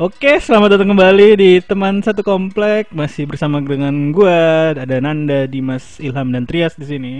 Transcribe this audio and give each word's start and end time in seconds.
Oke, 0.00 0.40
selamat 0.40 0.80
datang 0.80 0.96
kembali 0.96 1.28
di 1.36 1.50
teman 1.60 2.00
satu 2.00 2.24
komplek. 2.24 2.88
Masih 2.88 3.28
bersama 3.28 3.60
dengan 3.60 3.92
gua, 4.16 4.72
ada 4.72 4.96
Nanda, 4.96 5.44
Dimas, 5.44 6.00
Ilham 6.00 6.32
dan 6.32 6.48
Trias 6.48 6.72
di 6.72 6.88
sini. 6.88 7.14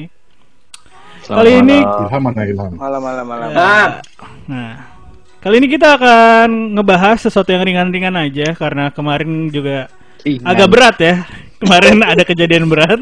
Kali 1.28 1.60
ini 1.60 1.84
Ilham 1.84 2.22
mana 2.24 2.40
Ilham? 2.48 2.72
Malam 2.80 3.00
malam 3.04 3.24
malam. 3.28 3.48
Ah, 3.52 4.00
Nah, 4.48 4.96
kali 5.44 5.60
ini 5.60 5.68
kita 5.68 6.00
akan 6.00 6.72
ngebahas 6.72 7.20
sesuatu 7.20 7.52
yang 7.52 7.68
ringan-ringan 7.68 8.16
aja 8.16 8.56
karena 8.56 8.88
kemarin 8.88 9.52
juga 9.52 9.92
agak 10.24 10.68
berat 10.72 10.96
ya. 11.04 11.14
Kemarin 11.60 12.00
ada 12.02 12.22
kejadian 12.24 12.66
berat. 12.66 13.00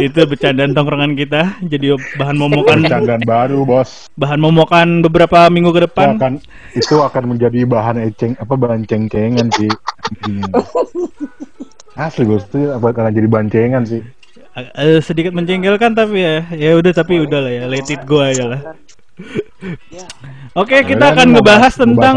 Itu 0.00 0.20
bercandaan 0.26 0.72
tongkrongan 0.72 1.14
kita 1.14 1.60
jadi 1.62 1.94
bahan 2.16 2.34
momokan 2.34 2.82
Candaan 2.82 3.22
baru 3.22 3.62
bos. 3.62 4.10
bahan 4.16 4.40
momokan 4.40 5.00
beberapa 5.00 5.46
minggu 5.46 5.70
ke 5.70 5.80
Itu 5.80 5.86
depan. 5.86 6.08
akan 6.16 6.32
itu 6.74 6.94
akan 6.98 7.24
menjadi 7.28 7.60
bahan 7.64 7.96
eceng 8.02 8.32
apa 8.34 8.54
bahan 8.56 8.82
ceng-cengan 8.82 9.46
sih. 9.54 9.70
Asli 11.94 12.24
bos 12.24 12.42
itu 12.48 12.72
akan 12.72 13.12
jadi 13.12 13.28
bahan 13.28 13.48
cengan 13.48 13.82
sih. 13.84 14.02
Eh, 14.56 14.98
sedikit 14.98 15.30
menjengkelkan 15.30 15.94
tapi 15.94 16.18
ya 16.18 16.42
ya 16.50 16.74
udah 16.74 16.90
tapi 16.90 17.22
udah 17.22 17.38
lah 17.38 17.52
ya 17.54 17.64
let 17.70 17.86
it 17.86 18.02
go 18.02 18.18
aja 18.18 18.50
lah. 18.50 18.60
Oke, 20.56 20.82
kita 20.82 20.96
Kalian 20.98 21.14
akan 21.14 21.26
ngebahas 21.36 21.72
tentang? 21.76 22.16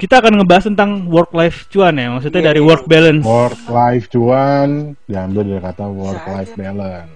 Kita 0.00 0.24
akan 0.24 0.40
ngebahas 0.40 0.64
tentang 0.72 0.90
work 1.06 1.30
life 1.36 1.68
cuan 1.68 1.92
ya, 1.94 2.08
maksudnya 2.08 2.40
dari 2.48 2.60
work 2.64 2.88
balance. 2.88 3.20
Work 3.22 3.60
life 3.68 4.08
cuan 4.08 4.96
diambil 5.04 5.42
dari 5.44 5.60
kata 5.60 5.84
work 5.86 6.24
life 6.26 6.52
balance. 6.56 7.12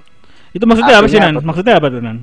Itu 0.52 0.68
maksudnya 0.68 1.00
apa 1.00 1.08
sih 1.08 1.16
Artinya 1.16 1.32
Nan? 1.32 1.34
apa? 1.40 1.46
Maksudnya 1.48 1.74
apa 1.80 1.86
tuh 1.88 2.00
Nan? 2.04 2.18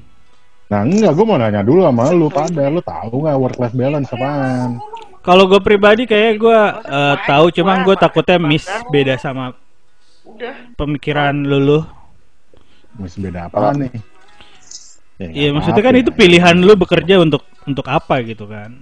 Nah 0.72 0.82
enggak, 0.88 1.12
gue 1.12 1.26
mau 1.28 1.36
nanya 1.36 1.62
dulu 1.66 1.84
sama 1.84 2.04
lu 2.14 2.32
pada, 2.32 2.64
lu 2.70 2.80
tahu 2.80 3.16
nggak 3.26 3.38
work 3.42 3.58
life 3.60 3.76
balance 3.76 4.10
apaan? 4.14 4.80
Kalau 5.22 5.44
gue 5.46 5.60
pribadi 5.60 6.06
kayak 6.06 6.40
gue 6.40 6.60
eh, 6.88 7.16
tahu, 7.26 7.46
cuma 7.52 7.82
gue 7.82 7.96
takutnya 7.98 8.38
miss 8.40 8.66
beda 8.88 9.18
sama 9.18 9.52
pemikiran 10.78 11.36
lulu. 11.36 11.84
Masih 12.96 13.20
beda 13.24 13.50
apaan 13.50 13.84
nih? 13.84 13.92
Ya, 15.22 15.28
Iya 15.30 15.50
maksudnya 15.54 15.84
kan 15.86 15.94
apa-apa. 15.94 16.04
itu 16.08 16.12
pilihan 16.16 16.56
lu 16.58 16.74
bekerja 16.74 17.22
untuk 17.22 17.46
untuk 17.68 17.86
apa 17.86 18.26
gitu 18.26 18.50
kan? 18.50 18.74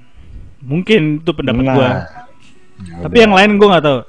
Mungkin 0.60 1.20
itu 1.20 1.32
pendapat 1.32 1.64
Nah, 1.64 1.76
gue. 1.76 1.90
ya 2.86 2.96
Tapi 3.04 3.16
udah. 3.16 3.24
yang 3.24 3.34
lain 3.36 3.52
gue 3.56 3.68
nggak 3.68 3.86
tahu. 3.86 4.00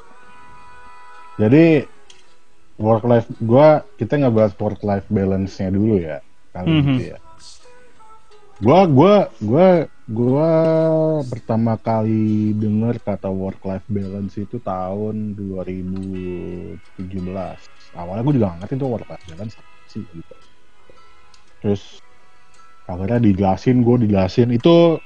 Jadi 1.41 1.65
work 2.77 3.05
life 3.05 3.29
gua 3.39 3.85
kita 3.97 4.17
ngebahas 4.17 4.53
work 4.57 4.81
life 4.81 5.05
balance-nya 5.09 5.69
dulu 5.69 5.95
ya 5.97 6.17
kali 6.51 6.69
Mhm. 6.69 6.81
gitu 6.81 7.03
ya. 7.13 7.17
Gua 8.59 8.79
gua 8.85 9.15
gua 9.41 9.67
gua 10.05 10.49
pertama 11.25 11.77
kali 11.77 12.53
denger 12.53 12.99
kata 13.01 13.29
work 13.29 13.61
life 13.63 13.85
balance 13.87 14.37
itu 14.37 14.59
tahun 14.59 15.33
2017. 15.33 17.57
Awalnya 17.91 18.23
gue 18.23 18.35
juga 18.37 18.47
nggak 18.49 18.59
ngerti 18.61 18.75
tuh 18.77 18.89
work 18.89 19.07
life 19.07 19.25
balance 19.27 19.55
sih 19.87 20.03
gitu. 20.05 20.35
Terus 21.61 21.83
akhirnya 22.85 23.19
dijelasin, 23.19 23.81
gue 23.81 23.97
dijelasin 24.05 24.51
itu 24.51 24.99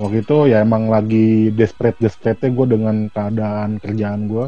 waktu 0.00 0.24
itu 0.24 0.36
ya 0.52 0.64
emang 0.64 0.88
lagi 0.88 1.52
desperate 1.52 2.00
desperate 2.00 2.44
gue 2.48 2.66
dengan 2.68 3.08
keadaan 3.12 3.76
kerjaan 3.82 4.28
gue 4.28 4.46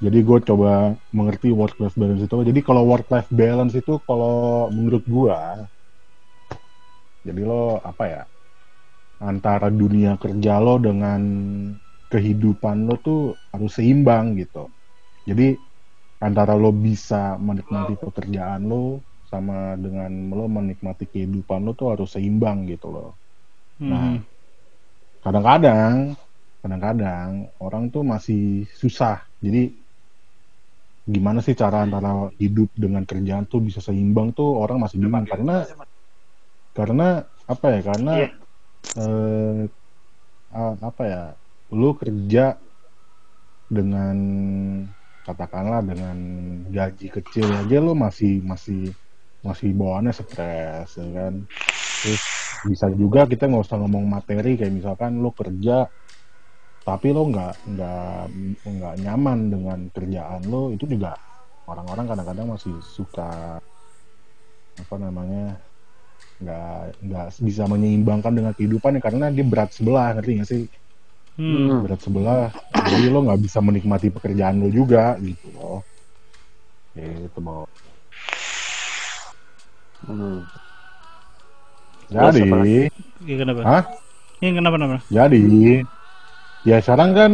jadi 0.00 0.18
gue 0.24 0.38
coba 0.48 0.96
mengerti 1.12 1.52
work 1.52 1.76
life 1.76 1.92
balance 1.92 2.24
itu. 2.24 2.36
Jadi 2.40 2.60
kalau 2.64 2.88
work 2.88 3.12
life 3.12 3.28
balance 3.28 3.76
itu 3.76 4.00
kalau 4.08 4.72
menurut 4.72 5.04
gue 5.04 5.38
jadi 7.20 7.40
lo 7.44 7.76
apa 7.84 8.04
ya 8.08 8.22
antara 9.20 9.68
dunia 9.68 10.16
kerja 10.16 10.56
lo 10.56 10.80
dengan 10.80 11.20
kehidupan 12.08 12.88
lo 12.88 12.96
tuh 12.96 13.36
harus 13.52 13.76
seimbang 13.76 14.40
gitu. 14.40 14.72
Jadi 15.28 15.52
antara 16.24 16.56
lo 16.56 16.72
bisa 16.72 17.36
menikmati 17.36 18.00
pekerjaan 18.00 18.64
lo 18.64 19.04
sama 19.28 19.76
dengan 19.76 20.32
lo 20.32 20.48
menikmati 20.48 21.12
kehidupan 21.12 21.60
lo 21.68 21.76
tuh 21.76 21.92
harus 21.92 22.16
seimbang 22.16 22.64
gitu 22.72 22.88
loh 22.88 23.19
Nah, 23.80 24.12
Mhm. 24.12 24.20
kadang-kadang, 25.24 25.94
kadang-kadang 26.60 27.30
orang 27.60 27.84
tuh 27.94 28.02
masih 28.04 28.68
susah. 28.76 29.24
Jadi 29.40 29.80
gimana 31.10 31.40
sih 31.42 31.56
cara 31.56 31.82
antara 31.82 32.30
hidup 32.38 32.70
dengan 32.76 33.02
kerjaan 33.08 33.48
tuh 33.48 33.60
bisa 33.64 33.80
seimbang 33.82 34.36
tuh 34.36 34.60
orang 34.62 34.78
masih 34.84 35.00
bingung 35.00 35.26
karena 35.26 35.64
karena 36.76 37.26
apa 37.50 37.66
ya? 37.74 37.80
Karena 37.82 38.14
eh, 39.00 39.60
ah, 40.54 40.74
apa 40.88 41.02
ya? 41.06 41.22
Lu 41.74 41.94
kerja 41.94 42.58
dengan 43.70 44.16
katakanlah 45.22 45.80
dengan 45.86 46.18
gaji 46.74 47.06
kecil 47.12 47.46
aja 47.54 47.78
lu 47.78 47.94
masih 47.94 48.42
masih 48.42 48.90
masih 49.46 49.70
bawaannya 49.76 50.12
stres 50.16 50.98
ya 50.98 51.06
kan 51.14 51.34
terus 52.02 52.39
bisa 52.60 52.86
juga 52.92 53.24
kita 53.24 53.48
nggak 53.48 53.64
usah 53.64 53.78
ngomong 53.80 54.04
materi 54.04 54.56
kayak 54.60 54.74
misalkan 54.74 55.20
lo 55.20 55.32
kerja 55.32 55.88
tapi 56.84 57.08
lo 57.12 57.28
nggak 57.28 57.54
nggak 57.72 58.24
nggak 58.64 58.94
nyaman 59.04 59.38
dengan 59.52 59.78
kerjaan 59.92 60.42
lo 60.48 60.72
itu 60.74 60.84
juga 60.88 61.16
orang-orang 61.68 62.06
kadang-kadang 62.08 62.46
masih 62.56 62.76
suka 62.82 63.60
apa 64.80 64.96
namanya 64.96 65.60
nggak 66.40 66.80
nggak 67.04 67.26
bisa 67.44 67.62
menyeimbangkan 67.68 68.32
dengan 68.32 68.52
kehidupan 68.56 68.96
karena 69.04 69.28
dia 69.28 69.44
berat 69.44 69.70
sebelah 69.76 70.16
ngerti 70.16 70.32
nggak 70.40 70.50
sih 70.50 70.64
Hmm. 71.40 71.88
berat 71.88 72.00
sebelah 72.04 72.52
jadi 72.76 73.06
lo 73.08 73.24
nggak 73.24 73.40
bisa 73.40 73.64
menikmati 73.64 74.12
pekerjaan 74.12 74.60
lo 74.60 74.68
juga 74.68 75.16
gitu 75.24 75.48
loh 75.56 75.80
itu 76.96 77.40
mau 77.40 77.64
Hmm. 80.04 80.69
Jadi 82.10 82.90
Iya 83.20 83.36
kenapa? 83.40 83.60
Hah? 83.64 83.82
Iya 84.40 84.50
kenapa 84.56 84.74
kenapa? 84.80 84.96
Jadi 85.12 85.44
ya 86.66 86.76
sekarang 86.82 87.10
kan 87.14 87.32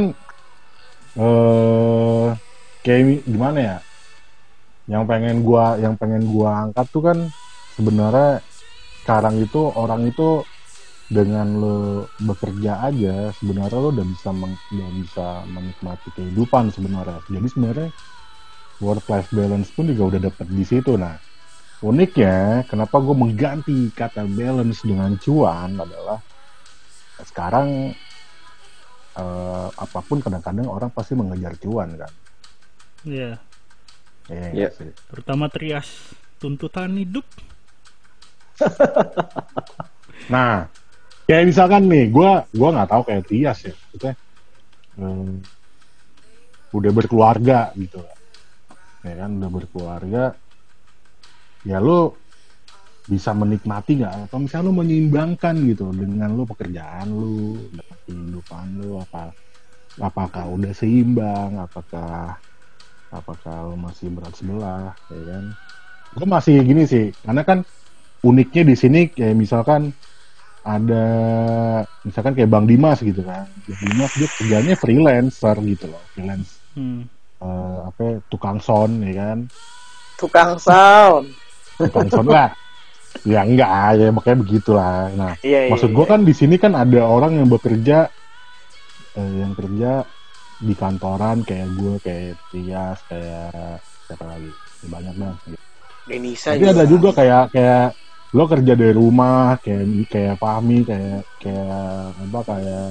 eh 1.17 2.27
kayak 2.85 3.25
gimana 3.27 3.59
ya? 3.59 3.77
Yang 4.87 5.05
pengen 5.11 5.37
gua 5.43 5.75
yang 5.83 5.95
pengen 5.99 6.23
gua 6.31 6.69
angkat 6.69 6.87
tuh 6.95 7.03
kan 7.03 7.19
sebenarnya 7.75 8.39
sekarang 9.03 9.39
itu 9.43 9.61
orang 9.75 10.07
itu 10.07 10.43
dengan 11.07 11.47
lo 11.63 11.79
bekerja 12.19 12.83
aja 12.91 13.31
sebenarnya 13.39 13.79
lo 13.79 13.95
udah 13.95 14.07
bisa 14.07 14.31
meng, 14.35 14.55
udah 14.75 14.91
bisa 14.91 15.27
menikmati 15.47 16.09
kehidupan 16.11 16.75
sebenarnya. 16.75 17.23
Jadi 17.31 17.47
sebenarnya 17.47 17.89
work 18.83 19.07
life 19.07 19.31
balance 19.31 19.71
pun 19.71 19.87
juga 19.91 20.03
udah 20.15 20.21
dapet 20.31 20.47
di 20.51 20.65
situ. 20.67 20.99
Nah, 20.99 21.15
uniknya 21.81 22.65
kenapa 22.65 22.97
gue 23.01 23.13
mengganti 23.13 23.93
kata 23.93 24.25
balance 24.25 24.81
dengan 24.81 25.13
cuan 25.21 25.77
adalah 25.77 26.19
sekarang 27.21 27.93
eh, 29.17 29.69
apa 29.73 29.99
pun 30.01 30.21
kadang-kadang 30.21 30.69
orang 30.69 30.89
pasti 30.89 31.13
mengejar 31.13 31.57
cuan 31.61 31.93
kan 31.97 32.13
Iya. 33.07 33.39
Iya 34.27 34.47
Iya. 34.51 34.67
nggak 34.67 34.73
sih? 34.75 34.91
Terutama 35.15 35.47
Trias 35.47 35.89
tuntutan 36.43 36.91
hidup. 36.99 37.23
nah 40.33 40.67
kayak 41.29 41.45
misalkan 41.47 41.87
nih 41.87 42.09
gue 42.11 42.31
gua 42.57 42.69
nggak 42.73 42.89
tahu 42.91 43.03
kayak 43.05 43.25
Tias 43.29 43.59
ya 43.63 43.75
maksudnya 43.77 44.15
eh, 44.97 45.33
udah 46.73 46.91
berkeluarga 46.93 47.71
gitu 47.77 48.01
ya 49.05 49.15
kan 49.15 49.31
udah 49.39 49.51
berkeluarga 49.53 50.25
ya 51.67 51.83
lo 51.83 52.15
bisa 53.07 53.35
menikmati 53.35 54.03
nggak? 54.03 54.31
Atau 54.31 54.39
misalnya 54.43 54.71
lo 54.71 54.75
menyeimbangkan 54.83 55.55
gitu 55.67 55.91
dengan 55.95 56.35
lo 56.35 56.47
pekerjaan 56.47 57.07
lo 57.11 57.59
dengan 57.71 57.97
kehidupan 58.07 58.65
lo 58.83 59.03
apa 59.03 59.35
apakah 59.99 60.45
udah 60.55 60.73
seimbang? 60.75 61.59
Apakah 61.59 62.39
apakah 63.11 63.57
lo 63.71 63.75
masih 63.79 64.11
berat 64.15 64.35
sebelah? 64.35 64.95
Ya 65.11 65.23
kan? 65.35 65.45
Gue 66.15 66.27
masih 66.27 66.55
gini 66.63 66.83
sih 66.87 67.15
karena 67.23 67.43
kan 67.43 67.59
uniknya 68.27 68.63
di 68.67 68.75
sini 68.75 69.01
kayak 69.15 69.39
misalkan 69.39 69.91
ada 70.67 71.07
misalkan 72.03 72.35
kayak 72.35 72.51
Bang 72.51 72.67
Dimas 72.67 72.99
gitu 72.99 73.23
kan. 73.23 73.47
Bang 73.47 73.83
Dimas 73.87 74.13
dia 74.19 74.29
kerjanya 74.35 74.75
freelancer 74.75 75.57
gitu 75.63 75.87
loh 75.87 76.03
freelance. 76.11 76.59
Hmm. 76.77 77.07
eh, 77.41 77.79
apa 77.87 78.01
ya, 78.03 78.15
tukang 78.29 78.59
sound 78.59 78.99
ya 79.07 79.15
kan? 79.15 79.39
Tukang 80.19 80.59
sound. 80.59 81.46
Sound 82.11 82.29
lah 82.29 82.49
ya 83.25 83.41
enggak 83.45 83.71
ya 83.97 84.09
makanya 84.13 84.39
begitulah 84.45 84.97
nah 85.17 85.33
Iya 85.41 85.61
iya. 85.67 85.71
maksud 85.73 85.91
gue 85.93 86.05
kan 86.05 86.21
di 86.23 86.35
sini 86.37 86.57
kan 86.61 86.77
ada 86.77 87.01
orang 87.07 87.41
yang 87.41 87.49
bekerja 87.49 88.09
eh, 89.17 89.33
yang 89.41 89.53
kerja 89.57 90.05
di 90.57 90.73
kantoran 90.73 91.45
kayak 91.45 91.69
gue 91.77 91.95
kayak 92.01 92.35
Tias 92.53 92.99
kayak 93.09 93.81
siapa 94.09 94.25
lagi 94.25 94.51
Ya, 94.85 94.89
banyak 94.93 95.15
banget 95.17 95.37
gitu. 95.49 95.65
Denisa 96.07 96.49
tapi 96.55 96.65
ada 96.69 96.85
juga 96.87 97.09
kayak 97.17 97.45
kayak 97.51 97.85
lo 98.37 98.45
kerja 98.45 98.73
dari 98.77 98.93
rumah 98.93 99.57
kayak 99.65 99.85
kayak 100.13 100.37
Fahmi 100.37 100.79
kayak 100.85 101.25
kayak 101.41 102.13
apa 102.13 102.41
kayak 102.45 102.87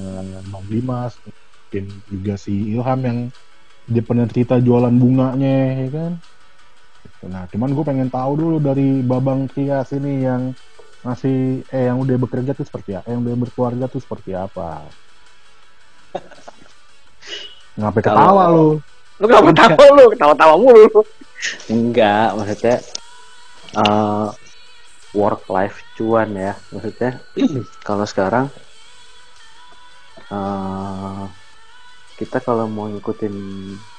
Bang 0.49 0.65
Dimas 0.67 1.13
mungkin 1.21 1.85
juga 2.09 2.33
si 2.35 2.73
Ilham 2.73 2.99
yang 3.05 3.19
dia 3.85 4.01
pernah 4.01 4.25
cerita 4.25 4.57
jualan 4.57 4.95
bunganya 4.97 5.55
ya 5.85 5.89
kan 5.93 6.11
nah 7.25 7.49
cuman 7.49 7.73
gue 7.73 7.83
pengen 7.85 8.09
tahu 8.13 8.37
dulu 8.37 8.57
dari 8.61 9.01
Babang 9.01 9.49
Tias 9.49 9.89
ini 9.97 10.21
yang 10.25 10.53
masih 11.01 11.61
eh 11.69 11.85
yang 11.89 12.01
udah 12.01 12.17
bekerja 12.17 12.53
tuh 12.57 12.65
seperti 12.65 12.97
apa 12.97 13.09
yang 13.13 13.21
udah 13.25 13.35
berkeluarga 13.37 13.85
tuh 13.89 14.01
seperti 14.01 14.33
apa 14.33 14.85
ngapain 17.77 18.01
ketawa 18.05 18.49
lu 18.53 18.81
Lu 19.15 19.31
kenapa 19.31 19.51
tawa 19.55 19.85
lu? 19.95 20.05
Ketawa-tawa 20.11 20.55
mulu. 20.59 21.01
Enggak, 21.71 22.35
maksudnya 22.35 22.75
eh 23.79 24.27
work 25.15 25.47
life 25.47 25.79
cuan 25.95 26.35
ya. 26.35 26.53
Maksudnya 26.75 27.23
kalau 27.87 28.03
sekarang 28.03 28.51
eh 30.31 31.23
kita 32.15 32.39
kalau 32.43 32.67
mau 32.67 32.87
ngikutin 32.91 33.35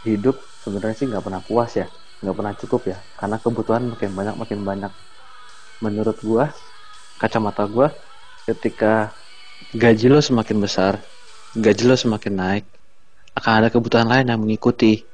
hidup 0.08 0.36
sebenarnya 0.64 0.96
sih 0.96 1.06
nggak 1.08 1.24
pernah 1.24 1.44
puas 1.44 1.72
ya, 1.76 1.84
nggak 2.26 2.36
pernah 2.36 2.54
cukup 2.58 2.82
ya. 2.90 2.98
Karena 3.14 3.36
kebutuhan 3.38 3.82
makin 3.86 4.10
banyak 4.10 4.34
makin 4.34 4.60
banyak. 4.66 4.92
Menurut 5.78 6.18
gua, 6.26 6.50
kacamata 7.22 7.62
gua, 7.70 7.94
ketika 8.50 9.14
gaji 9.70 10.10
lo 10.10 10.18
semakin 10.18 10.58
besar, 10.58 10.98
gaji 11.54 11.86
lo 11.86 11.94
semakin 11.94 12.34
naik, 12.34 12.64
akan 13.36 13.52
ada 13.62 13.68
kebutuhan 13.70 14.08
lain 14.08 14.26
yang 14.32 14.40
mengikuti 14.40 15.04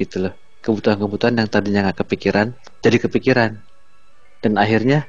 gitu 0.00 0.28
loh 0.28 0.34
kebutuhan-kebutuhan 0.64 1.36
yang 1.36 1.48
tadinya 1.50 1.90
nggak 1.90 2.06
kepikiran 2.06 2.56
jadi 2.80 2.96
kepikiran 3.02 3.50
dan 4.40 4.52
akhirnya 4.56 5.04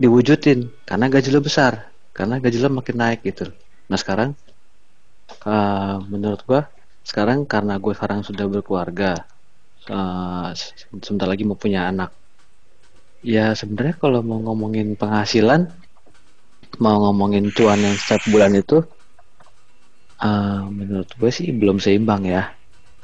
diwujudin 0.00 0.72
karena 0.88 1.06
gaji 1.10 1.28
lo 1.34 1.44
besar 1.44 1.92
karena 2.16 2.40
gaji 2.40 2.58
lo 2.62 2.70
makin 2.72 2.96
naik 2.96 3.20
gitu 3.26 3.50
nah 3.90 3.98
sekarang 4.00 4.32
eh, 5.44 5.96
menurut 6.08 6.40
gua 6.48 6.62
sekarang 7.04 7.44
karena 7.44 7.76
gue 7.76 7.92
sekarang 7.92 8.24
sudah 8.24 8.48
berkeluarga 8.48 9.28
se- 10.60 10.74
sebentar 11.06 11.28
lagi 11.30 11.44
mau 11.48 11.58
punya 11.64 11.80
anak. 11.90 12.10
Ya 13.34 13.56
sebenarnya 13.60 13.96
kalau 14.02 14.20
mau 14.28 14.38
ngomongin 14.46 14.88
penghasilan 15.00 15.60
mau 16.82 16.96
ngomongin 17.02 17.44
cuan 17.56 17.80
yang 17.86 17.96
setiap 18.00 18.22
bulan 18.32 18.52
itu 18.62 18.76
eh, 20.26 20.60
menurut 20.78 21.08
gue 21.20 21.30
sih 21.38 21.46
belum 21.60 21.76
seimbang 21.84 22.22
ya. 22.34 22.42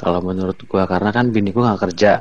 Kalau 0.00 0.20
menurut 0.28 0.58
gua 0.70 0.84
karena 0.92 1.10
kan 1.16 1.26
bini 1.34 1.50
gua 1.54 1.62
nggak 1.72 1.82
kerja. 1.86 2.12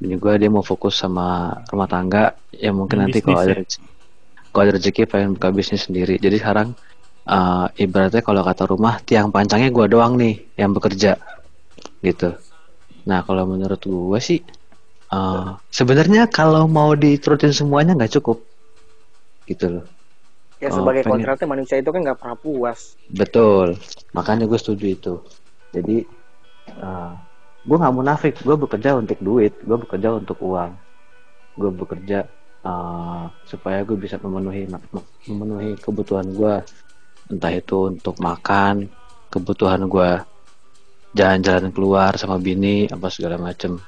Bini 0.00 0.16
gua 0.22 0.34
dia 0.40 0.50
mau 0.56 0.64
fokus 0.64 0.94
sama 1.02 1.54
rumah 1.70 1.88
tangga. 1.94 2.24
Ya 2.64 2.70
mungkin 2.74 2.98
nanti 3.04 3.18
kalau 3.24 3.40
ada 3.44 3.54
Bisnis 3.60 3.92
kalau 4.52 4.62
ada 4.66 4.72
rezeki 4.78 5.02
pengen 5.12 5.30
buka 5.36 5.48
bisnis 5.58 5.82
sendiri. 5.86 6.14
Jadi 6.24 6.36
sekarang 6.42 6.68
eh, 7.28 7.66
ibaratnya 7.84 8.22
kalau 8.28 8.42
kata 8.48 8.64
rumah 8.72 8.94
tiang 9.08 9.28
pancangnya 9.34 9.70
gua 9.76 9.86
doang 9.94 10.14
nih 10.22 10.34
yang 10.60 10.70
bekerja. 10.76 11.12
Gitu 12.04 12.30
nah 13.04 13.20
kalau 13.24 13.44
menurut 13.44 13.80
gua 13.84 14.20
sih 14.20 14.40
eh, 15.12 15.48
sebenarnya 15.70 16.28
kalau 16.32 16.64
mau 16.66 16.92
diturutin 16.96 17.52
semuanya 17.52 17.94
nggak 17.94 18.20
cukup. 18.20 18.42
Gitu 19.44 19.66
loh. 19.68 19.86
Ya 20.62 20.72
Oh, 20.72 20.80
sebagai 20.80 21.04
pengen. 21.04 21.20
kontraknya 21.20 21.46
manusia 21.50 21.76
itu 21.76 21.90
kan 21.92 22.00
nggak 22.00 22.18
pernah 22.18 22.38
puas. 22.40 22.96
Betul, 23.12 23.76
makanya 24.16 24.48
gue 24.48 24.56
setuju 24.56 24.86
itu. 24.96 25.14
Jadi, 25.76 26.08
gue 27.64 27.76
nggak 27.76 27.96
munafik, 27.96 28.34
gue 28.40 28.56
bekerja 28.56 28.96
untuk 28.96 29.18
duit, 29.20 29.52
gue 29.60 29.76
bekerja 29.76 30.16
untuk 30.16 30.40
uang, 30.40 30.72
gue 31.58 31.70
bekerja 31.74 32.24
uh, 32.64 33.28
supaya 33.44 33.84
gue 33.84 33.96
bisa 34.00 34.16
memenuhi 34.20 34.68
memenuhi 35.28 35.76
kebutuhan 35.80 36.28
gue, 36.32 36.54
entah 37.28 37.52
itu 37.52 37.76
untuk 37.92 38.16
makan, 38.20 38.88
kebutuhan 39.28 39.84
gue 39.84 40.10
jalan-jalan 41.14 41.70
keluar 41.70 42.18
sama 42.18 42.36
bini 42.42 42.90
apa 42.90 43.06
segala 43.08 43.38
macem. 43.38 43.78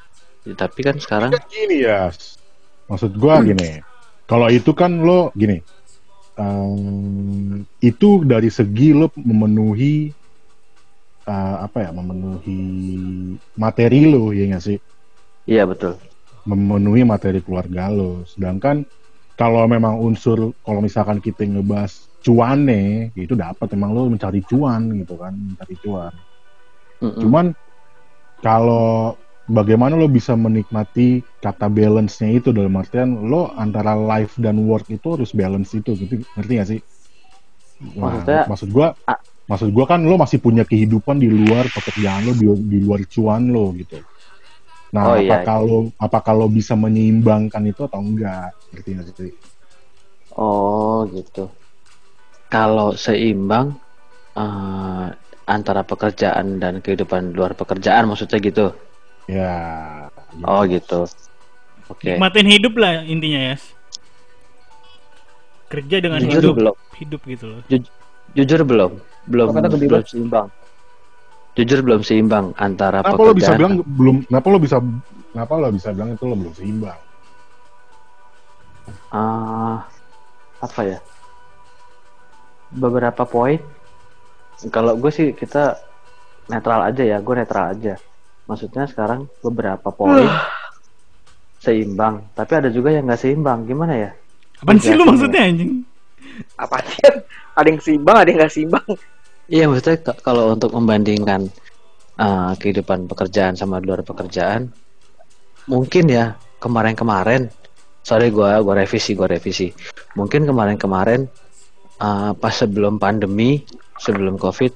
Ya, 0.47 0.55
tapi 0.55 0.87
kan 0.87 0.95
sekarang, 1.03 1.35
gini 1.51 1.83
ya 1.83 2.15
maksud 2.87 3.19
gua 3.19 3.43
gini 3.43 3.83
kalau 4.31 4.47
itu 4.47 4.71
kan 4.71 5.03
lo 5.03 5.35
gini 5.35 5.59
em, 6.39 7.67
itu 7.83 8.23
dari 8.23 8.47
segi 8.47 8.95
lo 8.95 9.11
memenuhi 9.19 10.15
eh, 11.27 11.57
apa 11.67 11.79
ya 11.83 11.91
memenuhi 11.91 12.59
materi 13.59 14.07
lo 14.07 14.31
ya 14.31 14.55
nggak 14.55 14.63
sih? 14.63 14.79
Iya 15.51 15.67
betul. 15.67 15.99
memenuhi 16.47 17.03
materi 17.03 17.43
keluarga 17.43 17.91
lo. 17.91 18.23
Sedangkan 18.23 18.87
kalau 19.35 19.67
memang 19.67 19.99
unsur 19.99 20.55
kalau 20.63 20.79
misalkan 20.79 21.19
kita 21.19 21.43
ngebahas 21.43 22.07
cuannya 22.23 23.11
ya 23.15 23.23
itu 23.23 23.35
dapat 23.35 23.67
emang 23.75 23.95
lo 23.95 24.07
mencari 24.11 24.43
cuan 24.47 24.95
gitu 24.95 25.15
kan 25.19 25.35
mencari 25.35 25.75
cuan 25.83 26.15
Mm-mm. 27.01 27.21
Cuman 27.23 27.47
kalau 28.41 29.17
bagaimana 29.47 29.95
lo 29.95 30.09
bisa 30.09 30.35
menikmati 30.35 31.23
kata 31.39 31.71
balance-nya 31.71 32.35
itu 32.35 32.51
dalam 32.51 32.75
artian 32.75 33.31
lo 33.31 33.53
antara 33.55 33.95
life 33.95 34.35
dan 34.41 34.59
work 34.65 34.89
itu 34.89 35.15
harus 35.15 35.31
balance 35.33 35.71
itu 35.73 35.95
gitu 35.95 36.25
ngerti 36.35 36.53
gak 36.57 36.69
sih? 36.69 36.81
Nah, 37.97 38.17
Maksudnya- 38.17 38.47
maksud 38.49 38.69
gua 38.73 38.89
Ah. 39.05 39.21
maksud 39.47 39.71
gua 39.71 39.85
kan 39.87 40.01
lo 40.03 40.17
masih 40.17 40.41
punya 40.41 40.65
kehidupan 40.65 41.21
di 41.21 41.29
luar 41.29 41.69
pekerjaan 41.69 42.27
lo 42.27 42.33
di, 42.33 42.47
di 42.67 42.79
luar 42.83 43.05
cuan 43.07 43.53
lo 43.53 43.71
gitu. 43.77 44.01
Nah, 44.97 45.13
Oh, 45.13 45.17
iya, 45.21 45.43
apakah 45.43 45.57
lo 45.61 45.79
apakah 46.01 46.33
lo 46.33 46.47
bisa 46.49 46.73
menyeimbangkan 46.73 47.63
itu 47.69 47.85
atau 47.85 48.01
enggak? 48.01 48.51
Ngerti 48.73 48.91
gak 48.97 49.05
sih? 49.13 49.33
Oh 50.37 51.05
gitu. 51.13 51.49
Kalau 52.49 52.95
seimbang 52.95 53.77
eh, 54.37 55.07
antara 55.47 55.87
pekerjaan 55.87 56.59
dan 56.59 56.83
kehidupan 56.83 57.33
luar 57.33 57.55
pekerjaan 57.55 58.11
maksudnya 58.11 58.39
gitu. 58.43 58.67
Ya. 59.31 59.55
Oh 60.43 60.67
gitu. 60.67 61.07
Oke. 61.87 62.19
Nikmatin 62.19 62.47
hidup 62.51 62.75
lah 62.75 63.07
intinya 63.07 63.55
ya. 63.55 63.57
Kerja 65.67 65.97
dengan 65.99 66.19
Jujur 66.23 66.43
hidup, 66.43 66.55
belum. 66.59 66.75
hidup 66.99 67.21
gitu 67.27 67.45
loh. 67.51 67.61
Jujur 68.35 68.61
belum. 68.67 68.93
Belum 69.27 69.47
kata 69.55 69.67
belum 69.71 70.03
seimbang. 70.07 70.47
Jujur 71.57 71.81
belum 71.83 72.01
seimbang 72.05 72.53
antara 72.61 73.01
Kenapa 73.03 73.23
lo 73.23 73.33
bisa 73.33 73.55
pekerjaan. 73.55 73.59
bilang 73.59 73.75
belum? 73.87 74.17
Kenapa 74.29 74.47
lo 74.51 74.59
bisa? 74.61 74.77
Kenapa 75.33 75.53
lo 75.57 75.69
bisa 75.73 75.89
bilang 75.95 76.11
itu 76.15 76.25
lo 76.27 76.35
belum 76.37 76.55
seimbang? 76.55 76.99
Ah, 79.11 79.83
apa 80.63 80.81
ya? 80.87 80.99
Beberapa 82.71 83.23
poin. 83.27 83.59
Kalau 84.73 84.97
gue 84.97 85.13
sih 85.13 85.37
kita 85.37 85.77
netral 86.49 86.81
aja 86.89 87.03
ya, 87.05 87.19
gue 87.21 87.35
netral 87.37 87.77
aja. 87.77 87.95
Maksudnya 88.47 88.87
sekarang 88.87 89.27
beberapa 89.43 89.91
poin 89.91 90.31
seimbang, 91.59 92.31
tapi 92.33 92.53
ada 92.57 92.71
juga 92.71 92.95
yang 92.95 93.11
nggak 93.11 93.21
seimbang. 93.21 93.67
Gimana 93.67 93.95
ya? 93.99 94.11
Apaan 94.63 94.79
sih 94.81 94.95
lu 94.95 95.05
maksudnya 95.05 95.43
anjing? 95.45 95.83
Apa 96.57 96.81
sih? 96.87 97.03
Ada 97.59 97.67
yang 97.69 97.81
seimbang, 97.83 98.17
ada 98.17 98.29
yang 98.31 98.39
nggak 98.41 98.55
seimbang. 98.55 98.87
Iya, 99.47 99.65
maksudnya 99.71 99.97
kalau 100.23 100.55
untuk 100.55 100.71
membandingkan 100.75 101.51
uh, 102.19 102.53
kehidupan 102.59 103.07
pekerjaan 103.07 103.55
sama 103.55 103.79
luar 103.79 104.03
pekerjaan, 104.03 104.71
mungkin 105.71 106.07
ya 106.11 106.39
kemarin-kemarin, 106.63 107.51
sorry 108.03 108.31
gua 108.31 108.59
gua 108.63 108.83
revisi, 108.83 109.15
gua 109.15 109.31
revisi. 109.31 109.71
Mungkin 110.15 110.47
kemarin-kemarin 110.47 111.27
uh, 112.01 112.33
pas 112.35 112.55
sebelum 112.55 112.99
pandemi, 112.99 113.63
sebelum 114.01 114.37
covid, 114.41 114.73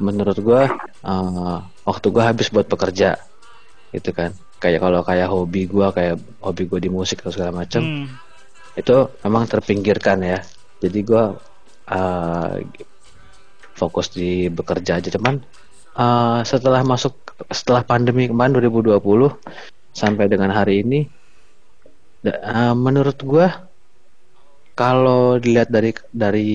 menurut 0.00 0.38
gua 0.40 0.68
uh, 1.04 1.62
waktu 1.84 2.06
gua 2.08 2.32
habis 2.32 2.48
buat 2.48 2.66
bekerja, 2.68 3.16
gitu 3.92 4.10
kan. 4.12 4.32
Kayak 4.62 4.80
kalau 4.84 5.00
kayak 5.02 5.28
hobi 5.28 5.66
gua, 5.66 5.90
kayak 5.90 6.22
hobi 6.40 6.64
gua 6.70 6.78
di 6.78 6.90
musik 6.90 7.20
atau 7.22 7.34
segala 7.34 7.52
macam, 7.64 7.82
Hmm. 7.82 8.06
itu 8.72 8.96
memang 9.20 9.44
terpinggirkan 9.44 10.24
ya 10.24 10.40
jadi 10.82 10.98
gua 11.06 11.36
uh, 11.92 12.56
fokus 13.78 14.10
di 14.10 14.50
bekerja 14.50 14.98
aja 14.98 15.14
cuman 15.14 15.38
uh, 15.94 16.40
setelah 16.42 16.82
masuk 16.82 17.14
setelah 17.54 17.86
pandemi 17.86 18.26
kemarin 18.26 18.56
2020 18.58 18.98
sampai 19.94 20.24
dengan 20.26 20.50
hari 20.50 20.82
ini 20.82 21.00
uh, 22.26 22.74
menurut 22.74 23.18
gua 23.22 23.68
kalau 24.72 25.36
dilihat 25.36 25.68
dari 25.68 25.92
dari 26.10 26.52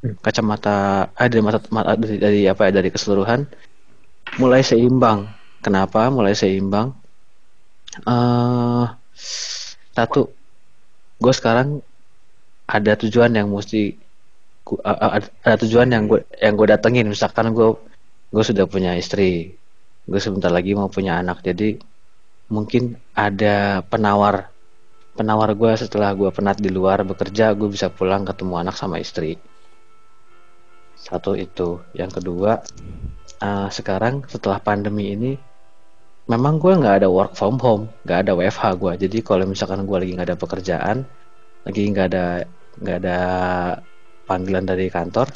kacamata 0.00 0.76
eh, 1.20 1.28
dari 1.28 1.42
mata 1.44 1.58
mata- 1.68 1.96
dari, 1.96 2.16
dari 2.16 2.40
apa 2.48 2.62
ya 2.68 2.72
dari 2.80 2.88
keseluruhan 2.94 3.40
mulai 4.40 4.62
seimbang. 4.64 5.28
Kenapa 5.60 6.08
mulai 6.08 6.32
seimbang? 6.32 6.88
Eh 8.08 8.84
satu 9.96 10.20
gue 11.20 11.32
sekarang 11.36 11.68
ada 12.76 12.92
tujuan 13.02 13.32
yang 13.38 13.48
mesti 13.52 13.98
ku- 14.66 14.80
a- 14.84 15.20
ada 15.20 15.56
tujuan 15.64 15.88
yang 15.94 16.04
gue 16.10 16.20
yang 16.44 16.54
gue 16.56 16.68
datengin. 16.72 17.06
Misalkan 17.12 17.52
gue 17.52 17.68
gue 18.34 18.44
sudah 18.46 18.64
punya 18.70 18.92
istri 18.96 19.52
gue 20.10 20.20
sebentar 20.24 20.48
lagi 20.48 20.72
mau 20.72 20.88
punya 20.88 21.20
anak. 21.20 21.44
Jadi 21.44 21.76
mungkin 22.48 22.96
ada 23.14 23.84
penawar 23.90 24.48
penawar 25.18 25.50
gue 25.60 25.72
setelah 25.76 26.10
gue 26.16 26.30
penat 26.32 26.56
di 26.64 26.70
luar 26.72 27.04
bekerja 27.04 27.52
gue 27.58 27.68
bisa 27.68 27.92
pulang 27.92 28.22
ketemu 28.24 28.54
anak 28.62 28.76
sama 28.80 28.96
istri 29.02 29.36
satu 31.00 31.32
itu. 31.34 31.80
Yang 31.96 32.20
kedua 32.20 32.60
uh, 33.40 33.68
sekarang 33.72 34.28
setelah 34.28 34.60
pandemi 34.60 35.16
ini 35.16 35.32
memang 36.28 36.60
gue 36.60 36.76
nggak 36.76 37.02
ada 37.02 37.08
work 37.10 37.34
from 37.34 37.58
home 37.58 37.90
nggak 38.06 38.22
ada 38.22 38.32
WFH 38.38 38.78
gue 38.78 38.92
jadi 39.08 39.18
kalau 39.18 39.50
misalkan 39.50 39.82
gue 39.82 39.98
lagi 39.98 40.14
nggak 40.14 40.28
ada 40.30 40.38
pekerjaan 40.38 41.02
lagi 41.66 41.82
nggak 41.90 42.06
ada 42.06 42.46
nggak 42.78 42.96
ada 43.02 43.18
panggilan 44.30 44.62
dari 44.62 44.86
kantor 44.86 45.26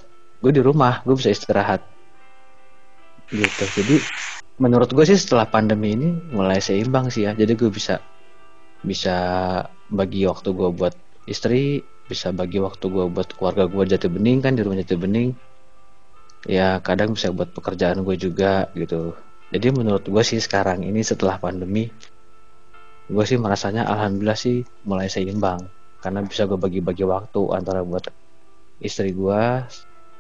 gue 0.44 0.52
di 0.52 0.61
rumah 0.61 1.00
gue 1.09 1.16
bisa 1.16 1.33
istirahat. 1.33 1.80
Gitu. 3.33 3.64
Jadi 3.80 3.97
menurut 4.61 4.92
gue 4.92 5.04
sih 5.09 5.16
setelah 5.16 5.49
pandemi 5.49 5.97
ini 5.97 6.12
mulai 6.37 6.61
seimbang 6.61 7.09
sih 7.09 7.25
ya. 7.25 7.33
Jadi 7.33 7.56
gue 7.56 7.73
bisa 7.73 7.97
bisa 8.85 9.16
bagi 9.88 10.28
waktu 10.28 10.52
gue 10.52 10.68
buat 10.68 10.92
istri 11.25 11.80
bisa 12.04 12.37
bagi 12.37 12.61
waktu 12.61 12.85
gue 12.85 13.09
buat 13.09 13.33
keluarga 13.33 13.64
gue 13.64 13.97
jati 13.97 14.12
bening 14.12 14.44
kan 14.44 14.52
di 14.52 14.61
rumah 14.61 14.76
jati 14.76 15.00
bening 15.00 15.33
ya 16.45 16.81
kadang 16.85 17.17
bisa 17.17 17.33
buat 17.33 17.51
pekerjaan 17.53 18.05
gue 18.05 18.17
juga 18.17 18.69
gitu. 18.77 19.17
Jadi 19.53 19.67
menurut 19.71 20.05
gue 20.05 20.23
sih 20.25 20.41
sekarang 20.41 20.83
ini 20.83 21.01
setelah 21.05 21.39
pandemi 21.39 21.89
gue 23.05 23.25
sih 23.29 23.37
merasanya 23.37 23.85
alhamdulillah 23.85 24.39
sih 24.39 24.65
mulai 24.89 25.09
seimbang. 25.09 25.61
Karena 26.01 26.21
bisa 26.21 26.45
gue 26.45 26.61
bagi-bagi 26.61 27.05
waktu 27.05 27.41
antara 27.53 27.81
buat 27.81 28.09
istri 28.81 29.17
gue 29.17 29.65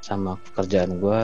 sama 0.00 0.36
pekerjaan 0.40 0.96
gue 0.96 1.20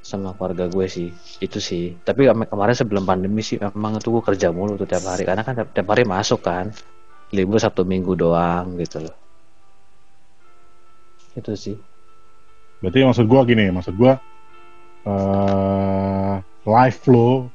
sama 0.00 0.32
keluarga 0.32 0.72
gue 0.72 0.86
sih. 0.88 1.12
Itu 1.40 1.60
sih. 1.60 2.00
Tapi 2.00 2.28
kemarin 2.48 2.76
sebelum 2.76 3.04
pandemi 3.04 3.44
sih 3.44 3.60
memang 3.60 4.00
itu 4.00 4.08
gue 4.08 4.24
kerja 4.24 4.48
mulu 4.52 4.80
tuh 4.80 4.88
tiap 4.88 5.04
hari. 5.04 5.28
Karena 5.28 5.44
kan 5.44 5.52
tiap, 5.52 5.68
tiap 5.76 5.88
hari 5.92 6.08
masuk 6.08 6.40
kan. 6.40 6.72
Libur 7.36 7.60
satu 7.60 7.84
minggu 7.84 8.16
doang 8.16 8.80
gitu 8.80 9.04
loh. 9.04 9.16
Itu 11.36 11.52
sih. 11.52 11.76
Berarti 12.80 13.04
maksud 13.04 13.26
gue 13.28 13.40
gini 13.44 13.68
maksud 13.68 13.94
gue 14.00 14.12
uh, 15.06 16.42
live 16.64 16.98
flow. 17.00 17.48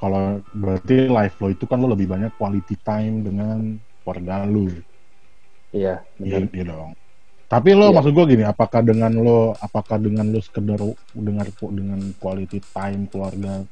Kalau 0.00 0.44
berarti 0.52 1.08
live 1.08 1.34
flow 1.38 1.50
itu 1.54 1.64
kan 1.64 1.80
lo 1.80 1.88
lebih 1.88 2.10
banyak 2.10 2.32
quality 2.36 2.76
time 2.84 3.24
dengan 3.24 3.80
keluarga 4.04 4.44
lu. 4.44 4.68
Iya 5.72 6.04
iya, 6.20 6.44
iya 6.44 6.64
dong. 6.66 6.92
Tapi 7.48 7.72
lo 7.72 7.88
iya. 7.88 7.94
maksud 7.96 8.12
gue 8.12 8.26
gini 8.36 8.44
apakah 8.44 8.84
dengan 8.84 9.12
lo 9.16 9.56
apakah 9.56 9.96
dengan 9.96 10.28
lo 10.28 10.40
sekedar 10.44 10.80
dengar 11.16 11.48
dengan 11.72 12.00
quality 12.20 12.60
time 12.72 13.08
keluarga 13.08 13.64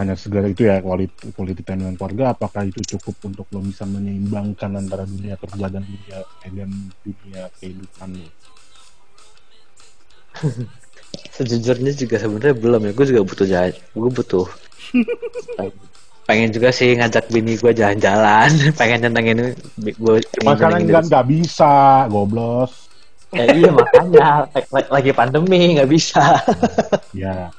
hanya 0.00 0.16
segala 0.16 0.48
itu 0.48 0.64
ya 0.64 0.80
quality, 0.80 1.36
quality 1.36 1.60
time 1.60 1.84
dengan 1.84 2.00
keluarga 2.00 2.32
apakah 2.32 2.64
itu 2.64 2.80
cukup 2.96 3.28
untuk 3.28 3.44
lo 3.52 3.60
bisa 3.60 3.84
menyeimbangkan 3.84 4.72
antara 4.80 5.04
dunia 5.04 5.36
kerja 5.36 5.68
dan 5.68 5.84
dunia 5.84 6.18
dan 6.48 6.70
dunia 7.04 7.42
kehidupan 7.60 8.08
lo 8.16 8.28
sejujurnya 11.32 11.92
juga 11.96 12.16
sebenarnya 12.20 12.56
belum 12.56 12.80
ya 12.88 12.92
gue 12.92 13.06
juga 13.08 13.22
butuh 13.24 13.46
jalan 13.48 13.74
gue 13.76 14.10
butuh 14.12 14.46
pengen 16.26 16.54
juga 16.54 16.70
sih 16.70 16.94
ngajak 16.94 17.28
bini 17.28 17.58
gue 17.58 17.72
jalan-jalan 17.74 18.50
pengen 18.80 19.10
nyenengin 19.10 19.52
gue 19.76 20.16
makanan 20.40 20.86
kan 20.88 21.04
nggak 21.06 21.26
bisa 21.28 22.06
goblos. 22.08 22.88
Ya 23.32 23.48
iya 23.48 23.72
makanya 23.72 24.44
lagi 24.92 25.10
pandemi 25.16 25.76
nggak 25.76 25.90
bisa. 25.90 26.40
Ya 27.16 27.52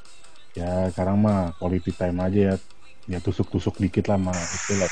ya 0.54 0.90
sekarang 0.94 1.22
mah 1.22 1.54
quality 1.58 1.94
time 1.94 2.18
aja 2.22 2.40
ya. 2.54 2.56
Ya 3.10 3.18
tusuk-tusuk 3.20 3.78
dikit 3.82 4.08
lah 4.08 4.18
mah 4.22 4.38
itu 4.38 4.74
lah 4.80 4.90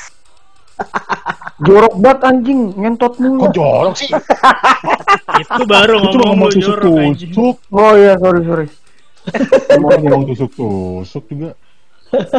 jorok 1.62 1.94
banget 2.02 2.20
anjing. 2.26 2.60
Ngentot 2.74 3.14
mulu. 3.22 3.48
Kok 3.48 3.54
jorok 3.54 3.94
sih? 3.96 4.10
Itu 5.42 5.64
baru 5.64 5.96
itu 6.04 6.16
ngomong 6.20 6.50
ngomong 6.50 6.50
tusuk 6.52 6.76
tusuk 6.84 7.56
oh 7.72 7.92
iya 7.96 8.14
sorry 8.20 8.40
sorry. 8.44 8.66
Ngomong 9.80 10.00
ngomong 10.04 10.22
tusuk 10.28 10.50
tusuk 10.52 11.24
juga. 11.32 11.50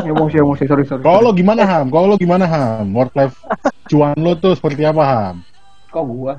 Emosi 0.05 0.37
emosi 0.37 0.63
sorry 0.69 0.85
sorry. 0.85 1.01
Kalau 1.01 1.19
lo 1.25 1.31
gimana 1.33 1.65
ham? 1.65 1.89
Kalau 1.89 2.13
lo 2.13 2.15
gimana 2.21 2.45
ham? 2.45 2.85
Work 2.93 3.17
life 3.17 3.35
cuan 3.89 4.13
lo 4.21 4.37
tuh 4.37 4.53
seperti 4.53 4.85
apa 4.85 5.03
ham? 5.03 5.35
Kok 5.89 6.03
gua? 6.05 6.37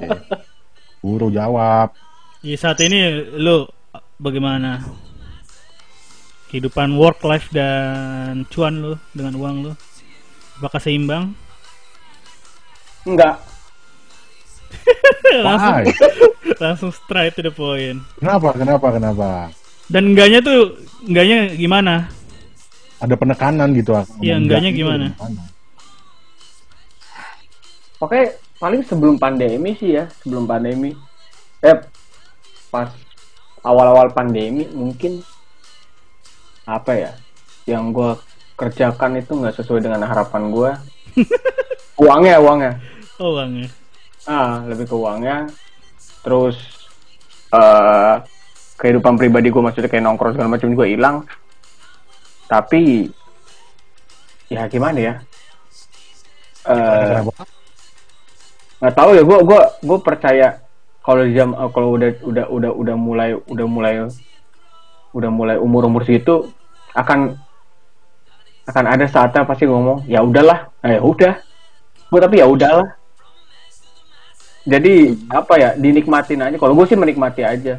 Eh, 0.00 0.08
guru 1.04 1.28
jawab. 1.28 1.92
Iya 2.40 2.56
saat 2.56 2.80
ini 2.80 3.28
lo 3.36 3.68
bagaimana? 4.16 4.80
Kehidupan 6.48 6.96
work 6.96 7.20
life 7.28 7.52
dan 7.52 8.48
cuan 8.48 8.80
lo 8.80 8.92
dengan 9.12 9.36
uang 9.36 9.56
lo 9.68 9.72
apakah 10.62 10.78
seimbang? 10.78 11.34
Enggak. 13.02 13.42
Langsung 15.42 15.74
langsung 16.62 16.90
straight 16.94 17.34
to 17.34 17.42
the 17.42 17.50
point. 17.50 17.98
Kenapa 18.22 18.54
kenapa 18.54 18.86
kenapa? 18.94 19.28
Dan 19.90 20.14
enggaknya 20.14 20.38
tuh 20.38 20.78
enggaknya 21.02 21.58
gimana? 21.58 22.06
Ada 23.02 23.18
penekanan 23.18 23.74
gitu 23.74 23.98
iya 24.22 24.38
enggaknya 24.38 24.70
gimana? 24.70 25.10
Oke, 27.98 28.38
paling 28.62 28.86
sebelum 28.86 29.18
pandemi 29.18 29.74
sih 29.74 29.98
ya, 29.98 30.06
sebelum 30.22 30.46
pandemi. 30.46 30.94
Eh, 31.62 31.78
pas 32.70 32.94
awal-awal 33.66 34.14
pandemi 34.14 34.66
mungkin 34.70 35.22
apa 36.62 36.94
ya, 36.94 37.12
yang 37.66 37.90
gue 37.90 38.14
kerjakan 38.56 39.18
itu 39.18 39.32
nggak 39.34 39.56
sesuai 39.58 39.80
dengan 39.82 40.04
harapan 40.04 40.52
gue. 40.52 40.70
uangnya, 42.04 42.36
uangnya. 42.40 42.72
Oh, 43.20 43.36
uangnya. 43.36 43.68
Ah, 44.24 44.62
lebih 44.66 44.86
ke 44.86 44.94
uangnya. 44.96 45.50
Terus 46.22 46.56
uh, 47.50 48.22
kehidupan 48.78 49.18
pribadi 49.18 49.50
gue 49.50 49.62
maksudnya 49.62 49.90
kayak 49.90 50.04
nongkrong 50.06 50.34
segala 50.38 50.54
macam 50.54 50.68
juga 50.70 50.86
hilang. 50.86 51.16
Tapi 52.46 53.08
ya 54.52 54.68
gimana 54.68 54.98
ya? 55.00 55.14
Uh, 56.62 57.26
nggak 58.82 58.94
tahu 58.98 59.10
ya 59.14 59.22
gue 59.22 59.38
gue 59.46 59.60
gue 59.82 59.98
percaya 60.02 60.62
kalau 61.02 61.22
jam 61.30 61.54
kalau 61.74 61.94
udah 61.94 62.10
udah 62.22 62.44
udah 62.50 62.70
udah 62.74 62.96
mulai 62.98 63.30
udah 63.34 63.66
mulai 63.66 63.94
udah 65.14 65.30
mulai 65.30 65.56
umur 65.58 65.86
umur 65.86 66.02
situ 66.02 66.50
akan 66.94 67.38
akan 68.72 68.84
ada 68.88 69.04
saatnya 69.04 69.44
pasti 69.44 69.68
ngomong 69.68 70.08
ya 70.08 70.24
udahlah. 70.24 70.72
Nah, 70.80 70.90
ya 70.96 71.00
udah. 71.04 71.34
Gue 72.08 72.20
tapi 72.24 72.40
ya 72.40 72.48
udahlah. 72.48 72.88
Jadi 74.64 75.12
apa 75.28 75.54
ya 75.60 75.70
dinikmatin 75.76 76.40
aja. 76.40 76.56
Kalau 76.56 76.72
gue 76.72 76.86
sih 76.88 76.96
menikmati 76.96 77.44
aja. 77.44 77.76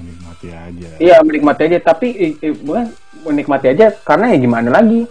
Menikmati 0.00 0.48
aja. 0.48 0.88
Iya 0.96 1.20
menikmati 1.20 1.60
aja. 1.68 1.78
Tapi 1.84 2.40
bukan 2.64 2.88
menikmati 3.28 3.66
aja 3.76 3.92
karena 4.00 4.32
ya 4.32 4.38
gimana 4.40 4.72
lagi? 4.72 5.04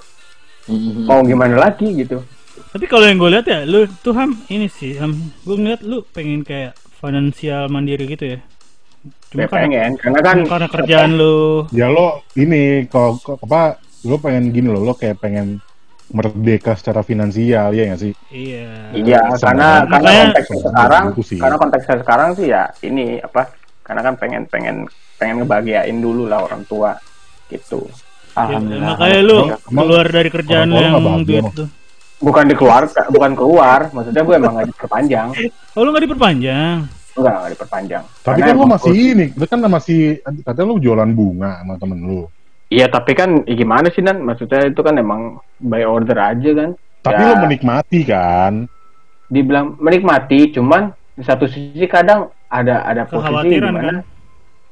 Mm-hmm. 0.70 1.10
mau 1.10 1.26
gimana 1.26 1.56
lagi 1.58 1.90
gitu. 1.98 2.22
Tapi 2.70 2.86
kalau 2.86 3.10
yang 3.10 3.18
gue 3.18 3.30
lihat 3.34 3.46
ya, 3.50 3.66
lu 3.66 3.90
tuh 4.06 4.14
ham 4.14 4.38
ini 4.54 4.70
sih, 4.70 5.02
ham 5.02 5.18
gue 5.42 5.58
ngeliat 5.58 5.82
lu 5.82 6.06
pengen 6.14 6.46
kayak 6.46 6.78
finansial 7.02 7.66
mandiri 7.74 8.06
gitu 8.06 8.38
ya. 8.38 8.40
Cuma 9.34 9.42
ya, 9.42 9.48
karena, 9.50 9.66
pengen, 9.66 9.92
karena 9.98 10.20
kan 10.22 10.38
karena 10.46 10.68
kerjaan 10.70 11.12
apa, 11.18 11.22
lu. 11.26 11.38
Ya 11.74 11.90
lo 11.90 12.22
ini 12.38 12.86
kalau 12.86 13.18
apa, 13.42 13.82
lu 14.06 14.16
pengen 14.20 14.52
gini 14.54 14.68
loh, 14.72 14.84
lo 14.84 14.94
kayak 14.96 15.20
pengen 15.20 15.60
merdeka 16.10 16.74
secara 16.74 17.06
finansial 17.06 17.70
ya 17.76 17.84
nggak 17.90 18.02
sih? 18.02 18.14
Iya. 18.34 18.96
Iya, 18.96 19.22
karena 19.38 19.86
karena 19.86 20.10
konteks 20.26 20.48
sekarang, 20.50 21.04
karena 21.16 21.58
konteks 21.58 21.84
sekarang 21.86 22.30
sih 22.38 22.48
ya 22.50 22.64
ini 22.86 23.22
apa? 23.22 23.54
Karena 23.86 24.02
kan 24.06 24.14
pengen 24.18 24.44
pengen 24.50 24.76
pengen 25.18 25.44
ngebahagiain 25.44 25.98
dulu 26.00 26.30
lah 26.30 26.46
orang 26.46 26.66
tua 26.66 26.98
gitu. 27.50 27.86
Ya, 28.40 28.56
makanya 28.56 29.20
lu 29.26 29.38
keluar 29.68 30.06
dari 30.08 30.30
kerjaan 30.32 30.72
yang 30.72 31.26
duit 31.28 31.44
tuh 31.52 31.68
bukan 32.20 32.46
dikeluar 32.52 32.84
bukan 33.08 33.32
keluar 33.34 33.80
maksudnya 33.96 34.24
gue 34.28 34.36
emang 34.36 34.54
gak 34.60 34.70
diperpanjang 34.76 35.28
oh 35.76 35.82
lu 35.88 35.90
gak 35.96 36.04
diperpanjang 36.04 36.78
enggak 37.16 37.36
gak 37.36 37.52
diperpanjang 37.56 38.04
tapi 38.24 38.40
kan 38.44 38.56
lu 38.60 38.66
masih 38.68 38.94
ini 38.96 39.26
lu 39.34 39.46
kan 39.48 39.60
masih 39.64 40.00
katanya 40.44 40.68
lu 40.68 40.76
jualan 40.84 41.10
bunga 41.16 41.64
sama 41.64 41.74
temen 41.80 42.00
lu 42.04 42.22
iya 42.70 42.86
tapi 42.88 43.18
kan 43.18 43.44
ya 43.44 43.56
gimana 43.58 43.90
sih 43.90 44.06
nan? 44.06 44.22
Maksudnya 44.24 44.70
itu 44.70 44.82
kan 44.86 44.96
emang 44.96 45.42
by 45.58 45.84
order 45.84 46.18
aja 46.18 46.50
kan? 46.54 46.70
Tapi 47.04 47.22
ya, 47.22 47.30
lu 47.34 47.36
menikmati 47.50 48.00
kan? 48.06 48.54
Dibilang 49.30 49.78
menikmati 49.82 50.54
cuman 50.54 50.94
di 51.18 51.24
satu 51.26 51.50
sisi 51.50 51.84
kadang 51.90 52.32
ada 52.48 52.86
ada 52.86 53.06
posisi 53.06 53.58
di 53.58 53.62
mana 53.62 53.82
kan? 53.82 53.98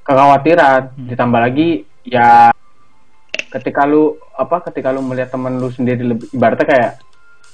kekhawatiran. 0.08 0.82
Hmm. 0.96 1.08
ditambah 1.12 1.42
lagi 1.44 1.70
ya 2.08 2.56
ketika 3.52 3.84
lu 3.84 4.16
apa 4.40 4.64
ketika 4.72 4.96
lu 4.96 5.04
melihat 5.04 5.36
temen 5.36 5.60
lu 5.60 5.68
sendiri 5.68 6.16
lebih 6.16 6.28
ibaratnya 6.32 6.68
kayak 6.68 6.92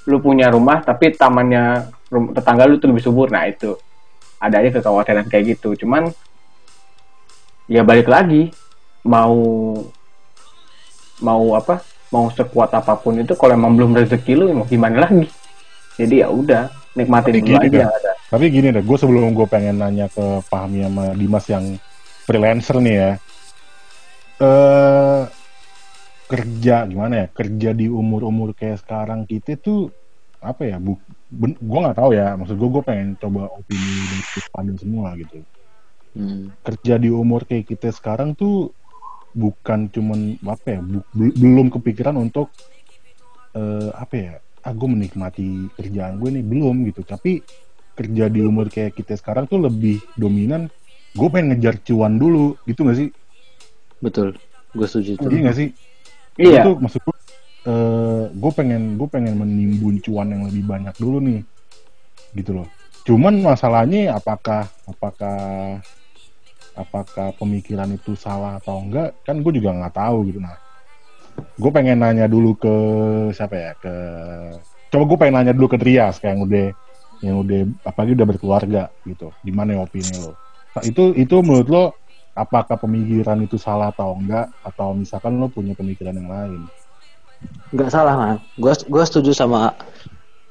lu 0.04 0.20
punya 0.20 0.52
rumah 0.52 0.84
tapi 0.84 1.16
tamannya 1.16 1.90
rum, 2.12 2.36
tetangga 2.36 2.68
lu 2.68 2.78
tuh 2.78 2.92
lebih 2.92 3.04
subur. 3.04 3.32
Nah 3.32 3.48
itu. 3.48 3.74
Ada 4.38 4.60
aja 4.60 4.70
kekhawatiran 4.76 5.26
kayak 5.32 5.56
gitu. 5.56 5.72
Cuman 5.80 6.12
ya 7.64 7.80
balik 7.80 8.12
lagi 8.12 8.52
mau 9.08 9.40
mau 11.22 11.54
apa 11.54 11.84
mau 12.10 12.30
sekuat 12.30 12.74
apa 12.74 12.98
pun 12.98 13.18
itu 13.18 13.34
kalau 13.34 13.54
emang 13.54 13.74
belum 13.74 13.94
rezeki 13.94 14.32
lu 14.34 14.44
mau 14.54 14.66
gimana 14.66 15.06
lagi 15.06 15.30
jadi 15.94 16.26
ya 16.26 16.28
udah 16.30 16.64
nikmatin 16.94 17.38
Tapi 17.38 17.42
dulu 17.42 17.58
gini 17.58 17.82
aja 17.82 17.90
deh. 17.90 18.16
Tapi 18.30 18.44
gini 18.50 18.68
deh, 18.74 18.82
gue 18.82 18.98
sebelum 18.98 19.34
gue 19.34 19.46
pengen 19.46 19.78
nanya 19.78 20.06
ke 20.10 20.42
Fahmi 20.46 20.82
sama 20.82 21.14
Dimas 21.14 21.46
yang 21.46 21.78
freelancer 22.26 22.78
nih 22.82 22.96
ya. 22.96 23.10
Eh 24.42 25.22
kerja 26.26 26.76
gimana 26.88 27.14
ya? 27.14 27.26
Kerja 27.30 27.70
di 27.76 27.86
umur-umur 27.86 28.56
kayak 28.58 28.82
sekarang 28.82 29.26
kita 29.26 29.54
tuh 29.58 29.90
apa 30.42 30.66
ya? 30.66 30.82
Bu, 30.82 30.98
gue 31.30 31.78
nggak 31.78 31.98
tahu 31.98 32.10
ya. 32.14 32.34
Maksud 32.34 32.56
gue 32.58 32.68
gue 32.70 32.82
pengen 32.82 33.08
coba 33.18 33.50
opini 33.54 33.94
dari 34.10 34.22
pada 34.50 34.72
semua 34.78 35.08
gitu. 35.18 35.38
Hmm. 36.14 36.50
Kerja 36.62 36.94
di 36.98 37.10
umur 37.10 37.46
kayak 37.46 37.70
kita 37.70 37.90
sekarang 37.90 38.34
tuh 38.34 38.70
bukan 39.34 39.90
cuman 39.90 40.38
apa 40.46 40.78
ya? 40.78 40.80
bu- 40.80 41.06
bel- 41.12 41.36
belum 41.36 41.66
kepikiran 41.74 42.14
untuk 42.16 42.54
eh 43.54 43.90
apa 43.94 44.14
ya? 44.14 44.32
Ah 44.64 44.72
gue 44.72 44.88
menikmati 44.88 45.68
kerjaan 45.76 46.16
gue 46.16 46.40
nih 46.40 46.44
belum 46.46 46.88
gitu. 46.88 47.04
Tapi 47.04 47.44
kerja 47.94 48.26
di 48.26 48.40
umur 48.42 48.66
kayak 48.72 48.98
kita 48.98 49.14
sekarang 49.14 49.46
tuh 49.46 49.62
lebih 49.62 50.02
dominan 50.18 50.66
gue 51.14 51.28
pengen 51.30 51.54
ngejar 51.54 51.78
cuan 51.86 52.18
dulu 52.18 52.58
gitu 52.66 52.82
gak 52.82 52.98
sih 52.98 53.08
Betul. 54.02 54.34
Gue 54.74 54.86
setuju 54.90 55.14
itu. 55.14 55.26
iya 55.30 55.40
gak 55.46 55.56
sih 55.56 55.68
iya 56.34 56.62
itu 56.66 56.70
maksud 56.74 57.00
gue 57.06 57.16
gue 58.34 58.52
pengen 58.58 58.98
gue 58.98 59.08
pengen 59.08 59.38
menimbun 59.38 60.02
cuan 60.02 60.26
yang 60.34 60.42
lebih 60.50 60.66
banyak 60.66 60.94
dulu 60.98 61.22
nih 61.22 61.46
gitu 62.34 62.50
loh 62.50 62.66
cuman 63.06 63.38
masalahnya 63.46 64.18
apakah 64.18 64.66
apakah 64.90 65.78
apakah 66.74 67.30
pemikiran 67.38 67.88
itu 67.94 68.18
salah 68.18 68.58
atau 68.58 68.82
enggak 68.82 69.14
kan 69.22 69.38
gue 69.38 69.52
juga 69.54 69.70
nggak 69.74 69.94
tahu 69.94 70.16
gitu. 70.30 70.42
Nah 70.42 70.54
gue 71.34 71.70
pengen 71.70 72.02
nanya 72.02 72.26
dulu 72.26 72.58
ke 72.58 72.74
siapa 73.34 73.54
ya? 73.54 73.72
Ke 73.78 73.94
coba 74.90 75.02
gue 75.06 75.18
pengen 75.18 75.34
nanya 75.42 75.52
dulu 75.54 75.74
ke 75.74 75.78
Trias 75.78 76.18
kayak 76.18 76.34
yang 76.34 76.42
udah 76.46 76.66
yang 77.22 77.36
udah 77.40 77.60
apalagi 77.86 78.12
udah 78.18 78.26
berkeluarga 78.26 78.82
gitu. 79.06 79.30
Gimana 79.46 79.78
ya 79.78 79.80
opini 79.86 80.14
lo? 80.18 80.34
Nah, 80.74 80.82
itu 80.82 81.14
itu 81.14 81.36
menurut 81.40 81.68
lo 81.70 81.84
apakah 82.34 82.74
pemikiran 82.74 83.38
itu 83.46 83.54
salah 83.54 83.94
atau 83.94 84.14
enggak? 84.18 84.50
Atau 84.66 84.98
misalkan 84.98 85.38
lo 85.38 85.46
punya 85.46 85.78
pemikiran 85.78 86.14
yang 86.14 86.30
lain? 86.30 86.60
Nggak 87.70 87.90
salah 87.90 88.14
man 88.18 88.36
gue 88.58 88.72
gue 88.74 89.04
setuju 89.06 89.30
sama 89.30 89.74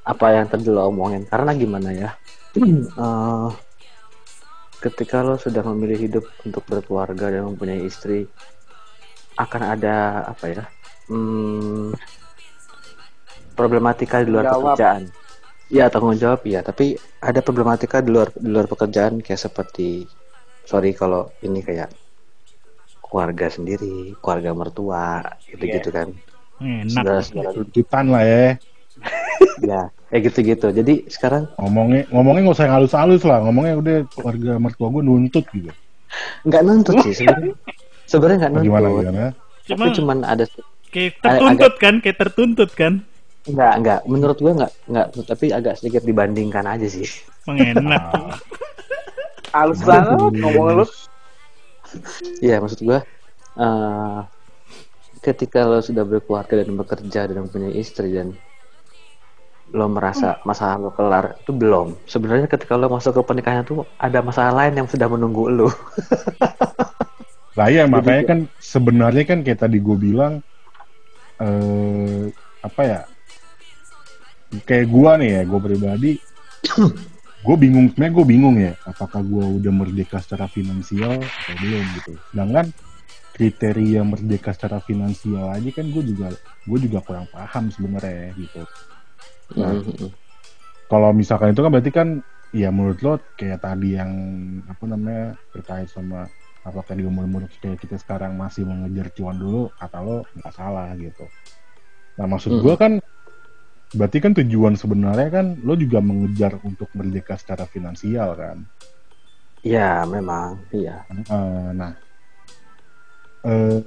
apa 0.03 0.25
yang 0.35 0.47
tadi 0.47 0.67
lo 0.67 0.87
omongin. 0.87 1.27
Karena 1.27 1.51
gimana 1.55 1.91
ya? 1.91 2.11
Eh, 2.93 3.49
ketika 4.83 5.23
lo 5.23 5.39
sudah 5.39 5.63
memilih 5.71 6.11
hidup 6.11 6.25
untuk 6.43 6.67
berkeluarga 6.67 7.31
dan 7.31 7.47
mempunyai 7.47 7.87
istri 7.87 8.27
akan 9.39 9.61
ada 9.79 10.27
apa 10.27 10.45
ya 10.51 10.63
hmm, 11.07 11.95
problematika 13.55 14.19
di 14.19 14.29
luar 14.29 14.51
Jawab. 14.51 14.75
pekerjaan. 14.75 15.03
Iya 15.73 15.89
tanggung 15.89 16.19
jawab 16.19 16.43
ya 16.43 16.59
tapi 16.61 16.99
ada 17.23 17.39
problematika 17.39 18.03
di 18.03 18.11
luar 18.11 18.29
di 18.35 18.45
luar 18.51 18.67
pekerjaan 18.67 19.23
kayak 19.23 19.41
seperti 19.41 20.05
sorry 20.67 20.91
kalau 20.93 21.31
ini 21.41 21.63
kayak 21.63 21.89
keluarga 22.99 23.47
sendiri 23.49 24.13
keluarga 24.19 24.51
mertua 24.51 25.23
gitu 25.47 25.63
gitu 25.63 25.89
kan. 25.89 26.11
Enak. 26.59 26.91
saudara-saudara. 26.91 27.55
Tuntutan 27.55 28.05
lah 28.11 28.23
ya. 28.27 28.47
Ya 29.63 29.91
kayak 30.13 30.29
gitu-gitu. 30.29 30.69
Jadi 30.69 31.09
sekarang 31.09 31.49
ngomongnya 31.57 32.05
ngomongnya 32.13 32.45
nggak 32.45 32.57
usah 32.61 32.69
halus-halus 32.69 33.25
lah. 33.25 33.41
Ngomongnya 33.41 33.73
udah 33.81 33.97
keluarga 34.13 34.51
mertua 34.61 34.87
gue 34.93 35.01
nuntut 35.01 35.45
gitu. 35.49 35.73
Nggak 36.45 36.61
nuntut 36.61 36.95
sih 37.01 37.13
sebenarnya. 37.17 37.57
Sebenarnya 38.05 38.37
nggak 38.45 38.51
nuntut. 38.53 38.69
gimana? 38.69 38.87
Gimana 38.93 39.33
tapi 39.33 39.73
Cuma 39.73 39.85
cuman 39.89 40.17
ada 40.21 40.45
kayak 40.93 41.17
tertuntut 41.17 41.73
kan, 41.81 41.93
kayak 41.97 42.17
tertuntut 42.21 42.71
kan. 42.77 42.93
nggak 43.49 43.73
nggak. 43.81 43.99
Menurut 44.05 44.37
gua 44.37 44.53
nggak 44.53 44.71
nggak. 44.85 45.07
Tapi 45.25 45.45
agak 45.49 45.73
sedikit 45.81 46.05
dibandingkan 46.05 46.69
aja 46.69 46.85
sih. 46.85 47.09
Mengenak. 47.49 48.13
Ah, 48.13 49.65
halus 49.65 49.81
banget 49.81 50.13
ngomong 50.37 50.77
lu. 50.77 50.85
Iya 52.37 52.61
maksud 52.61 52.85
gua 52.85 53.01
eh 53.57 54.19
ketika 55.25 55.65
lo 55.65 55.81
sudah 55.81 56.05
berkeluarga 56.05 56.61
dan 56.61 56.77
bekerja 56.77 57.21
dan 57.31 57.49
punya 57.49 57.73
istri 57.73 58.13
dan 58.13 58.37
lo 59.73 59.89
merasa 59.89 60.37
masalah 60.45 60.77
lo 60.77 60.89
kelar 60.93 61.33
itu 61.41 61.49
belum. 61.49 61.97
Sebenarnya 62.05 62.45
ketika 62.45 62.77
lo 62.77 62.87
masuk 62.93 63.17
ke 63.17 63.21
pernikahan 63.25 63.65
tuh 63.65 63.83
ada 63.97 64.21
masalah 64.21 64.53
lain 64.63 64.85
yang 64.85 64.87
sudah 64.87 65.09
menunggu 65.09 65.49
lo. 65.49 65.67
Lah 67.57 67.67
iya 67.69 67.89
makanya 67.89 68.23
kan 68.29 68.39
sebenarnya 68.61 69.25
kan 69.25 69.39
kayak 69.41 69.65
tadi 69.65 69.77
gue 69.81 69.97
bilang 69.97 70.41
eh 71.41 72.29
apa 72.61 72.81
ya 72.85 73.01
kayak 74.63 74.87
gua 74.89 75.17
nih 75.17 75.29
ya 75.37 75.41
gue 75.49 75.59
pribadi 75.59 76.11
gue 77.45 77.55
bingung 77.59 77.91
sebenarnya 77.91 78.13
gue 78.13 78.25
bingung 78.25 78.55
ya 78.55 78.73
apakah 78.87 79.19
gue 79.25 79.45
udah 79.59 79.73
merdeka 79.73 80.21
secara 80.21 80.45
finansial 80.45 81.17
atau 81.17 81.55
belum 81.57 81.85
gitu. 81.97 82.13
Sedangkan 82.31 82.69
kriteria 83.33 84.05
merdeka 84.05 84.53
secara 84.53 84.77
finansial 84.77 85.49
aja 85.49 85.69
kan 85.73 85.89
gue 85.89 86.03
juga 86.05 86.29
gue 86.69 86.79
juga 86.85 87.01
kurang 87.01 87.25
paham 87.33 87.73
sebenarnya 87.73 88.37
gitu 88.37 88.61
Nah, 89.53 89.71
Mhm. 89.75 90.09
kalau 90.89 91.09
misalkan 91.11 91.51
itu 91.53 91.61
kan 91.61 91.71
berarti 91.73 91.91
kan 91.91 92.07
ya 92.53 92.69
menurut 92.69 92.99
lo 93.01 93.13
kayak 93.35 93.65
tadi 93.65 93.97
yang 93.97 94.11
apa 94.69 94.83
namanya 94.85 95.33
terkait 95.51 95.89
sama 95.89 96.29
apakah 96.63 96.93
di 96.95 97.03
umur-umur 97.03 97.49
kayak 97.59 97.81
kita 97.81 97.97
sekarang 97.99 98.37
masih 98.37 98.63
mengejar 98.63 99.09
cuan 99.11 99.35
dulu 99.35 99.73
atau 99.75 100.01
lo 100.05 100.17
nggak 100.37 100.53
salah 100.53 100.93
gitu. 100.95 101.25
Nah 102.17 102.25
maksud 102.29 102.53
Hmm. 102.53 102.61
gue 102.61 102.75
kan 102.77 102.93
berarti 103.93 104.17
kan 104.21 104.33
tujuan 104.33 104.73
sebenarnya 104.73 105.29
kan 105.29 105.45
lo 105.61 105.73
juga 105.77 106.01
mengejar 106.01 106.57
untuk 106.65 106.89
merdeka 106.97 107.37
secara 107.37 107.65
finansial 107.69 108.33
kan. 108.37 108.57
ya 109.63 110.03
memang 110.03 110.59
iya 110.75 111.07
Eh, 111.13 111.69
nah, 111.77 111.93
eh 113.47 113.79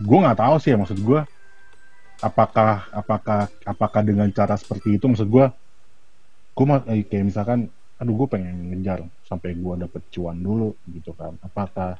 gue 0.00 0.18
nggak 0.20 0.38
tahu 0.38 0.54
sih 0.58 0.74
ya 0.74 0.78
maksud 0.80 0.98
gue 0.98 1.20
apakah 2.22 2.86
apakah 2.92 3.48
apakah 3.64 4.02
dengan 4.04 4.28
cara 4.30 4.54
seperti 4.54 4.98
itu? 4.98 5.04
Maksud 5.10 5.28
gue 5.30 5.46
gue 6.54 6.66
eh, 6.92 7.02
kayak 7.08 7.24
misalkan 7.26 7.66
aduh 7.98 8.14
gue 8.14 8.28
pengen 8.30 8.70
ngejar 8.74 9.06
sampai 9.26 9.54
gue 9.54 9.74
dapet 9.86 10.02
cuan 10.10 10.38
dulu 10.38 10.74
gitu 10.90 11.14
kan. 11.14 11.34
Apakah 11.42 11.98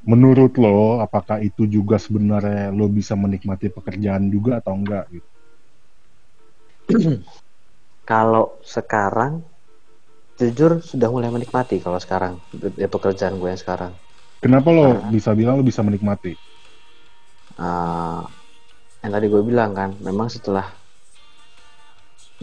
menurut 0.00 0.56
lo 0.56 1.04
apakah 1.04 1.44
itu 1.44 1.68
juga 1.68 2.00
sebenarnya 2.00 2.72
lo 2.72 2.88
bisa 2.88 3.12
menikmati 3.16 3.68
pekerjaan 3.68 4.32
juga 4.32 4.60
atau 4.64 4.72
enggak 4.76 5.04
gitu? 5.12 5.28
Kalau 8.10 8.58
sekarang 8.64 9.44
jujur 10.40 10.80
sudah 10.80 11.12
mulai 11.12 11.28
menikmati 11.28 11.78
kalau 11.84 12.00
sekarang 12.00 12.40
di 12.50 12.88
pekerjaan 12.88 13.36
gue 13.36 13.52
yang 13.52 13.60
sekarang. 13.60 13.92
Kenapa 14.40 14.72
lo 14.72 14.96
Karena- 14.96 15.12
bisa 15.12 15.30
bilang 15.36 15.60
lo 15.60 15.64
bisa 15.68 15.84
menikmati? 15.84 16.32
Eh, 17.60 18.22
yang 19.02 19.12
tadi 19.14 19.26
gue 19.32 19.42
bilang 19.50 19.70
kan 19.78 19.90
memang 20.06 20.28
setelah 20.34 20.66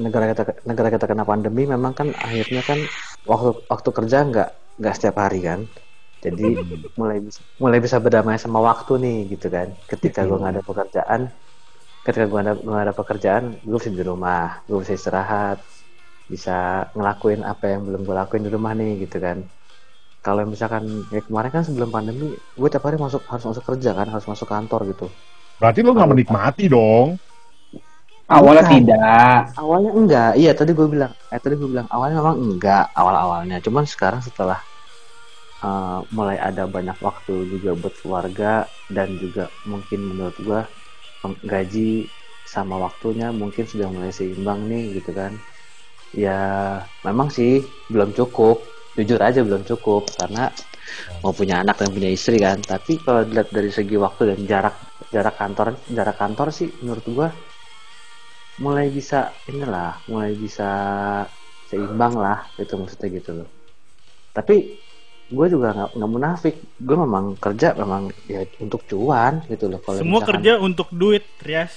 negara 0.05 0.25
kita 0.31 0.43
negara 0.69 0.89
kita 0.93 1.05
kena 1.09 1.25
pandemi 1.31 1.63
memang 1.73 1.93
kan 1.99 2.07
akhirnya 2.27 2.61
kan 2.69 2.79
waktu 3.31 3.49
waktu 3.71 3.89
kerja 3.97 4.17
nggak 4.29 4.49
nggak 4.79 4.93
setiap 4.97 5.15
hari 5.23 5.39
kan. 5.49 5.59
Jadi 6.25 6.47
mulai 6.99 7.17
bisa 7.27 7.41
mulai 7.63 7.79
bisa 7.85 7.97
berdamai 8.03 8.37
sama 8.43 8.59
waktu 8.69 8.93
nih 9.03 9.17
gitu 9.33 9.47
kan. 9.55 9.67
Ketika 9.91 10.19
gue 10.29 10.37
nggak 10.41 10.53
ada 10.55 10.63
pekerjaan 10.69 11.21
ketika 12.05 12.25
gue 12.31 12.39
ada 12.43 12.53
nggak 12.67 12.83
ada 12.87 12.95
pekerjaan 12.99 13.43
gue 13.67 13.77
bisa 13.81 13.91
di 13.99 14.05
rumah 14.11 14.43
gue 14.67 14.77
bisa 14.83 14.93
istirahat 14.99 15.57
bisa 16.33 16.55
ngelakuin 16.97 17.41
apa 17.51 17.65
yang 17.73 17.81
belum 17.87 18.01
gue 18.07 18.15
lakuin 18.21 18.43
di 18.47 18.51
rumah 18.55 18.73
nih 18.79 18.91
gitu 19.07 19.17
kan. 19.25 19.37
Kalau 20.25 20.43
misalkan 20.53 20.83
ya 21.15 21.21
kemarin 21.27 21.51
kan 21.55 21.63
sebelum 21.67 21.89
pandemi 21.95 22.27
gue 22.59 22.69
tiap 22.73 22.83
hari 22.87 22.97
masuk 23.05 23.21
harus 23.31 23.45
masuk 23.49 23.63
kerja 23.69 23.91
kan 23.99 24.07
harus 24.13 24.27
masuk 24.31 24.47
kantor 24.53 24.81
gitu 24.91 25.07
berarti 25.57 25.79
lo 25.81 25.91
nggak 25.93 26.11
menikmati 26.13 26.65
dong. 26.69 27.17
Awalnya 28.27 28.63
Bukan. 28.67 28.75
tidak. 28.75 29.39
Awalnya 29.55 29.91
enggak. 29.95 30.31
Iya 30.35 30.51
tadi 30.51 30.71
gue 30.75 30.87
bilang. 30.91 31.11
Eh 31.31 31.39
tadi 31.39 31.55
gue 31.55 31.69
bilang 31.71 31.87
awalnya 31.87 32.19
memang 32.19 32.37
enggak 32.43 32.85
awal 32.91 33.15
awalnya 33.15 33.57
cuman 33.63 33.87
sekarang 33.87 34.19
setelah 34.19 34.59
uh, 35.63 36.03
mulai 36.11 36.35
ada 36.35 36.67
banyak 36.67 36.99
waktu 36.99 37.47
juga 37.47 37.71
buat 37.79 37.95
keluarga 38.03 38.67
dan 38.91 39.15
juga 39.15 39.47
mungkin 39.63 40.11
menurut 40.11 40.35
gue 40.43 40.61
gaji 41.47 42.07
sama 42.47 42.79
waktunya 42.79 43.31
mungkin 43.31 43.67
sudah 43.67 43.87
mulai 43.91 44.11
seimbang 44.11 44.67
nih 44.67 44.99
gitu 44.99 45.15
kan. 45.15 45.31
Ya 46.11 46.39
memang 47.07 47.31
sih 47.31 47.63
belum 47.87 48.11
cukup. 48.11 48.59
Jujur 48.99 49.21
aja 49.23 49.39
belum 49.39 49.63
cukup 49.63 50.09
karena 50.19 50.51
mau 51.23 51.31
punya 51.31 51.63
anak 51.63 51.79
dan 51.79 51.95
punya 51.95 52.11
istri 52.11 52.43
kan. 52.43 52.59
Tapi 52.59 52.99
kalau 52.99 53.23
dilihat 53.23 53.55
dari 53.55 53.71
segi 53.71 53.95
waktu 53.95 54.35
dan 54.35 54.39
jarak 54.43 54.75
jarak 55.09 55.35
kantor 55.35 55.67
jarak 55.87 56.15
kantor 56.15 56.47
sih 56.49 56.67
menurut 56.79 57.05
gua 57.07 57.29
mulai 58.57 58.89
bisa 58.89 59.29
inilah 59.45 60.01
mulai 60.05 60.33
bisa 60.33 60.69
seimbang 61.65 62.13
lah 62.13 62.47
gitu 62.55 62.75
maksudnya 62.75 63.07
gitu 63.13 63.31
loh 63.35 63.49
tapi 64.31 64.81
gue 65.27 65.47
juga 65.47 65.75
nggak 65.75 65.89
nggak 65.93 66.09
munafik 66.09 66.55
gue 66.77 66.97
memang 66.97 67.35
kerja 67.35 67.75
memang 67.75 68.07
ya 68.25 68.47
untuk 68.57 68.81
cuan 68.85 69.43
gitu 69.45 69.67
loh 69.67 69.79
kalau 69.79 69.99
Semua 69.99 70.17
misalkan- 70.17 70.29
kerja 70.39 70.51
untuk 70.57 70.87
duit, 70.89 71.27
Rias. 71.37 71.73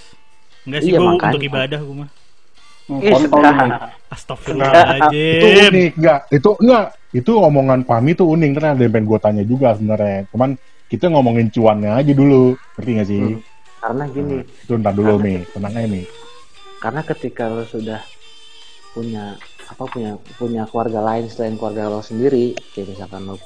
Enggak 0.62 0.80
sih 0.80 0.90
Iya, 0.90 0.98
gua 0.98 1.08
makanya. 1.10 1.26
untuk 1.26 1.42
ibadah 1.44 1.80
gue 1.80 1.96
mah. 1.96 2.10
ini. 2.90 3.26
Nah, 3.26 3.90
Astagfirullahaladzim. 4.08 5.40
itu 5.40 5.46
unik 5.64 5.92
enggak 5.96 6.20
itu 6.28 6.50
enggak 6.58 6.84
itu 7.10 7.32
omongan 7.34 7.80
Fahmi 7.82 8.10
tuh 8.12 8.26
unik 8.28 8.50
karena 8.52 8.68
ada 8.70 8.82
yang 8.82 8.92
pengen 8.92 9.06
gue 9.06 9.18
tanya 9.18 9.42
juga 9.42 9.68
sebenarnya 9.74 10.18
cuman 10.28 10.50
kita 10.90 11.06
ngomongin 11.06 11.48
cuannya 11.54 11.94
aja 11.94 12.12
dulu 12.12 12.58
ngerti 12.76 12.90
gak 12.98 13.08
sih? 13.08 13.22
Hmm. 13.22 13.40
karena 13.80 14.04
gini. 14.12 14.36
Itu 14.44 14.76
ntar 14.76 14.92
dulu 14.92 15.22
nih 15.24 15.48
tenang 15.54 15.72
aja 15.72 15.88
nih 15.88 16.04
karena 16.80 17.04
ketika 17.04 17.44
lo 17.52 17.62
sudah 17.68 18.00
punya 18.96 19.36
apa 19.68 19.84
punya 19.86 20.16
punya 20.40 20.64
keluarga 20.66 21.04
lain 21.04 21.28
selain 21.30 21.54
keluarga 21.54 21.92
lo 21.92 22.00
sendiri 22.02 22.56
kayak 22.74 22.96
misalkan 22.96 23.28
lo 23.28 23.36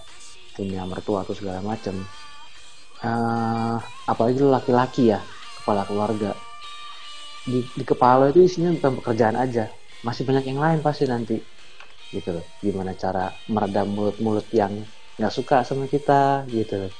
punya 0.55 0.87
mertua 0.87 1.27
atau 1.27 1.35
segala 1.35 1.61
macem 1.61 1.99
eh 3.05 3.77
apalagi 4.09 4.39
lo 4.39 4.55
laki-laki 4.55 5.13
ya 5.13 5.21
kepala 5.61 5.83
keluarga 5.85 6.33
di, 7.45 7.61
di 7.77 7.85
kepala 7.85 8.33
itu 8.33 8.41
isinya 8.41 8.73
bukan 8.73 9.05
pekerjaan 9.05 9.37
aja. 9.37 9.69
Masih 10.01 10.25
banyak 10.25 10.49
yang 10.49 10.65
lain 10.65 10.81
pasti 10.81 11.05
nanti. 11.05 11.37
Gitu 12.09 12.33
loh. 12.33 12.41
Gimana 12.65 12.97
cara 12.97 13.37
meredam 13.53 13.93
mulut-mulut 13.93 14.49
yang 14.49 14.73
nggak 15.21 15.29
suka 15.29 15.61
sama 15.61 15.85
kita 15.85 16.49
gitu 16.49 16.89
loh 16.89 16.93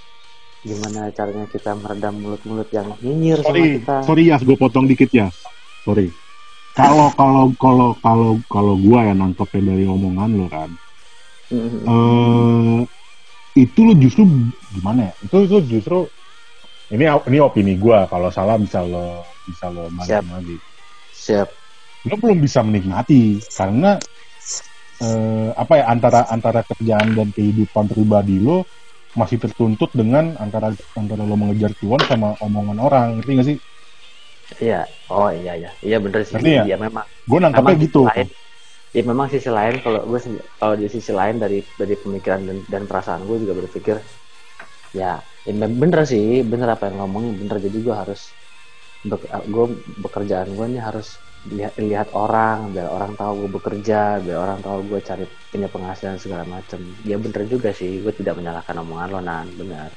gimana 0.65 1.01
caranya 1.13 1.47
kita 1.53 1.71
meredam 1.77 2.15
mulut-mulut 2.25 2.69
yang 2.73 2.89
nyinyir 3.05 3.39
sama 3.45 3.53
sorry 3.53 3.65
kita? 3.69 3.97
sorry 4.09 4.23
ya 4.33 4.37
gue 4.41 4.57
potong 4.57 4.87
dikit 4.89 5.11
ya. 5.13 5.29
Sorry. 5.85 6.09
Kalau 6.75 7.07
kalau 7.15 7.45
kalau 7.61 7.89
kalau 8.03 8.31
kalau 8.51 8.75
gue 8.81 8.99
ya 8.99 9.15
nangkepnya 9.15 9.77
dari 9.77 9.85
omongan 9.87 10.31
lo 10.35 10.47
kan 10.51 10.71
Mhm. 11.53 11.85
eh 11.87 12.81
itu 13.55 13.81
lo 13.87 13.93
justru 13.95 14.23
gimana 14.75 15.13
ya? 15.13 15.13
Itu 15.23 15.37
itu 15.47 15.57
justru 15.79 15.99
ini 16.91 17.05
ini 17.07 17.39
opini 17.39 17.77
gue 17.79 17.99
kalau 18.11 18.29
salah 18.33 18.57
bisa 18.59 18.83
lo 18.83 19.23
bisa 19.47 19.69
lo 19.71 19.87
Siap. 20.03 20.25
lagi 20.25 20.57
siap. 21.15 21.49
Lo 22.05 22.15
belum 22.19 22.39
bisa 22.43 22.61
menikmati 22.67 23.39
karena 23.55 23.97
eh, 24.99 25.49
apa 25.55 25.73
ya 25.79 25.85
antara 25.89 26.21
antara 26.29 26.61
kerjaan 26.67 27.15
dan 27.15 27.29
kehidupan 27.31 27.85
pribadi 27.87 28.43
lo 28.43 28.67
masih 29.15 29.39
tertuntut 29.39 29.91
dengan 29.95 30.35
antara 30.43 30.75
antara 30.99 31.23
lo 31.23 31.39
mengejar 31.39 31.71
cuan 31.79 32.03
sama 32.03 32.35
omongan 32.43 32.79
orang 32.83 33.07
ngerti 33.19 33.31
gak 33.39 33.47
sih 33.49 33.59
Iya, 34.61 34.87
oh 35.09 35.33
iya 35.33 35.53
iya, 35.57 35.71
iya 35.81 35.97
bener 35.99 36.21
sih. 36.23 36.37
Ngerti 36.37 36.51
ya? 36.53 36.63
Iya 36.69 36.77
memang. 36.79 37.07
gue 37.25 37.39
nangkapnya 37.41 37.65
memang 37.73 37.85
gitu 37.89 38.01
lain, 38.05 38.29
ya 38.95 39.03
memang 39.03 39.27
sisi 39.33 39.51
lain 39.51 39.75
kalau 39.81 40.01
gue 40.05 40.21
kalau 40.61 40.75
di 40.77 40.87
sisi 40.93 41.11
lain 41.11 41.41
dari 41.41 41.59
dari 41.65 41.95
pemikiran 41.97 42.41
dan, 42.45 42.59
dan 42.69 42.83
perasaan 42.85 43.25
gue 43.25 43.37
juga 43.43 43.55
berpikir 43.65 43.97
ya, 44.93 45.25
ya 45.49 45.53
bener 45.57 46.01
sih, 46.05 46.45
bener 46.45 46.69
apa 46.69 46.93
yang 46.93 47.01
ngomongin 47.03 47.35
bener 47.41 47.57
jadi 47.65 47.79
gue 47.81 47.95
harus 47.97 48.21
gue 49.49 49.67
bekerjaan 50.05 50.53
gue 50.53 50.67
nih 50.77 50.83
harus 50.85 51.24
lihat 51.45 51.77
lihat 51.77 52.09
orang 52.17 52.73
biar 52.73 52.89
orang 52.89 53.13
tahu 53.21 53.45
gue 53.45 53.51
bekerja 53.61 54.17
biar 54.25 54.39
orang 54.41 54.61
tahu 54.65 54.79
gue 54.89 55.01
cari 55.05 55.25
punya 55.53 55.69
penghasilan 55.69 56.17
segala 56.17 56.45
macem. 56.49 56.81
Ya 57.05 57.21
bener 57.21 57.45
juga 57.45 57.73
sih 57.77 58.01
gue 58.01 58.13
tidak 58.17 58.41
menyalahkan 58.41 58.81
omongan 58.81 59.09
lo 59.13 59.21
nan. 59.21 59.47
Benar 59.53 59.91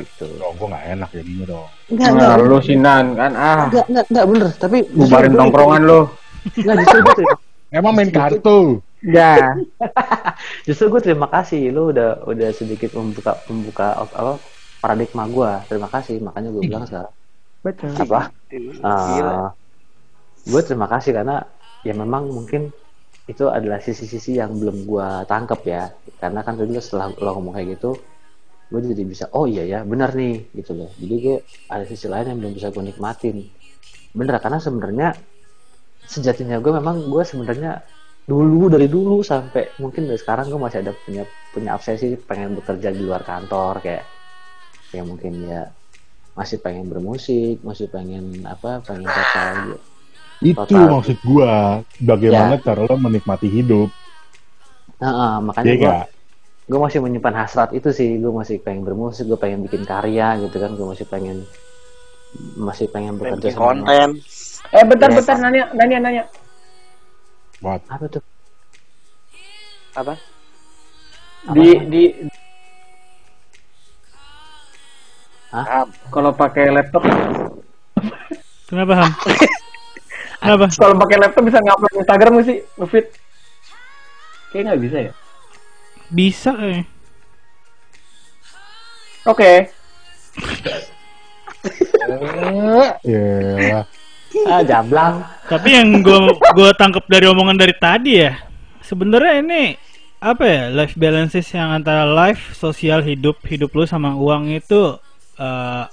gitu. 0.00 0.28
Oh, 0.40 0.52
gue 0.56 0.66
gak 0.72 0.84
enak 0.96 1.10
jadinya 1.12 1.44
dong. 1.52 1.68
Enggak 1.92 2.10
Nah, 2.16 2.36
lu 2.40 2.58
sinan 2.64 3.04
kan? 3.12 3.32
Ah. 3.36 3.68
Enggak 3.68 3.86
enggak 3.90 4.06
enggak 4.08 4.26
bener. 4.32 4.48
Tapi 4.56 4.78
bubarin 4.88 5.34
tongkrongan 5.36 5.82
lu. 5.84 6.00
enggak 6.56 6.74
justru 6.80 6.98
gue 7.04 7.14
terima 7.20 7.34
emang 7.72 7.92
main 7.92 8.10
kartu? 8.10 8.58
Ya. 9.02 9.36
justru 10.66 10.84
gue 10.96 11.00
terima 11.04 11.28
kasih. 11.28 11.68
Lu 11.68 11.92
udah 11.92 12.24
udah 12.24 12.48
sedikit 12.56 12.96
membuka 12.96 13.36
membuka 13.50 14.00
apa 14.00 14.40
paradigma 14.80 15.28
gue 15.28 15.50
terima 15.68 15.88
kasih. 15.92 16.16
Makanya 16.24 16.48
gue 16.48 16.62
bilang 16.64 16.84
sekarang. 16.88 17.12
Betul. 17.62 17.94
apa? 17.94 18.20
Gila. 18.50 18.74
uh, 18.82 19.48
gue 20.42 20.60
terima 20.64 20.90
kasih 20.90 21.14
karena 21.14 21.42
ya 21.86 21.94
memang 21.94 22.30
mungkin 22.30 22.70
itu 23.30 23.46
adalah 23.46 23.78
sisi-sisi 23.78 24.38
yang 24.38 24.58
belum 24.58 24.86
gue 24.86 25.08
tangkep 25.30 25.60
ya. 25.66 25.90
Karena 26.18 26.42
kan 26.42 26.58
tadi 26.58 26.74
setelah 26.78 27.14
lo 27.14 27.30
ngomong 27.38 27.54
kayak 27.58 27.78
gitu 27.78 27.92
gue 28.72 28.80
jadi 28.80 29.04
bisa 29.04 29.28
oh 29.36 29.44
iya 29.44 29.68
ya 29.68 29.78
benar 29.84 30.16
nih 30.16 30.48
gitu 30.56 30.72
loh. 30.72 30.90
Jadi 30.96 31.14
gue 31.20 31.36
ada 31.68 31.84
sisi 31.84 32.08
lain 32.08 32.32
yang 32.32 32.38
belum 32.40 32.52
bisa 32.56 32.72
gue 32.72 32.82
nikmatin. 32.82 33.36
Bener 34.16 34.40
karena 34.40 34.58
sebenarnya 34.58 35.08
sejatinya 36.08 36.56
gue 36.58 36.72
memang 36.72 37.06
gue 37.06 37.22
sebenarnya 37.22 37.84
dulu 38.22 38.70
dari 38.70 38.86
dulu 38.86 39.20
sampai 39.20 39.76
mungkin 39.82 40.08
dari 40.08 40.18
sekarang 40.18 40.48
gue 40.48 40.56
masih 40.56 40.78
ada 40.80 40.92
punya 40.94 41.26
punya 41.52 41.76
obsesi 41.76 42.14
pengen 42.16 42.54
bekerja 42.56 42.94
di 42.94 43.02
luar 43.02 43.26
kantor 43.26 43.82
kayak 43.82 44.04
ya 44.94 45.02
mungkin 45.02 45.42
ya 45.42 45.68
masih 46.32 46.62
pengen 46.64 46.88
bermusik 46.88 47.60
masih 47.60 47.92
pengen 47.92 48.40
apa 48.48 48.80
pengen 48.86 49.04
total 49.04 49.76
itu 50.42 50.58
Total. 50.58 50.90
maksud 50.90 51.16
gue 51.22 51.50
bagaimana 52.02 52.54
Ya. 52.58 52.62
cara 52.62 52.82
lo 52.82 52.96
menikmati 52.98 53.46
hidup 53.46 53.88
Nah, 54.98 55.10
ah, 55.10 55.36
makanya 55.42 55.66
Iya 55.66 55.74
gue 55.78 55.86
gak? 55.90 56.06
gue 56.62 56.78
masih 56.78 56.98
menyimpan 57.02 57.34
hasrat 57.34 57.70
itu 57.74 57.90
sih 57.90 58.22
gue 58.22 58.32
masih 58.32 58.62
pengen 58.62 58.86
bermusik 58.86 59.26
gue 59.26 59.38
pengen 59.38 59.66
bikin 59.66 59.82
karya 59.82 60.38
gitu 60.38 60.56
kan 60.62 60.70
gue 60.74 60.86
masih 60.86 61.06
pengen 61.10 61.42
masih 62.54 62.86
pengen 62.88 63.18
bekerja 63.18 63.50
bikin 63.50 63.54
sama 63.58 63.66
konten 63.66 64.10
Eh 64.72 64.84
bentar 64.88 65.10
Yes. 65.10 65.18
bentar 65.20 65.36
nanya 65.42 65.64
nanya 65.76 65.98
nanya. 66.00 66.24
What? 67.60 67.82
apa 67.86 68.04
tuh 68.08 68.22
apa 69.92 70.14
Di 71.52 71.68
di 71.90 72.02
Ah, 75.52 75.84
kalau 76.08 76.32
pakai 76.32 76.72
laptop 76.72 77.04
Kenapa 78.64 79.04
Ham? 79.04 79.10
Kenapa? 80.42 80.66
kalau 80.74 80.98
pakai 80.98 81.16
laptop 81.22 81.42
bisa 81.46 81.58
ngupload 81.62 81.94
Instagram 82.02 82.30
nggak 82.34 82.46
sih? 82.50 82.58
Ngefit? 82.74 83.06
Kayaknya 84.50 84.66
nggak 84.66 84.82
bisa 84.82 84.96
ya. 84.98 85.12
Bisa 86.10 86.52
eh. 86.66 86.82
Oke. 89.22 89.70
ya 93.06 93.86
ah 94.48 94.64
jablang 94.64 95.22
Tapi 95.46 95.68
yang 95.76 96.00
gue 96.00 96.18
gue 96.56 96.70
tangkap 96.80 97.04
dari 97.06 97.28
omongan 97.28 97.58
dari 97.60 97.74
tadi 97.76 98.24
ya, 98.24 98.40
sebenarnya 98.80 99.44
ini 99.44 99.76
apa 100.22 100.42
ya 100.46 100.62
life 100.72 100.96
balances 100.96 101.44
yang 101.52 101.68
antara 101.74 102.08
life, 102.08 102.56
sosial 102.56 103.04
hidup, 103.04 103.42
hidup 103.44 103.74
lu 103.76 103.84
sama 103.84 104.16
uang 104.16 104.54
itu 104.56 104.96
eh, 105.36 105.84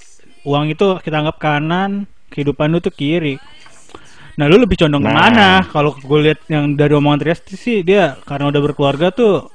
uang 0.48 0.72
itu 0.72 0.88
kita 1.04 1.20
anggap 1.20 1.38
kanan, 1.42 2.08
kehidupan 2.32 2.72
lu 2.72 2.80
tuh 2.80 2.94
kiri. 2.94 3.42
Nah 4.40 4.48
lu 4.48 4.56
lebih 4.56 4.80
condong 4.80 5.04
Nah. 5.04 5.12
ke 5.12 5.20
mana? 5.20 5.48
Kalau 5.68 5.92
gue 6.00 6.20
lihat 6.32 6.40
yang 6.48 6.80
dari 6.80 6.96
omongan 6.96 7.20
Trias 7.20 7.44
sih 7.44 7.84
dia 7.84 8.16
karena 8.24 8.48
udah 8.48 8.62
berkeluarga 8.64 9.12
tuh 9.12 9.52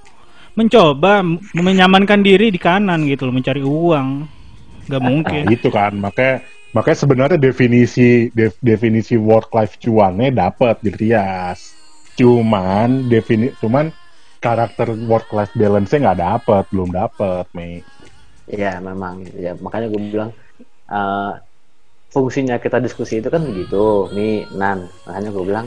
mencoba 0.54 1.24
menyamankan 1.56 2.20
diri 2.20 2.52
di 2.52 2.60
kanan 2.60 3.08
gitu 3.08 3.24
loh, 3.26 3.34
mencari 3.34 3.64
uang. 3.64 4.28
Gak 4.84 5.00
mungkin. 5.00 5.42
Nah, 5.48 5.56
itu 5.56 5.68
kan 5.72 5.96
makanya 5.96 6.44
makanya 6.76 6.98
sebenarnya 7.00 7.38
definisi 7.40 8.28
def- 8.36 8.60
definisi 8.60 9.16
work 9.16 9.48
life 9.56 9.80
cuannya 9.80 10.28
dapat 10.28 10.84
di 10.84 10.92
Rias. 10.92 11.72
Cuman 12.20 13.08
defini 13.08 13.50
cuman 13.64 13.88
karakter 14.44 14.92
work 15.08 15.32
life 15.32 15.56
balance-nya 15.56 16.12
nggak 16.12 16.20
dapat, 16.20 16.62
belum 16.68 16.92
dapat, 16.92 17.48
Mei. 17.56 17.80
ya 18.44 18.76
memang 18.76 19.24
ya 19.40 19.56
makanya 19.56 19.88
gue 19.88 20.02
bilang 20.04 20.30
eh, 20.84 21.32
fungsinya 22.14 22.62
kita 22.62 22.78
diskusi 22.78 23.18
itu 23.18 23.26
kan 23.26 23.42
begitu 23.42 24.06
nih 24.14 24.46
Nan 24.54 24.86
makanya 25.02 25.30
gue 25.34 25.44
bilang 25.44 25.66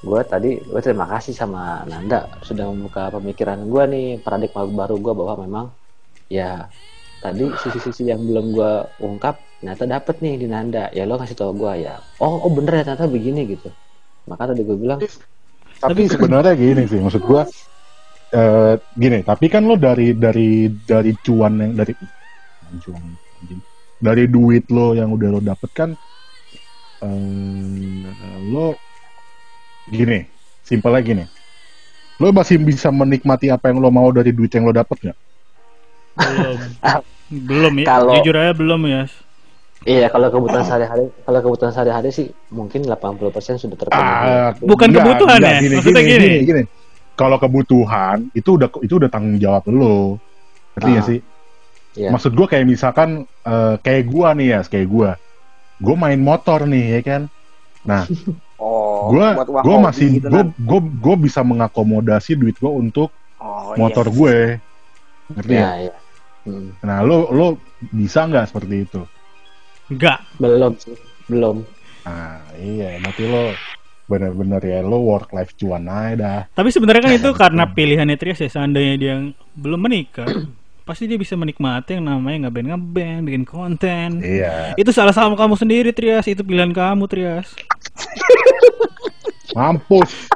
gue 0.00 0.20
tadi 0.24 0.56
gue 0.64 0.80
terima 0.80 1.04
kasih 1.12 1.36
sama 1.36 1.84
Nanda 1.84 2.24
sudah 2.40 2.72
membuka 2.72 3.12
pemikiran 3.12 3.60
gue 3.68 3.84
nih 3.92 4.06
paradigma 4.24 4.64
baru 4.64 4.96
gue 4.96 5.12
bahwa 5.12 5.34
memang 5.44 5.66
ya 6.32 6.64
tadi 7.20 7.48
sisi-sisi 7.60 8.08
yang 8.08 8.24
belum 8.24 8.56
gue 8.56 8.72
ungkap 9.04 9.40
ternyata 9.64 9.88
dapet 9.88 10.20
nih 10.20 10.34
di 10.36 10.46
Nanda. 10.48 10.92
Ya 10.92 11.08
lo 11.08 11.16
kasih 11.16 11.40
tau 11.40 11.56
gue 11.56 11.88
ya. 11.88 11.96
Oh 12.20 12.44
oh 12.44 12.52
bener 12.52 12.80
ya 12.80 12.82
ternyata 12.84 13.08
begini 13.08 13.48
gitu. 13.48 13.72
Maka 14.28 14.52
tadi 14.52 14.60
gue 14.60 14.76
bilang 14.76 15.00
Tapi 15.74 16.04
sebenarnya 16.08 16.52
gini 16.56 16.84
sih, 16.88 16.96
maksud 16.96 17.24
gua 17.24 17.44
eh 18.32 18.74
gini, 18.96 19.20
tapi 19.20 19.52
kan 19.52 19.68
lo 19.68 19.76
dari 19.76 20.16
dari 20.16 20.70
dari 20.70 21.12
cuan 21.20 21.60
yang 21.60 21.72
dari 21.76 21.92
cuan. 22.80 23.04
Dari 23.96 24.24
duit 24.24 24.66
lo 24.68 24.92
yang 24.92 25.10
udah 25.10 25.28
lo 25.30 25.40
dapet 25.40 25.70
kan 25.72 25.90
eh, 27.00 28.10
lo 28.44 28.74
gini, 29.86 30.24
simpelnya 30.60 31.00
gini. 31.00 31.24
Lo 32.16 32.30
masih 32.30 32.56
bisa 32.56 32.88
menikmati 32.88 33.48
apa 33.48 33.68
yang 33.68 33.78
lo 33.78 33.88
mau 33.88 34.08
dari 34.08 34.30
duit 34.30 34.48
yang 34.48 34.64
lo 34.64 34.72
dapet 34.72 34.96
nggak? 35.02 35.18
Belum. 36.16 36.58
belum 37.50 37.74
ya. 37.76 37.86
Kalau- 37.86 38.14
Jujur 38.16 38.34
aja 38.34 38.52
belum 38.52 38.82
ya. 38.86 39.02
iya 39.84 40.08
kalau 40.08 40.32
kebutuhan 40.32 40.64
sehari-hari 40.64 41.12
kalau 41.20 41.40
kebutuhan 41.42 41.68
sehari-hari 41.68 42.08
sih 42.08 42.32
mungkin 42.48 42.88
80% 42.88 43.20
sudah 43.60 43.76
terpenuhi 43.76 44.00
Ah, 44.00 44.56
Bukan 44.56 44.88
enggak, 44.88 45.04
kebutuhan 45.04 45.36
enggak, 45.36 45.52
ya? 45.52 45.60
Gini, 45.60 45.74
Maksudnya 45.76 46.02
gini, 46.02 46.16
gini? 46.16 46.38
gini, 46.42 46.62
Kalau 47.12 47.36
kebutuhan 47.36 48.16
itu 48.32 48.50
udah 48.50 48.68
itu 48.80 48.94
udah 48.96 49.10
tanggung 49.12 49.36
jawab 49.36 49.60
lo. 49.68 50.16
Ngerti 50.72 50.88
nggak 50.88 51.04
Ah. 51.04 51.08
sih? 51.12 51.18
Iya. 51.94 52.10
Maksud 52.10 52.34
gua 52.34 52.46
kayak 52.46 52.66
misalkan 52.66 53.22
eh, 53.42 53.74
kayak 53.78 54.04
gua 54.06 54.34
nih 54.34 54.46
ya, 54.54 54.60
kayak 54.62 54.88
gua. 54.88 55.10
Gua 55.78 55.96
main 55.98 56.18
motor 56.18 56.66
nih 56.66 56.98
ya 56.98 57.00
kan. 57.02 57.22
Nah, 57.84 58.04
Oh, 58.54 59.10
gue 59.12 59.26
uang 59.50 59.60
gue 59.66 59.76
masih 59.82 60.06
gitu, 60.16 60.30
gue 60.30 60.42
gue 60.56 60.80
gue 61.02 61.16
bisa 61.20 61.44
mengakomodasi 61.44 62.32
duit 62.32 62.56
gue 62.56 62.70
untuk 62.70 63.10
Oh, 63.36 63.76
motor 63.76 64.08
iya. 64.08 64.14
gue 64.14 64.36
ngerti 65.34 65.52
ya? 65.52 65.60
ya 65.60 65.72
ya 65.90 65.94
Hmm. 66.44 66.76
nah 66.80 67.00
lo 67.00 67.32
lo 67.32 67.46
bisa 67.80 68.28
nggak 68.28 68.52
seperti 68.52 68.84
itu 68.84 69.00
Enggak. 69.88 70.20
belum 70.36 70.72
sih 70.76 70.92
belum 71.24 71.64
nah 72.04 72.36
iya 72.54 73.00
berarti 73.00 73.24
lo 73.24 73.56
bener-bener 74.04 74.60
ya 74.60 74.78
lo 74.80 75.00
work 75.02 75.32
life 75.32 75.56
cuan 75.56 75.88
aja 75.88 76.12
dah 76.14 76.40
Tapi 76.52 76.68
sebenarnya 76.68 77.02
kan 77.08 77.12
itu 77.16 77.30
karena 77.42 77.64
pilihannya 77.66 78.16
Trias 78.16 78.40
ya. 78.40 78.48
Seandainya 78.48 78.94
dia 79.00 79.10
yang 79.16 79.32
belum 79.56 79.80
menikah, 79.82 80.28
pasti 80.84 81.04
dia 81.04 81.16
bisa 81.16 81.32
menikmati 81.32 81.96
yang 81.96 82.04
namanya 82.06 82.46
ngeband 82.46 82.68
ngeband, 82.70 83.20
bikin 83.22 83.44
konten. 83.44 84.20
iya 84.20 84.72
Itu 84.74 84.88
salah 84.88 85.10
sama 85.10 85.32
kamu 85.34 85.56
sendiri 85.56 85.90
Trias. 85.90 86.24
Itu 86.24 86.40
pilihan 86.40 86.70
kamu 86.70 87.04
Trias. 87.04 87.48
mampus 89.52 90.28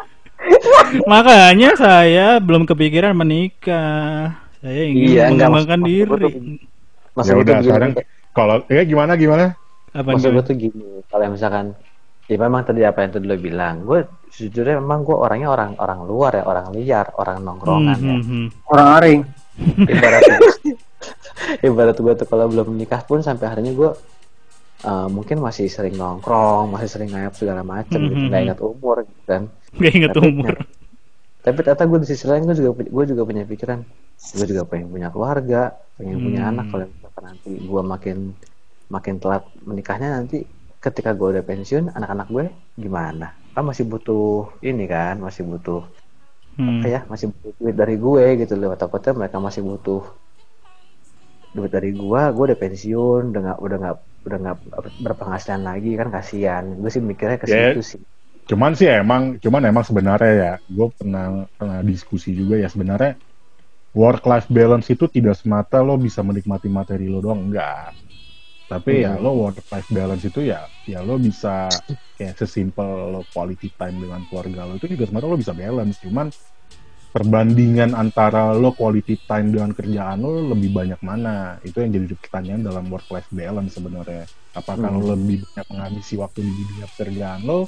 Makanya 1.04 1.74
saya 1.74 2.28
belum 2.38 2.64
kepikiran 2.64 3.12
menikah. 3.12 4.38
Saya 4.58 4.82
ingin 4.86 5.04
Iya, 5.12 5.22
enggak, 5.28 5.48
mengembangkan 5.50 5.78
maksud- 5.78 5.86
diri. 5.86 6.24
maksud 6.24 6.42
maksud 7.12 7.28
ya 7.28 7.36
udah 7.36 7.56
sekarang 7.60 7.90
kalau 8.30 8.56
ya 8.66 8.82
gimana 8.82 9.12
gimana 9.14 9.44
Apa 9.90 10.14
maksud 10.14 10.30
gue 10.30 10.44
tuh 10.44 10.56
gini 10.56 10.86
kalau 11.04 11.26
misalkan 11.28 11.74
ya 12.24 12.36
memang 12.36 12.62
tadi 12.62 12.82
apa 12.82 12.98
yang 13.00 13.10
tadi 13.10 13.24
lo 13.24 13.36
bilang 13.36 13.82
gue 13.82 14.00
sejujurnya 14.28 14.78
memang 14.78 15.02
gue 15.02 15.12
orangnya 15.12 15.48
orang 15.48 15.74
orang 15.76 16.00
luar 16.02 16.32
ya 16.32 16.44
orang 16.44 16.66
liar 16.70 17.06
orang 17.14 17.38
nongkrongan 17.40 17.98
ya 17.98 18.14
Hmm, 18.14 18.22
hmm, 18.22 18.22
hmm. 18.22 18.46
Orang 18.68 18.86
aring. 18.94 19.20
ibarat 19.92 20.22
ibarat 21.60 21.96
gue 21.96 22.12
tuh 22.14 22.26
kalau 22.26 22.46
belum 22.46 22.70
menikah 22.70 23.02
pun 23.02 23.20
sampai 23.20 23.46
harinya 23.46 23.72
gue 23.72 23.90
uh, 24.84 25.08
mungkin 25.08 25.38
masih 25.38 25.66
sering 25.66 25.94
nongkrong 25.94 26.70
masih 26.70 26.88
sering 26.88 27.10
ngayap 27.10 27.34
segala 27.34 27.62
macam 27.62 27.98
gitu 28.00 28.14
Mhm. 28.16 28.28
nggak 28.28 28.42
ingat 28.44 28.60
umur 28.60 28.96
gitu 29.02 29.22
kan 29.24 29.42
Gak 29.74 29.92
inget 29.94 30.10
Tapi- 30.10 30.26
umur. 30.26 30.54
tapi 31.38 31.58
ternyata 31.58 31.84
gue 31.84 31.98
di 31.98 32.08
sisi 32.08 32.24
lain 32.24 32.42
gue 32.42 32.56
juga 32.56 32.70
gue 32.78 33.04
juga 33.06 33.22
punya 33.22 33.44
pikiran 33.44 33.80
gue 34.34 34.46
juga 34.46 34.62
pengen 34.64 34.88
punya 34.88 35.08
keluarga 35.08 35.62
pengen 35.94 36.18
punya 36.18 36.40
Hmm. 36.42 36.50
anak 36.50 36.66
kalau 36.68 36.84
misalkan 36.86 37.22
nanti 37.24 37.50
gue 37.54 37.82
makin 37.84 38.16
makin 38.88 39.14
telat 39.16 39.44
menikahnya 39.62 40.08
nanti 40.14 40.44
ketika 40.78 41.10
gue 41.10 41.28
udah 41.30 41.42
pensiun 41.42 41.90
anak-anak 41.90 42.26
gue 42.28 42.44
gimana 42.76 43.32
kan 43.50 43.62
masih 43.62 43.84
butuh 43.84 44.52
ini 44.60 44.84
kan 44.84 45.18
masih 45.18 45.42
butuh 45.42 45.82
Hmm. 46.58 46.82
apa 46.82 46.86
ya 46.94 47.00
masih 47.10 47.26
butuh 47.32 47.52
duit 47.60 47.76
dari 47.78 47.94
gue 48.04 48.24
gitu 48.42 48.54
loh. 48.60 48.72
Takutnya 48.74 49.12
mereka 49.14 49.36
masih 49.38 49.62
butuh 49.68 50.02
duit 51.54 51.70
dari 51.72 51.90
gue 51.96 52.22
gue 52.34 52.44
udah 52.48 52.58
pensiun 52.60 53.22
udah 53.32 53.40
nggak 53.44 53.58
udah 53.64 53.76
nggak 53.82 53.96
udah 54.26 54.38
nggak 54.42 54.56
berpenghasilan 55.06 55.62
lagi 55.64 55.90
kan 56.00 56.08
kasihan. 56.12 56.64
Gue 56.80 56.90
sih 56.92 57.02
mikirnya 57.02 57.38
ke 57.40 57.48
Ya, 57.48 57.72
situ 57.72 57.80
sih. 57.80 58.00
Cuman 58.48 58.72
sih 58.78 58.88
emang 58.88 59.36
cuman 59.44 59.62
emang 59.68 59.84
sebenarnya 59.84 60.32
ya 60.34 60.52
gue 60.66 60.86
pernah 60.96 61.44
pernah 61.56 61.80
diskusi 61.84 62.32
juga 62.32 62.56
ya 62.56 62.68
sebenarnya 62.68 63.20
work 63.92 64.24
life 64.24 64.48
balance 64.48 64.88
itu 64.88 65.04
tidak 65.08 65.36
semata 65.36 65.84
lo 65.84 66.00
bisa 66.00 66.20
menikmati 66.24 66.68
materi 66.72 67.12
lo 67.12 67.20
doang 67.20 67.48
enggak 67.52 67.92
tapi 68.68 69.02
ya 69.04 69.16
Hmm. 69.16 69.24
lo 69.24 69.32
work 69.32 69.64
life 69.72 69.88
balance 69.88 70.24
itu 70.28 70.44
ya 70.44 70.68
ya 70.84 71.00
lo 71.00 71.16
bisa 71.16 71.80
kayak 72.18 72.36
sesimpel 72.36 72.88
lo 73.14 73.20
quality 73.32 73.72
time 73.74 73.96
dengan 74.04 74.20
keluarga 74.28 74.68
lo 74.68 74.76
itu 74.76 74.86
juga 74.92 75.04
sebenarnya 75.08 75.30
lo 75.32 75.38
bisa 75.40 75.54
balance. 75.56 75.96
Cuman 76.04 76.28
perbandingan 77.14 77.96
antara 77.96 78.52
lo 78.52 78.76
quality 78.76 79.24
time 79.24 79.48
dengan 79.54 79.70
kerjaan 79.72 80.20
lo 80.20 80.52
lebih 80.52 80.70
banyak 80.74 81.00
mana? 81.00 81.56
Itu 81.64 81.80
yang 81.80 81.96
jadi 81.96 82.14
pertanyaan 82.18 82.62
dalam 82.66 82.84
work 82.92 83.08
life 83.08 83.30
balance 83.32 83.72
sebenarnya. 83.80 84.28
Apakah 84.52 84.92
Hmm. 84.92 85.00
lo 85.00 85.16
lebih 85.16 85.48
banyak 85.48 85.66
menghabisi 85.72 86.14
waktu 86.20 86.40
di 86.44 86.52
dunia 86.68 86.86
pekerjaan 86.92 87.40
lo 87.44 87.60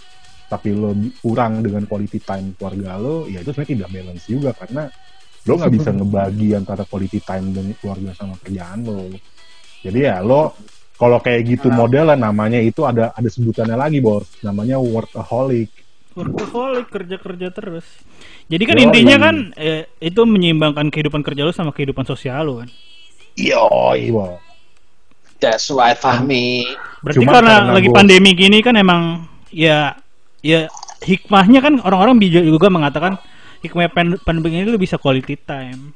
tapi 0.51 0.75
lo 0.75 0.91
kurang 1.23 1.63
dengan 1.63 1.87
quality 1.87 2.21
time 2.21 2.53
keluarga 2.59 2.99
lo? 3.01 3.25
Ya 3.31 3.41
itu 3.41 3.55
sebenarnya 3.55 3.73
tidak 3.79 3.91
balance 3.97 4.25
juga 4.29 4.51
karena 4.53 4.83
lo 5.49 5.53
nggak 5.57 5.73
bisa 5.73 5.91
ngebagi 5.97 6.49
antara 6.53 6.83
quality 6.85 7.19
time 7.25 7.47
dengan 7.57 7.73
keluarga 7.81 8.11
sama 8.13 8.37
kerjaan 8.37 8.85
lo. 8.85 9.09
Jadi 9.81 9.99
ya 10.05 10.21
lo 10.21 10.53
kalau 11.01 11.17
kayak 11.17 11.49
gitu 11.49 11.73
modelnya 11.73 12.13
namanya 12.15 12.61
itu 12.61 12.85
ada 12.85 13.11
ada 13.11 13.27
sebutannya 13.27 13.75
lagi 13.75 13.99
bos 13.99 14.29
namanya 14.45 14.77
workaholic 14.77 15.73
Workaholic 16.11 16.91
kerja-kerja 16.91 17.55
terus. 17.55 17.87
Jadi 18.51 18.67
kan 18.67 18.77
Yoi. 18.77 18.85
intinya 18.91 19.17
kan 19.17 19.37
eh, 19.55 19.87
itu 20.03 20.19
menyeimbangkan 20.27 20.91
kehidupan 20.91 21.23
kerja 21.23 21.47
lu 21.47 21.55
sama 21.55 21.71
kehidupan 21.71 22.03
sosial 22.03 22.43
lu 22.45 22.55
kan. 22.61 22.69
Yoi, 23.39 24.11
bos. 24.11 24.43
That's 25.39 25.71
right, 25.71 25.95
Fahmi. 25.95 26.67
Berarti 27.01 27.17
Cuma 27.23 27.39
karena, 27.39 27.63
karena 27.63 27.73
lagi 27.73 27.89
gua- 27.89 27.97
pandemi 27.97 28.31
gini 28.35 28.59
kan 28.59 28.75
emang 28.75 29.25
ya 29.55 29.95
ya 30.43 30.67
hikmahnya 31.01 31.63
kan 31.63 31.79
orang-orang 31.81 32.19
juga 32.29 32.69
mengatakan 32.69 33.17
hikmah 33.63 33.89
pan- 33.89 34.21
pandemi 34.21 34.61
ini 34.61 34.69
lu 34.69 34.83
bisa 34.83 34.99
quality 34.99 35.39
time. 35.39 35.95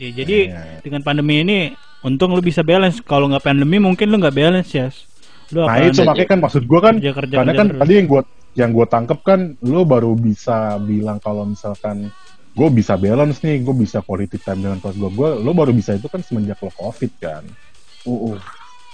Ya 0.00 0.08
jadi 0.10 0.36
Iya. 0.50 0.80
dengan 0.80 1.04
pandemi 1.04 1.44
ini 1.44 1.76
untung 2.04 2.32
lu 2.32 2.40
bisa 2.40 2.60
balance. 2.64 3.00
Kalau 3.04 3.28
nggak 3.28 3.44
pandemi 3.44 3.76
mungkin 3.80 4.08
lu 4.08 4.16
nggak 4.20 4.36
balance 4.36 4.70
ya. 4.72 4.88
Lu 5.52 5.66
Nah 5.66 5.76
itu 5.82 6.00
makanya 6.06 6.28
kan 6.30 6.40
maksud 6.40 6.62
gue 6.64 6.80
kan 6.80 6.94
karena 7.00 7.12
kerja 7.14 7.36
kan 7.58 7.66
terus. 7.74 7.80
tadi 7.82 7.92
yang 7.98 8.06
gue 8.06 8.22
yang 8.58 8.70
gue 8.74 8.86
tangkep 8.86 9.18
kan 9.22 9.40
lo 9.62 9.82
baru 9.86 10.12
bisa 10.18 10.78
bilang 10.82 11.18
kalau 11.22 11.46
misalkan 11.46 12.10
gue 12.50 12.68
bisa 12.74 12.98
balance 12.98 13.38
nih 13.46 13.62
gue 13.62 13.74
bisa 13.74 14.02
quality 14.02 14.42
time 14.42 14.58
dengan 14.66 14.78
keluarga 14.82 15.06
gue 15.06 15.28
lo 15.38 15.50
baru 15.54 15.70
bisa 15.70 15.94
itu 15.94 16.10
kan 16.10 16.18
semenjak 16.18 16.58
lo 16.58 16.70
covid 16.74 17.12
kan 17.22 17.46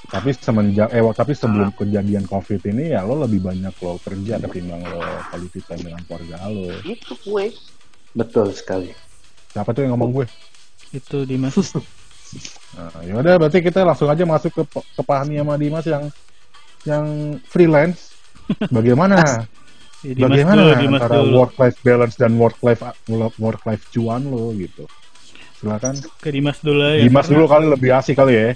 tapi 0.07 0.31
semenjak 0.37 0.93
eh 0.93 1.01
tapi 1.17 1.33
sebelum 1.33 1.73
kejadian 1.73 2.29
covid 2.29 2.61
ini 2.69 2.93
ya 2.93 3.01
lo 3.03 3.17
lebih 3.25 3.41
banyak 3.43 3.73
lo 3.81 3.97
kerja 4.05 4.39
ketimbang 4.45 4.85
lo 4.85 5.01
quality 5.33 5.61
time 5.65 5.83
dengan 5.89 6.03
keluarga 6.05 6.37
lo 6.53 6.69
Itu 6.85 7.13
kue. 7.25 7.49
betul 8.13 8.53
sekali 8.53 8.93
siapa 9.51 9.73
tuh 9.73 9.89
yang 9.89 9.97
ngomong 9.97 10.21
gue 10.21 10.27
itu 10.93 11.25
Dimas. 11.25 11.57
Nah, 12.77 12.93
yaudah 13.07 13.35
berarti 13.41 13.59
kita 13.65 13.87
langsung 13.87 14.11
aja 14.11 14.25
masuk 14.29 14.53
ke 14.53 14.63
ke 14.69 15.03
Fahmi 15.03 15.41
sama 15.41 15.55
Dimas 15.57 15.87
yang 15.89 16.05
yang 16.85 17.05
freelance. 17.49 18.13
Bagaimana? 18.77 19.47
Ya, 20.05 20.13
Dimas 20.15 20.29
Bagaimana 20.31 20.61
dulu, 20.63 20.73
Dimas 20.79 21.01
antara 21.03 21.17
dulu. 21.25 21.35
work 21.41 21.53
life 21.59 21.79
balance 21.83 22.15
dan 22.21 22.33
work 22.39 22.59
life 22.63 22.83
work 23.41 23.63
life 23.65 23.83
cuan 23.91 24.23
lo 24.29 24.53
gitu. 24.55 24.85
Silakan. 25.59 25.95
Ke 26.21 26.29
Dimas 26.31 26.61
dulu 26.61 26.85
ya. 26.85 27.03
Dimas 27.09 27.27
dulu 27.27 27.45
kali 27.49 27.67
lebih 27.67 27.91
asik 27.97 28.15
kali 28.15 28.35
ya. 28.37 28.49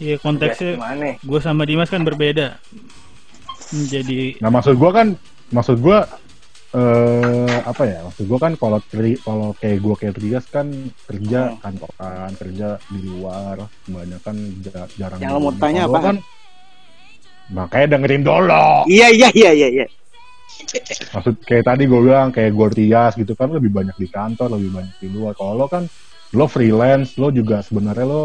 Iya 0.00 0.16
konteksnya 0.16 0.80
Gimana? 0.80 1.20
gue 1.20 1.40
sama 1.44 1.62
Dimas 1.68 1.92
kan 1.92 2.00
berbeda. 2.00 2.56
Jadi 3.70 4.40
Nah 4.40 4.50
maksud 4.50 4.74
gua 4.80 4.90
kan 4.90 5.14
maksud 5.52 5.78
gua 5.78 6.08
eh 6.70 7.56
apa 7.66 7.82
ya? 7.82 7.98
Maksud 8.06 8.24
gua 8.30 8.38
kan 8.38 8.52
kalau 8.54 8.78
kalau 9.26 9.48
kayak 9.58 9.78
gua 9.82 9.94
kayak 9.98 10.14
Trias 10.18 10.46
kan 10.46 10.66
kerja 11.10 11.58
kantoran, 11.58 12.30
kerja 12.38 12.68
di 12.86 13.00
luar, 13.10 13.56
kebanyakan 13.86 14.36
ja- 14.62 14.90
jarang. 14.94 15.18
Yang 15.18 15.32
mau 15.42 15.52
tanya 15.58 15.80
apaan? 15.90 16.04
Kan, 16.04 16.16
makanya 17.50 17.86
dengerin 17.98 18.22
dulu. 18.22 18.66
Iya, 18.86 19.08
iya, 19.10 19.28
iya, 19.34 19.50
iya, 19.54 19.68
iya. 19.82 19.86
maksud 21.14 21.34
kayak 21.46 21.64
tadi 21.66 21.82
gue 21.86 22.00
bilang 22.00 22.30
kayak 22.30 22.52
gue 22.54 22.68
Rias 22.74 23.12
gitu 23.16 23.32
kan 23.34 23.50
lebih 23.50 23.70
banyak 23.70 23.96
di 23.96 24.08
kantor 24.10 24.58
lebih 24.58 24.70
banyak 24.76 24.96
di 24.98 25.08
luar 25.10 25.32
kalau 25.34 25.54
lo 25.56 25.66
kan 25.70 25.86
lo 26.34 26.46
freelance 26.46 27.16
lo 27.18 27.30
juga 27.34 27.62
sebenarnya 27.64 28.06
lo 28.06 28.22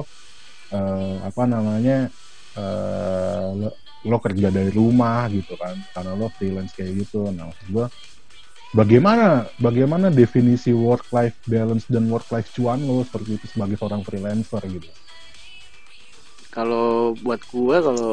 eh, 0.69 1.15
apa 1.25 1.43
namanya 1.47 2.09
eh, 2.53 3.47
lo, 3.55 3.69
lo 4.05 4.17
kerja 4.21 4.53
dari 4.53 4.69
rumah 4.69 5.25
gitu 5.33 5.57
kan 5.57 5.73
karena 5.93 6.13
lo 6.13 6.29
freelance 6.33 6.73
kayak 6.77 7.05
gitu 7.07 7.29
nah 7.33 7.49
maksud 7.49 7.67
gue 7.69 7.85
bagaimana 8.75 9.47
bagaimana 9.55 10.11
definisi 10.11 10.75
work 10.75 11.07
life 11.15 11.39
balance 11.47 11.87
dan 11.87 12.11
work 12.11 12.27
life 12.35 12.51
cuan 12.51 12.83
lo 12.83 13.07
seperti 13.07 13.39
itu 13.39 13.45
sebagai 13.47 13.79
seorang 13.79 14.03
freelancer 14.03 14.59
gitu 14.67 14.91
Kalau 16.51 17.11
buat 17.19 17.43
gua 17.51 17.83
kalau 17.83 18.11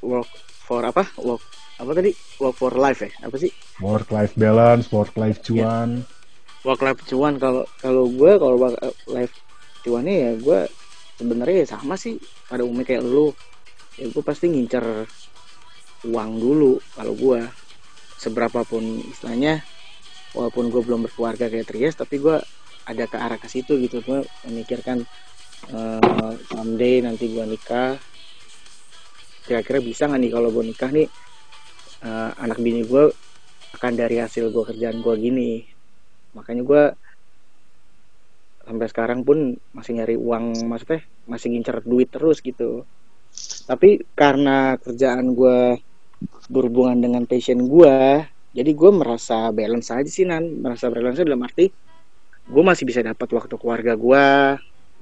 work 0.00 0.28
for 0.64 0.80
apa? 0.88 1.04
Work 1.20 1.44
apa 1.76 1.90
tadi? 1.92 2.16
Work 2.40 2.56
for 2.56 2.72
life 2.72 3.04
ya? 3.04 3.12
Apa 3.28 3.36
sih? 3.36 3.52
work 3.80 4.08
life 4.14 4.32
balance 4.38 4.88
work 4.92 5.12
life 5.18 5.40
cuan 5.44 6.04
Work 6.62 6.80
life 6.80 7.02
cuan 7.10 7.36
kalau 7.42 7.66
kalau 7.82 8.06
gua 8.08 8.38
kalau 8.38 8.56
work 8.56 8.76
life 9.10 9.34
cuannya 9.82 10.14
ya 10.14 10.32
gua 10.38 10.58
sebenarnya 11.18 11.66
ya 11.66 11.68
sama 11.74 11.98
sih 11.98 12.16
pada 12.46 12.62
umumnya 12.62 12.86
kayak 12.86 13.04
lu. 13.04 13.34
Ya 13.98 14.06
gua 14.14 14.22
pasti 14.22 14.46
ngincer 14.48 15.04
uang 16.06 16.30
dulu 16.38 16.78
kalau 16.94 17.12
gua 17.18 17.40
seberapa 18.22 18.62
pun 18.62 19.02
istilahnya 19.02 19.58
walaupun 20.38 20.70
gue 20.70 20.82
belum 20.86 21.00
berkeluarga 21.10 21.50
kayak 21.50 21.66
Trias 21.66 21.98
tapi 21.98 22.22
gue 22.22 22.38
ada 22.86 23.04
ke 23.10 23.16
arah 23.18 23.38
ke 23.38 23.50
situ 23.50 23.74
gitu. 23.82 23.98
Gue 24.06 24.22
memikirkan 24.46 25.02
eh, 25.74 26.32
someday 26.46 27.02
nanti 27.02 27.26
gue 27.26 27.42
nikah. 27.42 27.98
Kira-kira 29.42 29.82
bisa 29.82 30.06
nggak 30.06 30.20
nih 30.22 30.30
kalau 30.30 30.48
gue 30.54 30.64
nikah 30.70 30.90
nih 30.94 31.08
eh, 32.06 32.30
anak 32.38 32.58
bini 32.62 32.86
gue 32.86 33.10
akan 33.74 33.92
dari 33.98 34.22
hasil 34.22 34.54
gue 34.54 34.64
kerjaan 34.70 35.02
gue 35.02 35.14
gini. 35.18 35.66
Makanya 36.38 36.62
gue 36.62 36.82
sampai 38.62 38.86
sekarang 38.86 39.26
pun 39.26 39.58
masih 39.74 39.98
nyari 39.98 40.14
uang 40.14 40.70
maksudnya 40.70 41.02
masih 41.26 41.50
ngincer 41.50 41.82
duit 41.82 42.08
terus 42.14 42.38
gitu. 42.38 42.86
Tapi 43.66 44.06
karena 44.14 44.78
kerjaan 44.78 45.34
gue 45.34 45.58
berhubungan 46.50 46.98
dengan 47.00 47.22
passion 47.24 47.64
gue 47.66 48.26
jadi 48.52 48.70
gue 48.76 48.90
merasa 48.92 49.48
balance 49.48 49.88
aja 49.88 50.10
sih 50.12 50.28
nan. 50.28 50.60
Merasa 50.60 50.92
balance 50.92 51.24
dalam 51.24 51.40
arti 51.40 51.72
gue 52.42 52.62
masih 52.62 52.84
bisa 52.84 53.00
dapat 53.00 53.28
waktu 53.32 53.54
keluarga 53.56 53.94
gue 53.96 54.26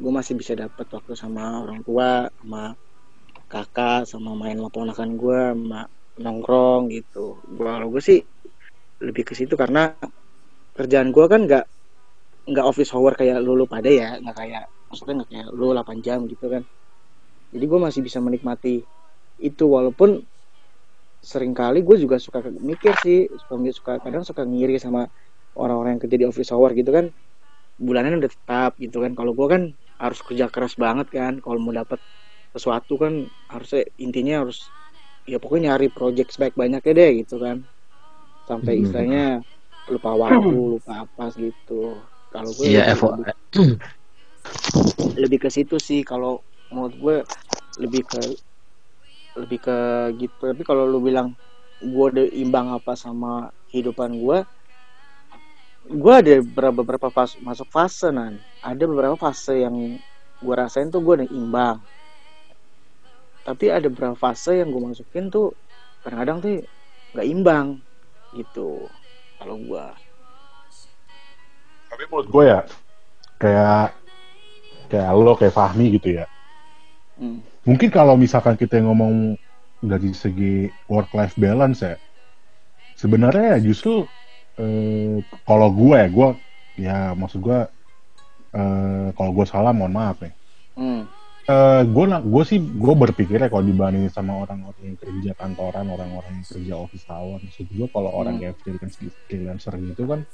gue 0.00 0.12
masih 0.12 0.38
bisa 0.38 0.52
dapat 0.54 0.86
waktu 0.86 1.12
sama 1.18 1.64
orang 1.66 1.80
tua 1.82 2.28
sama 2.30 2.72
kakak 3.50 4.06
sama 4.06 4.32
main 4.38 4.60
ponakan 4.70 5.18
gue 5.18 5.40
sama 5.56 5.80
nongkrong 6.20 6.92
gitu. 6.94 7.42
Kalau 7.42 7.88
gue 7.90 8.02
sih 8.02 8.20
lebih 9.02 9.26
ke 9.26 9.34
situ 9.34 9.58
karena 9.58 9.96
kerjaan 10.76 11.10
gue 11.10 11.26
kan 11.26 11.42
nggak 11.48 11.64
nggak 12.54 12.64
office 12.64 12.94
hour 12.94 13.18
kayak 13.18 13.42
lu 13.42 13.58
lu 13.58 13.66
pada 13.66 13.90
ya 13.90 14.16
nggak 14.22 14.36
kayak 14.36 14.64
maksudnya 14.86 15.14
nggak 15.24 15.30
kayak 15.32 15.48
lu 15.50 15.66
8 15.74 16.06
jam 16.06 16.18
gitu 16.30 16.46
kan. 16.46 16.62
Jadi 17.50 17.64
gue 17.66 17.78
masih 17.82 18.00
bisa 18.06 18.22
menikmati 18.22 18.78
itu 19.42 19.64
walaupun 19.66 20.22
sering 21.20 21.52
kali 21.52 21.84
gue 21.84 21.96
juga 22.00 22.16
suka 22.16 22.40
mikir 22.48 22.96
sih 23.04 23.28
suka, 23.28 23.54
suka 23.76 23.92
kadang 24.00 24.24
suka 24.24 24.42
ngiri 24.48 24.80
sama 24.80 25.04
orang-orang 25.52 25.96
yang 25.96 26.02
kerja 26.02 26.16
di 26.16 26.26
office 26.26 26.50
hour 26.50 26.72
gitu 26.72 26.90
kan. 26.90 27.12
Bulanan 27.76 28.20
udah 28.20 28.30
tetap 28.32 28.76
gitu 28.80 29.04
kan. 29.04 29.12
Kalau 29.12 29.32
gue 29.36 29.46
kan 29.48 29.62
harus 30.00 30.20
kerja 30.24 30.48
keras 30.48 30.76
banget 30.80 31.12
kan. 31.12 31.40
Kalau 31.44 31.60
mau 31.60 31.76
dapat 31.76 32.00
sesuatu 32.56 32.96
kan 32.96 33.28
harusnya 33.52 33.86
intinya 34.00 34.42
harus 34.42 34.66
ya 35.28 35.38
pokoknya 35.38 35.76
nyari 35.76 35.92
project 35.92 36.34
sebaik 36.34 36.56
banyaknya 36.56 36.92
deh 36.96 37.10
gitu 37.24 37.36
kan. 37.36 37.62
Sampai 38.48 38.80
hmm. 38.80 38.82
istilahnya 38.88 39.24
lupa 39.92 40.10
waktu 40.16 40.56
lupa 40.80 41.04
apa 41.04 41.24
gitu. 41.36 42.00
Kalau 42.30 42.50
gue 42.54 42.64
iya, 42.70 42.94
lebih, 42.94 43.26
lebih 45.18 45.38
ke 45.42 45.50
situ 45.50 45.76
sih. 45.82 46.00
Kalau 46.06 46.40
menurut 46.70 46.94
gue 46.96 47.16
lebih 47.82 48.06
ke 48.06 48.22
lebih 49.38 49.58
ke 49.62 49.78
gitu. 50.18 50.50
Tapi 50.50 50.62
kalau 50.66 50.86
lu 50.86 50.98
bilang 51.02 51.34
gue 51.80 52.04
udah 52.12 52.26
imbang 52.36 52.72
apa 52.74 52.92
sama 52.92 53.48
kehidupan 53.72 54.20
gue 54.20 54.38
gue 55.90 56.14
ada 56.14 56.44
beberapa 56.44 56.74
beberapa 56.84 57.08
fase 57.10 57.40
masuk 57.42 57.68
fase 57.72 58.08
nan. 58.10 58.38
Ada 58.62 58.84
beberapa 58.86 59.16
fase 59.16 59.64
yang 59.64 59.96
gue 60.40 60.54
rasain 60.54 60.92
tuh 60.92 61.02
gue 61.02 61.24
udah 61.24 61.30
imbang. 61.30 61.78
Tapi 63.44 63.72
ada 63.72 63.88
beberapa 63.88 64.14
fase 64.14 64.60
yang 64.60 64.70
gue 64.70 64.82
masukin 64.82 65.32
tuh 65.32 65.56
kadang-kadang 66.04 66.38
tuh 66.40 66.50
nggak 67.12 67.26
imbang 67.26 67.66
gitu 68.38 68.86
kalau 69.42 69.58
gue 69.58 69.86
tapi 71.90 72.06
menurut 72.06 72.28
gue 72.30 72.44
ya 72.46 72.60
kayak 73.42 73.90
kayak 74.86 75.10
lo 75.10 75.34
kayak 75.34 75.54
Fahmi 75.54 75.98
gitu 75.98 76.22
ya. 76.22 76.24
Hmm 77.18 77.49
mungkin 77.70 77.86
kalau 77.94 78.18
misalkan 78.18 78.58
kita 78.58 78.82
ngomong 78.82 79.38
dari 79.78 80.10
segi 80.10 80.66
work 80.90 81.14
life 81.14 81.38
balance 81.38 81.86
ya 81.86 81.94
sebenarnya 82.98 83.54
ya 83.54 83.58
justru 83.70 84.10
eh, 84.58 85.22
kalau 85.46 85.70
gue 85.70 85.94
ya 85.94 86.08
gue 86.10 86.28
ya 86.82 86.98
maksud 87.14 87.38
gue 87.38 87.60
eh, 88.58 89.08
kalau 89.14 89.30
gue 89.30 89.46
salah 89.46 89.70
mohon 89.70 89.94
maaf 89.94 90.18
ya 90.18 90.34
hmm. 90.82 91.02
eh, 91.46 91.82
gue 91.86 92.04
gue 92.10 92.42
sih 92.42 92.58
gue 92.58 92.94
berpikirnya 93.06 93.46
kalau 93.46 93.62
dibanding 93.62 94.10
sama 94.10 94.42
orang-orang 94.42 94.82
yang 94.82 94.98
kerja 94.98 95.32
kantoran 95.38 95.86
orang-orang 95.86 96.42
yang 96.42 96.48
kerja 96.50 96.74
office 96.74 97.06
hour 97.06 97.38
maksud 97.38 97.70
gue 97.70 97.86
kalau 97.94 98.10
hmm. 98.10 98.20
orang 98.20 98.36
yang 98.42 98.54
freelance 98.58 98.98
freelancer 99.30 99.78
gitu 99.78 100.10
kan 100.10 100.26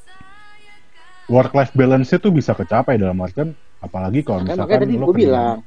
work 1.29 1.53
life 1.53 1.77
balance 1.77 2.16
itu 2.16 2.33
bisa 2.33 2.57
kecapai 2.57 2.96
dalam 2.96 3.20
artian 3.20 3.53
apalagi 3.85 4.25
kalau 4.25 4.40
misalkan 4.40 4.64
makanya 4.64 4.83
tadi 4.88 4.94
gue 4.96 5.14
bilang 5.14 5.61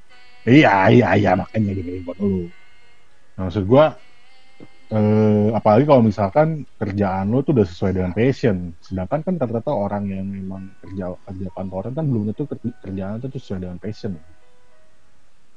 Iya, 0.50 0.76
iya, 0.90 1.08
iya 1.14 1.32
makanya 1.38 1.72
gini 1.78 2.02
buat 2.02 2.18
lu. 2.18 2.50
Nah, 3.38 3.48
maksud 3.48 3.64
gua 3.70 3.94
eh, 4.90 5.48
apalagi 5.54 5.86
kalau 5.86 6.02
misalkan 6.02 6.66
kerjaan 6.82 7.30
lu 7.30 7.46
tuh 7.46 7.54
udah 7.54 7.68
sesuai 7.70 7.92
dengan 7.94 8.12
passion. 8.18 8.74
Sedangkan 8.82 9.22
kan 9.22 9.34
rata-rata 9.38 9.72
orang 9.72 10.10
yang 10.10 10.26
memang 10.26 10.74
kerja 10.82 11.14
kerja 11.14 11.48
kantoran 11.54 11.94
kan 11.94 12.06
belum 12.10 12.34
tentu 12.34 12.50
kerjaan 12.82 13.22
itu 13.22 13.28
tuh 13.30 13.40
sesuai 13.40 13.60
dengan 13.62 13.78
passion. 13.78 14.18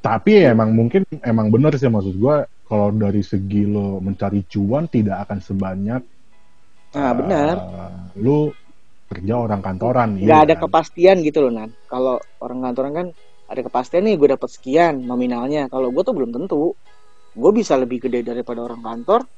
Tapi 0.03 0.45
ya, 0.45 0.53
emang 0.53 0.75
mungkin 0.77 1.09
emang 1.25 1.49
benar 1.49 1.73
sih 1.81 1.89
maksud 1.89 2.21
gua 2.21 2.45
kalau 2.69 2.93
dari 2.93 3.25
segi 3.25 3.65
lo 3.65 3.97
mencari 4.05 4.45
cuan 4.45 4.85
tidak 4.93 5.25
akan 5.29 5.39
sebanyak 5.41 6.03
Nah, 6.93 7.13
benar. 7.17 7.55
Uh, 7.57 7.93
lu 8.21 8.39
kerja 9.09 9.35
orang 9.41 9.61
kantoran. 9.65 10.17
Gak 10.21 10.25
iya, 10.25 10.45
ada 10.45 10.55
kan? 10.57 10.69
kepastian 10.69 11.17
gitu 11.25 11.45
loh, 11.45 11.53
Nan. 11.53 11.73
Kalau 11.89 12.21
orang 12.41 12.59
kantoran 12.69 12.93
kan 12.93 13.07
ada 13.53 13.61
kepastian 13.69 14.09
nih 14.09 14.17
gue 14.17 14.29
dapat 14.33 14.49
sekian 14.49 15.05
nominalnya. 15.05 15.69
Kalau 15.69 15.93
gue 15.93 16.01
tuh 16.01 16.17
belum 16.17 16.33
tentu. 16.33 16.73
Gue 17.33 17.51
bisa 17.53 17.77
lebih 17.77 18.09
gede 18.09 18.25
daripada 18.25 18.65
orang 18.65 18.81
kantor 18.81 19.29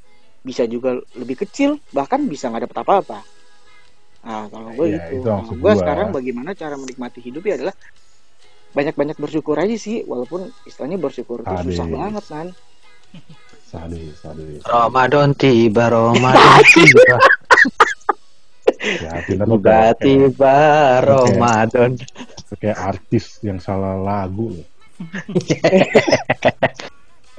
bisa 0.45 0.69
juga 0.69 1.01
lebih 1.17 1.41
kecil 1.41 1.81
bahkan 1.97 2.29
bisa 2.29 2.53
nggak 2.53 2.69
dapat 2.69 2.79
apa-apa. 2.85 3.19
Nah 4.29 4.45
kalau 4.53 4.71
gue 4.77 4.87
ya, 4.93 5.01
gitu. 5.09 5.25
nah, 5.25 5.41
gue 5.41 5.73
sekarang 5.81 6.09
bagaimana 6.13 6.53
cara 6.53 6.77
menikmati 6.77 7.25
hidup 7.25 7.43
ya 7.49 7.57
adalah 7.57 7.75
banyak-banyak 8.77 9.17
bersyukur 9.17 9.57
aja 9.57 9.73
sih 9.81 10.05
walaupun 10.05 10.53
istilahnya 10.69 11.01
bersyukur 11.01 11.41
itu 11.41 11.55
susah 11.73 11.87
banget 11.89 12.25
kan 12.29 12.47
sadis 13.65 14.15
sadis. 14.21 14.61
Ramadan 14.69 15.33
tiba 15.33 15.89
Ramadan 15.89 16.63
tiba. 16.77 17.17
Ya 18.85 19.17
tiba-tiba. 19.25 20.57
Ramadan 21.01 21.97
kayak 22.61 22.79
artis 22.79 23.41
yang 23.41 23.59
salah 23.59 23.97
lagu 23.97 24.53
loh. 24.53 24.69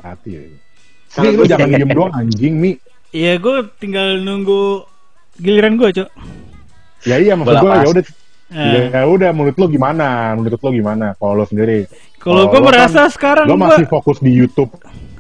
Hati 0.04 0.30
ya. 0.36 0.42
Mi, 1.16 1.28
lu 1.32 1.44
jangan 1.48 1.70
diem 1.72 1.92
doang 1.96 2.12
anjing, 2.12 2.56
Mi. 2.60 2.72
Iya, 3.16 3.40
gue 3.40 3.72
tinggal 3.80 4.20
nunggu 4.20 4.84
giliran 5.40 5.80
gue, 5.80 5.90
Cok. 5.96 6.10
Ya 7.08 7.16
iya, 7.22 7.38
maksud 7.38 7.56
gue 7.64 7.72
ya 7.72 7.88
udah 7.88 8.04
eh. 8.52 8.90
Ya 8.92 9.04
udah 9.08 9.30
menurut 9.32 9.56
lo 9.56 9.66
gimana? 9.72 10.36
Menurut 10.36 10.60
lo 10.60 10.70
gimana 10.74 11.16
kalau 11.16 11.34
lo 11.38 11.46
sendiri? 11.48 11.88
Kalau 12.20 12.50
gue 12.50 12.62
merasa 12.62 13.08
kan, 13.08 13.14
sekarang 13.14 13.46
lo 13.48 13.56
masih 13.56 13.86
gua... 13.88 13.94
fokus 14.02 14.18
di 14.20 14.34
YouTube 14.34 14.74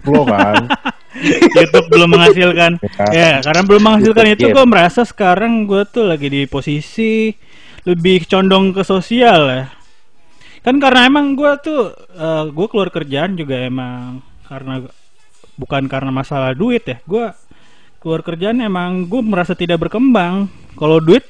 lo 0.09 0.25
kan. 0.27 0.65
YouTube 1.55 1.87
belum 1.87 2.09
menghasilkan. 2.11 2.71
ya, 3.15 3.39
ya 3.39 3.39
karena 3.39 3.61
belum 3.63 3.81
menghasilkan 3.87 4.25
itu 4.35 4.45
gue 4.51 4.65
merasa 4.67 5.07
sekarang 5.07 5.63
gue 5.63 5.87
tuh 5.87 6.03
lagi 6.03 6.27
di 6.27 6.43
posisi 6.43 7.31
lebih 7.85 8.25
condong 8.25 8.73
ke 8.73 8.81
sosial 8.81 9.41
ya. 9.49 9.63
Kan 10.65 10.81
karena 10.81 11.05
emang 11.05 11.37
gue 11.37 11.51
tuh 11.61 11.93
uh, 12.17 12.43
eh, 12.43 12.43
gue 12.49 12.67
keluar 12.67 12.89
kerjaan 12.89 13.37
juga 13.37 13.61
emang 13.61 14.25
karena 14.49 14.81
bukan 15.55 15.85
karena 15.85 16.09
masalah 16.09 16.57
duit 16.57 16.81
ya. 16.83 16.97
Gue 17.05 17.29
keluar 18.01 18.25
kerjaan 18.25 18.57
emang 18.61 19.05
gue 19.05 19.21
merasa 19.21 19.53
tidak 19.53 19.85
berkembang. 19.85 20.49
Kalau 20.73 20.97
duit 20.97 21.23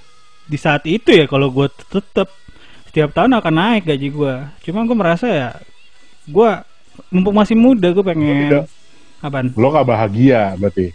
di 0.48 0.56
saat 0.56 0.88
itu 0.88 1.12
ya 1.12 1.28
kalau 1.28 1.52
gue 1.52 1.68
tetap 1.92 2.32
setiap 2.88 3.12
tahun 3.12 3.36
akan 3.42 3.54
naik 3.54 3.84
gaji 3.92 4.08
gue 4.14 4.34
cuma 4.70 4.86
gue 4.86 4.98
merasa 4.98 5.26
ya 5.28 5.50
gue 6.30 6.50
mumpung 7.10 7.36
masih 7.36 7.58
muda 7.58 7.90
gue 7.92 8.06
pengen 8.06 8.64
apa 9.26 9.42
lo 9.58 9.68
gak 9.74 9.90
bahagia 9.90 10.54
berarti 10.56 10.94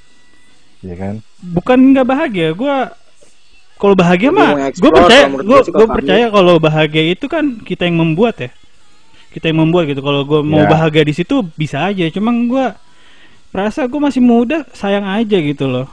ya 0.81 0.97
kan? 0.97 1.15
Bukan 1.45 1.79
nggak 1.93 2.09
bahagia 2.09 2.49
gue 2.57 2.77
kalau 3.81 3.97
bahagia 3.97 4.29
mah 4.29 4.69
gue 4.77 4.91
percaya 4.93 5.25
gue 5.65 5.89
percaya 5.89 6.25
kalau 6.29 6.61
bahagia 6.61 7.17
itu 7.17 7.25
kan 7.33 7.65
kita 7.65 7.89
yang 7.89 7.97
membuat 7.97 8.37
ya. 8.37 8.51
Kita 9.33 9.49
yang 9.49 9.65
membuat 9.65 9.89
gitu. 9.89 10.05
Kalau 10.05 10.29
gue 10.29 10.45
mau 10.45 10.61
yeah. 10.61 10.69
bahagia 10.69 11.03
di 11.09 11.17
situ 11.17 11.41
bisa 11.57 11.89
aja. 11.89 12.05
Cuman 12.13 12.45
gue 12.45 12.67
rasa 13.57 13.89
gue 13.89 13.97
masih 13.97 14.21
muda 14.21 14.69
sayang 14.77 15.09
aja 15.09 15.41
gitu 15.41 15.65
loh. 15.65 15.89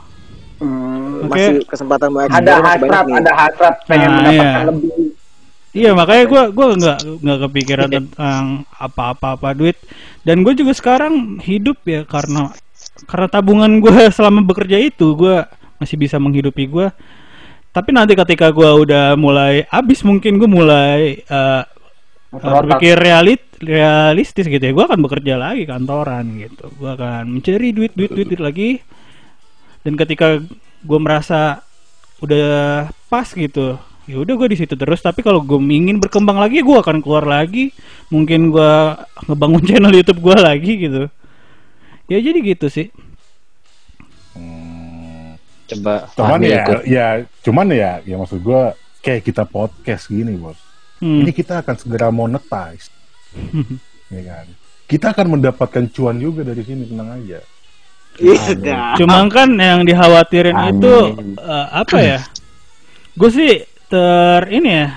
Hmm, 0.57 1.29
okay. 1.29 1.61
masih 1.61 1.69
kesempatan 1.69 2.09
banyak 2.09 2.33
ada 2.33 2.53
hasrat 2.65 3.05
ada 3.13 3.31
hasrat 3.37 3.75
pengen 3.85 4.09
nah, 4.09 4.15
mendapatkan 4.19 4.51
iya. 4.51 4.67
lebih. 4.67 4.91
Iya 5.77 5.91
makanya 5.93 6.23
gue 6.25 6.43
gue 6.49 6.67
nggak 6.81 6.99
nggak 7.21 7.39
kepikiran 7.45 7.89
tentang 7.93 8.43
apa-apa-apa 8.75 9.53
duit. 9.53 9.77
Dan 10.27 10.43
gue 10.43 10.57
juga 10.57 10.73
sekarang 10.73 11.39
hidup 11.39 11.79
ya 11.87 12.03
karena 12.03 12.51
karena 13.05 13.27
tabungan 13.29 13.79
gue 13.79 14.09
selama 14.09 14.41
bekerja 14.41 14.81
itu 14.81 15.13
gue 15.13 15.45
masih 15.77 15.97
bisa 16.01 16.17
menghidupi 16.17 16.65
gue 16.65 16.89
tapi 17.77 17.93
nanti 17.93 18.17
ketika 18.17 18.49
gue 18.49 18.89
udah 18.89 19.13
mulai 19.13 19.69
habis 19.69 20.01
mungkin 20.01 20.41
gue 20.41 20.49
mulai 20.49 21.21
uh, 21.29 21.61
berpikir 22.33 22.97
realit 22.97 23.45
realistis 23.61 24.49
gitu 24.49 24.57
ya. 24.57 24.73
Gue 24.73 24.81
akan 24.89 24.97
bekerja 25.05 25.37
lagi 25.37 25.69
kantoran 25.69 26.41
gitu. 26.41 26.73
Gue 26.73 26.89
akan 26.97 27.37
mencari 27.37 27.69
duit 27.77 27.93
duit 27.93 28.09
duit, 28.09 28.33
duit 28.33 28.41
lagi. 28.41 28.81
Dan 29.85 29.93
ketika 29.93 30.41
gue 30.81 30.99
merasa 30.99 31.61
udah 32.17 32.89
pas 33.13 33.29
gitu 33.29 33.77
ya 34.09 34.17
udah 34.17 34.33
gue 34.33 34.47
di 34.49 34.57
situ 34.57 34.73
terus. 34.73 35.05
Tapi 35.05 35.21
kalau 35.21 35.45
gue 35.45 35.61
ingin 35.61 36.01
berkembang 36.01 36.41
lagi 36.41 36.65
gue 36.65 36.77
akan 36.81 37.05
keluar 37.05 37.29
lagi. 37.29 37.69
Mungkin 38.09 38.49
gue 38.49 38.73
ngebangun 39.29 39.61
channel 39.69 39.93
YouTube 39.93 40.25
gue 40.25 40.37
lagi 40.41 40.71
gitu. 40.81 41.05
Ya 42.09 42.17
jadi 42.25 42.41
gitu 42.41 42.73
sih 42.73 42.89
coba 45.67 45.93
cuman 46.15 46.39
ya 46.43 46.63
ikut. 46.63 46.81
ya 46.87 47.07
cuman 47.43 47.67
ya 47.75 47.91
ya 48.07 48.15
maksud 48.15 48.39
gue 48.39 48.61
kayak 49.03 49.21
kita 49.27 49.43
podcast 49.43 50.07
gini 50.07 50.35
bos 50.39 50.57
hmm. 51.03 51.27
ini 51.27 51.31
kita 51.35 51.59
akan 51.63 51.75
segera 51.75 52.07
monetize 52.11 52.87
ya 54.15 54.21
kan 54.23 54.45
kita 54.87 55.11
akan 55.11 55.39
mendapatkan 55.39 55.83
cuan 55.91 56.15
juga 56.17 56.47
dari 56.47 56.63
sini 56.63 56.87
tenang 56.87 57.19
aja 57.19 57.41
Iya. 58.17 58.97
Cuma 58.97 59.29
kan 59.29 59.53
yang 59.61 59.85
dikhawatirin 59.85 60.57
Amin. 60.57 60.81
itu 60.81 60.93
eh, 61.37 61.67
apa 61.69 61.97
ya? 62.01 62.19
Gue 63.13 63.29
sih 63.29 63.61
ter 63.87 64.41
ini 64.49 64.69
ya 64.73 64.87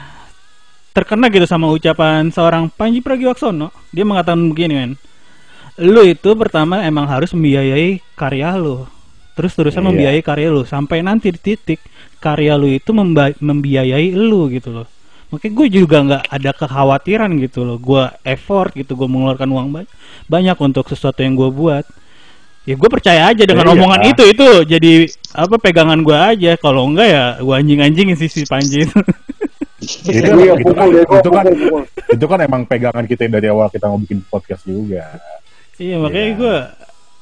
terkena 0.91 1.31
gitu 1.31 1.47
sama 1.47 1.71
ucapan 1.71 2.33
seorang 2.33 2.73
Panji 2.73 3.05
Pragiwaksono. 3.05 3.71
Dia 3.95 4.05
mengatakan 4.09 4.51
begini 4.51 4.75
kan, 4.75 4.91
lu 5.85 6.03
itu 6.03 6.31
pertama 6.35 6.83
emang 6.83 7.07
harus 7.07 7.31
membiayai 7.31 8.03
karya 8.19 8.59
lu, 8.59 8.85
terus 9.41 9.57
terusan 9.57 9.81
Iya. 9.81 9.89
membiayai 9.89 10.21
karya 10.21 10.53
lu 10.53 10.63
sampai 10.63 11.01
nanti 11.01 11.33
di 11.33 11.41
titik 11.41 11.81
karya 12.21 12.53
lu 12.55 12.69
itu 12.69 12.93
memba- 12.93 13.33
membiayai 13.35 14.13
lu 14.13 14.53
gitu 14.53 14.69
loh. 14.71 14.87
Makanya 15.33 15.53
gue 15.57 15.67
juga 15.73 15.97
nggak 16.03 16.25
ada 16.29 16.51
kekhawatiran 16.53 17.33
gitu 17.41 17.65
loh. 17.65 17.81
Gue 17.81 18.05
effort 18.23 18.77
gitu, 18.77 18.93
gue 18.93 19.09
mengeluarkan 19.09 19.49
uang 19.49 19.69
ba- 19.73 19.89
banyak 20.27 20.59
untuk 20.61 20.85
sesuatu 20.85 21.25
yang 21.25 21.33
gue 21.33 21.49
buat. 21.49 21.89
Ya 22.63 22.77
gue 22.77 22.91
percaya 22.93 23.25
aja 23.27 23.41
dengan 23.41 23.65
Iya. 23.65 23.73
omongan 23.73 24.01
itu 24.07 24.23
itu 24.27 24.47
jadi 24.69 24.93
apa 25.33 25.57
pegangan 25.57 25.97
gue 25.99 26.13
aja. 26.13 26.53
Kalau 26.55 26.85
enggak 26.85 27.09
ya 27.09 27.25
gue 27.41 27.55
anjing-anjingin 27.57 28.15
sih 28.15 28.29
si 28.29 28.45
Panji 28.45 28.85
itu. 28.85 28.93
itu, 29.81 30.13
Iya, 30.13 30.61
itu 30.61 30.73
kan, 30.77 30.87
ya, 30.93 31.03
itu 31.03 31.31
kan 31.31 31.45
itu 32.13 32.25
kan 32.27 32.39
emang 32.39 32.63
pegangan 32.69 33.05
kita 33.07 33.33
dari 33.33 33.49
awal 33.49 33.73
kita 33.73 33.89
mau 33.89 33.97
bikin 33.97 34.21
podcast 34.23 34.69
juga 34.69 35.17
iya 35.79 35.97
makanya 35.97 36.21
Iya. 36.27 36.37
gue 36.37 36.57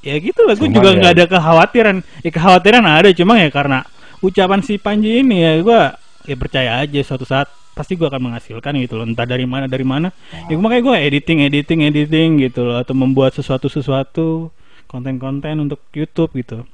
ya 0.03 0.15
gitu 0.19 0.41
lah. 0.47 0.55
Gue 0.55 0.71
juga 0.71 0.95
ya- 0.95 0.99
nggak 0.99 1.13
ada 1.15 1.25
kekhawatiran. 1.27 1.97
Ya 2.25 2.31
kekhawatiran 2.31 2.83
ada 2.87 3.09
cuma 3.15 3.35
ya 3.39 3.49
karena 3.51 3.85
ucapan 4.19 4.61
si 4.63 4.79
Panji 4.79 5.23
ini 5.23 5.43
ya 5.43 5.53
gue 5.63 5.81
ya 6.29 6.37
percaya 6.37 6.71
aja 6.83 7.01
suatu 7.07 7.25
saat 7.25 7.49
pasti 7.79 7.95
gue 7.95 8.07
akan 8.11 8.31
menghasilkan 8.31 8.75
gitu 8.83 8.99
loh. 8.99 9.07
Entah 9.07 9.27
dari 9.27 9.47
mana 9.47 9.71
dari 9.71 9.87
mana. 9.87 10.11
Ya 10.51 10.59
makanya 10.59 10.83
gue 10.91 10.97
editing 10.99 11.39
editing 11.47 11.81
editing 11.87 12.31
gitu 12.43 12.67
loh 12.67 12.77
atau 12.83 12.95
membuat 12.95 13.35
sesuatu 13.35 13.71
sesuatu 13.71 14.51
konten-konten 14.89 15.61
untuk 15.61 15.85
YouTube 15.93 16.33
gitu. 16.35 16.65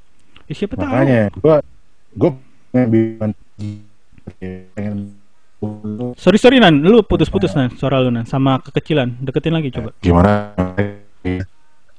Ya, 0.46 0.52
siapa 0.54 0.76
tahu. 0.76 0.86
Makanya 0.86 1.22
gua 1.40 1.56
gua 2.14 2.30
pengen 2.70 2.88
bikin 2.92 3.82
pengen 4.76 4.96
sorry 6.20 6.36
sorry 6.36 6.60
nan. 6.60 6.84
Lu 6.84 7.00
putus-putus 7.02 7.56
nan 7.56 7.72
suara 7.74 8.00
lu 8.00 8.12
nan 8.12 8.28
sama 8.28 8.60
kekecilan. 8.60 9.18
Deketin 9.24 9.56
lagi 9.56 9.72
coba. 9.72 9.90
Gimana 10.00 10.52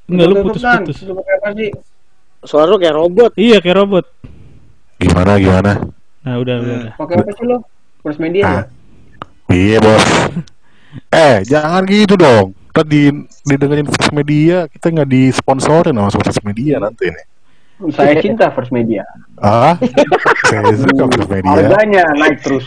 enggak 0.06 0.28
lu 0.28 0.36
putus-putus 0.44 0.98
Lu 1.04 1.14
pakai 1.18 1.34
apa 1.36 1.50
sih? 1.54 1.70
Suara 2.42 2.68
lu 2.68 2.78
kayak 2.78 2.96
robot. 2.96 3.32
iya 3.36 3.58
kayak 3.58 3.78
robot 3.80 4.06
gimana 4.96 5.36
gimana 5.36 5.72
nah 6.22 6.36
udah 6.38 6.56
udah, 6.58 6.76
udah. 6.80 6.94
Pakai 6.96 7.16
apa 7.20 7.32
sih 7.32 7.44
lu? 7.44 7.58
First 8.00 8.20
media 8.20 8.44
ya? 8.46 8.62
iya 9.48 9.78
bos 9.78 10.04
eh 11.26 11.44
jangan 11.44 11.84
gitu 11.84 12.16
dong 12.16 12.54
tadi 12.70 13.10
didengerin 13.44 13.86
first 13.86 14.12
media 14.12 14.66
kita 14.68 14.90
nggak 14.90 15.08
disponsorin 15.08 15.92
sama 15.92 16.10
first 16.14 16.42
media 16.42 16.78
nanti 16.78 17.10
nih 17.10 17.26
Saya 17.92 18.16
cinta 18.24 18.48
first 18.52 18.72
media. 18.72 19.04
ah 19.36 19.76
saya 20.50 20.72
suka 20.74 21.06
first 21.12 21.28
media 21.28 21.52
Harganya 21.52 22.04
naik 22.16 22.40
terus. 22.40 22.66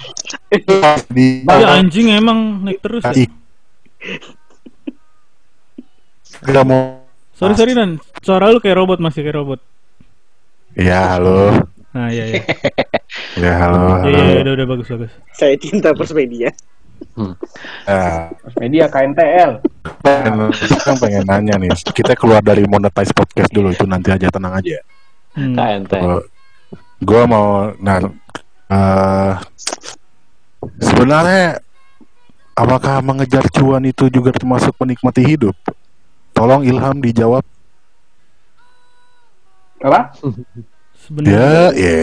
di 1.08 1.42
ya 1.44 1.66
anjing 1.76 2.12
emang 2.12 2.60
naik 2.60 2.78
terus 2.78 3.00
ya. 3.04 3.24
Gak 6.44 6.64
mau 6.64 6.97
sorry 7.38 7.54
sorry 7.54 7.72
nan 7.72 7.96
suara 8.20 8.50
lu 8.50 8.58
kayak 8.58 8.76
robot 8.76 8.98
masih 8.98 9.22
kayak 9.22 9.38
robot 9.38 9.60
Ya 10.74 11.16
halo 11.16 11.54
nah 11.90 12.12
iya 12.12 12.24
iya 12.28 12.42
Ya 13.40 13.52
halo, 13.56 14.04
iya 14.04 14.22
iya 14.28 14.38
udah 14.42 14.52
udah 14.52 14.66
bagus 14.68 14.86
bagus 14.88 15.10
Saya 15.32 15.54
cinta 15.56 15.94
Persmedia. 15.94 16.50
Nah, 17.14 17.34
First 18.42 18.58
media 18.58 18.90
KNTL. 18.90 19.62
pengen, 20.02 20.50
kan 20.82 20.94
pengen 20.98 21.22
nanya 21.24 21.54
nih 21.56 21.70
Kita 21.88 22.14
keluar 22.14 22.42
dari 22.42 22.66
monetize 22.66 23.14
podcast 23.14 23.50
dulu 23.50 23.70
Itu 23.70 23.86
nanti 23.86 24.10
aja 24.10 24.26
tenang 24.28 24.58
aja 24.58 24.78
Hmm. 25.32 25.54
KNT. 25.54 25.92
Kalau 25.92 26.20
Gue 26.98 27.22
mau 27.24 27.70
Nah 27.78 28.02
eh, 28.68 29.32
Sebenarnya 30.80 31.62
Apakah 32.52 32.98
mengejar 33.00 33.46
cuan 33.48 33.86
itu 33.86 34.10
juga 34.10 34.34
termasuk 34.34 34.74
menikmati 34.76 35.22
hidup? 35.22 35.54
Tolong 36.38 36.62
Ilham 36.62 37.02
dijawab 37.02 37.42
Apa? 39.78 40.14
sebenarnya 40.96 41.74
Ya, 41.74 41.74
ya 41.74 41.98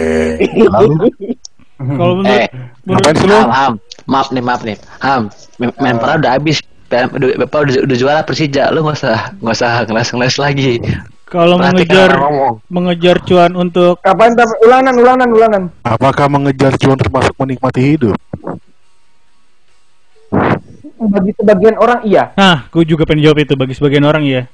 Lalu 0.69 1.07
kalau 1.75 2.13
menurut 2.15 2.39
Eh, 2.39 2.47
menurut 2.87 3.15
sih 3.15 3.27
lu? 3.27 3.35
Ham, 3.35 3.51
Ham. 3.51 3.73
Maaf 4.05 4.27
nih, 4.31 4.39
maaf 4.39 4.61
nih. 4.63 4.77
Ham, 5.03 5.27
mem- 5.59 5.75
Menpora 5.75 6.15
udah 6.15 6.39
habis. 6.39 6.63
Bapak 6.87 7.67
udah, 7.67 7.75
udah 7.83 7.97
juara 7.97 8.21
Persija, 8.23 8.71
lu 8.71 8.79
nggak 8.79 8.95
usah 8.95 9.33
nggak 9.41 9.55
usah 9.57 9.71
ngeles-ngeles 9.83 10.35
lagi. 10.37 10.71
kalau 11.25 11.57
mengejar 11.57 12.15
mengejar 12.69 13.17
cuan 13.25 13.51
untuk 13.57 13.97
Kapan 13.99 14.37
tapi 14.37 14.53
ulangan 14.63 14.95
ulangan 14.95 15.29
ulangan. 15.33 15.61
Apakah 15.83 16.29
mengejar 16.29 16.77
cuan 16.77 16.95
termasuk 16.95 17.33
menikmati 17.35 17.81
hidup? 17.81 18.15
Bagi 20.95 21.31
sebagian 21.35 21.75
orang 21.75 22.07
iya. 22.07 22.31
nah 22.39 22.71
gue 22.71 22.83
juga 22.87 23.03
pengen 23.03 23.27
jawab 23.27 23.43
itu 23.43 23.53
bagi 23.59 23.75
sebagian 23.75 24.07
orang 24.07 24.23
ya 24.23 24.47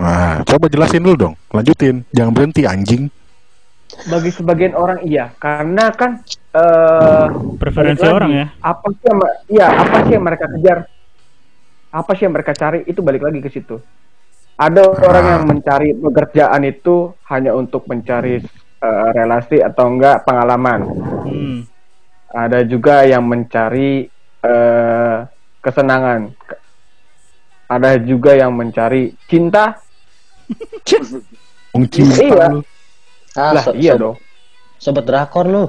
Nah, 0.00 0.40
coba 0.48 0.72
jelasin 0.72 1.04
dulu 1.04 1.16
dong. 1.28 1.34
Lanjutin. 1.52 2.06
Jangan 2.16 2.32
berhenti 2.32 2.64
anjing. 2.64 3.12
Bagi 4.08 4.32
sebagian 4.32 4.72
orang 4.72 5.04
iya, 5.04 5.36
karena 5.36 5.92
kan 5.92 6.24
eh 6.56 7.26
preferensi 7.60 8.00
lagi, 8.00 8.16
orang 8.16 8.30
ya 8.32 8.46
Apa 8.64 8.88
sih 8.88 9.04
yang 9.04 9.18
iya, 9.52 9.66
apa 9.68 9.96
sih 10.08 10.12
yang 10.16 10.24
mereka 10.24 10.46
kejar? 10.48 10.78
Apa 11.92 12.10
sih 12.16 12.24
yang 12.24 12.32
mereka 12.32 12.52
cari? 12.56 12.88
Itu 12.88 13.04
balik 13.04 13.20
lagi 13.20 13.44
ke 13.44 13.52
situ. 13.52 13.76
Ada 14.56 14.96
orang 14.96 15.24
yang 15.28 15.42
mencari 15.44 15.92
pekerjaan 15.92 16.64
itu 16.64 17.12
hanya 17.28 17.52
untuk 17.52 17.84
mencari 17.84 18.40
eh, 18.80 19.08
relasi 19.12 19.60
atau 19.60 19.92
enggak 19.92 20.24
pengalaman. 20.24 20.80
hmm. 21.28 21.58
Ada 22.32 22.64
juga 22.64 23.04
yang 23.04 23.28
mencari 23.28 24.08
eh, 24.40 24.91
kesenangan. 25.62 26.34
Ada 27.66 27.96
juga 28.02 28.36
yang 28.36 28.52
mencari 28.52 29.16
cinta. 29.24 29.80
Wong 31.72 31.88
cinta 31.88 32.20
Iya. 32.20 32.46
lu. 32.52 32.60
Ah, 33.32 33.56
lah 33.56 33.64
so- 33.64 33.72
iya 33.72 33.96
so- 33.96 34.00
dong. 34.02 34.16
Sobat 34.76 35.06
drakor 35.06 35.46
lu. 35.48 35.64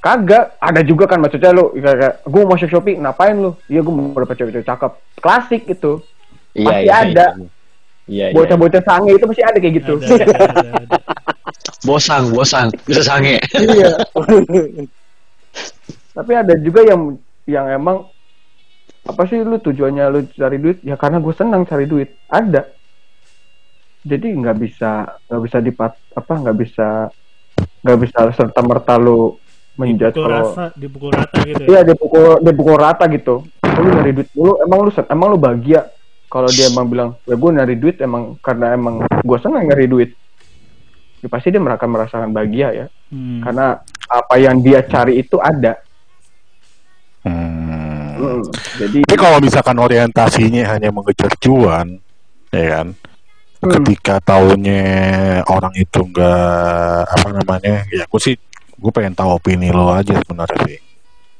Kagak, 0.00 0.56
ada 0.56 0.80
juga 0.80 1.04
kan 1.04 1.20
maksudnya 1.20 1.52
lu 1.52 1.76
kayak 1.76 2.24
gue 2.24 2.40
mau 2.40 2.56
shopping, 2.56 3.04
ngapain 3.04 3.36
lu? 3.36 3.52
Iya 3.68 3.84
gue 3.84 3.92
mau 3.92 4.16
dapet 4.16 4.40
cewek-cewek 4.40 4.64
cakep. 4.64 4.92
Klasik 5.20 5.62
itu. 5.68 6.00
Pasti 6.56 6.88
ada. 6.88 7.36
Iya, 8.08 8.30
iya. 8.30 8.32
Bocah-bocah 8.32 8.80
sange 8.80 9.12
itu 9.12 9.24
pasti 9.28 9.42
ada 9.44 9.58
kayak 9.60 9.74
gitu. 9.76 10.00
Ada, 10.00 10.08
ada, 10.08 10.34
ada, 10.40 10.70
ada. 10.88 10.98
Bosang, 11.88 12.32
bosang, 12.32 12.68
bisa 12.88 13.00
sange. 13.00 13.40
iya. 13.56 13.88
Tapi 16.16 16.32
ada 16.32 16.54
juga 16.60 16.80
yang 16.84 17.16
yang 17.44 17.66
emang 17.68 18.08
apa 19.06 19.22
sih 19.28 19.40
lu 19.40 19.56
tujuannya 19.56 20.04
lu 20.12 20.20
cari 20.32 20.56
duit? 20.60 20.78
Ya 20.84 20.96
karena 21.00 21.18
gue 21.22 21.34
senang 21.34 21.64
cari 21.64 21.88
duit. 21.88 22.16
Ada. 22.28 22.68
Jadi 24.00 24.32
nggak 24.32 24.56
bisa 24.56 25.20
nggak 25.28 25.42
bisa 25.44 25.58
dipat 25.60 25.92
apa 26.16 26.32
nggak 26.40 26.56
bisa 26.56 26.88
nggak 27.84 27.98
bisa 28.00 28.18
serta 28.32 28.60
merta 28.64 28.96
lu 28.96 29.36
menjudge 29.76 30.16
dipukul 30.16 30.28
kalau 30.28 30.40
rasa 30.52 30.64
dipukul 30.76 31.10
rata 31.12 31.36
gitu 31.44 31.62
ya 31.64 31.68
Iya 31.68 31.80
dipukul 31.84 32.24
dipukul 32.44 32.76
rata 32.76 33.04
gitu. 33.08 33.34
Lu 33.64 33.88
nyari 33.88 34.12
duit 34.12 34.28
dulu, 34.32 34.52
emang 34.64 34.78
lu 34.84 34.90
emang 34.92 35.26
lu 35.32 35.38
bahagia 35.40 35.80
kalau 36.30 36.46
dia 36.46 36.70
emang 36.70 36.86
bilang, 36.86 37.10
ya 37.26 37.34
gue 37.34 37.50
nyari 37.50 37.74
duit 37.74 37.96
emang 37.98 38.38
karena 38.38 38.76
emang 38.78 39.02
gue 39.02 39.38
senang 39.42 39.66
nyari 39.66 39.90
duit. 39.90 40.10
Ya, 41.20 41.28
pasti 41.28 41.52
dia 41.52 41.60
akan 41.60 41.88
merasakan 41.90 42.30
bahagia 42.32 42.68
ya, 42.72 42.86
Hmm. 43.10 43.42
karena 43.42 43.82
apa 44.06 44.34
yang 44.38 44.62
dia 44.62 44.80
cari 44.86 45.18
itu 45.20 45.36
ada. 45.42 45.82
Hmm. 48.20 48.42
Jadi 48.76 48.98
Tapi 49.08 49.16
kalau 49.16 49.38
misalkan 49.40 49.76
orientasinya 49.80 50.62
hanya 50.76 50.92
mengejar 50.92 51.32
cuan, 51.40 51.96
ya 52.52 52.64
kan? 52.76 52.86
Hmm. 53.60 53.72
Ketika 53.76 54.20
taunya 54.20 54.84
orang 55.44 55.72
itu 55.76 56.00
enggak 56.04 57.04
apa 57.08 57.28
namanya, 57.32 57.84
ya 57.88 58.04
aku 58.04 58.16
sih 58.16 58.36
gue 58.80 58.92
pengen 58.92 59.12
tahu 59.12 59.36
opini 59.36 59.68
lo 59.68 59.92
aja 59.92 60.16
sebenarnya 60.20 60.60
sih. 60.64 60.80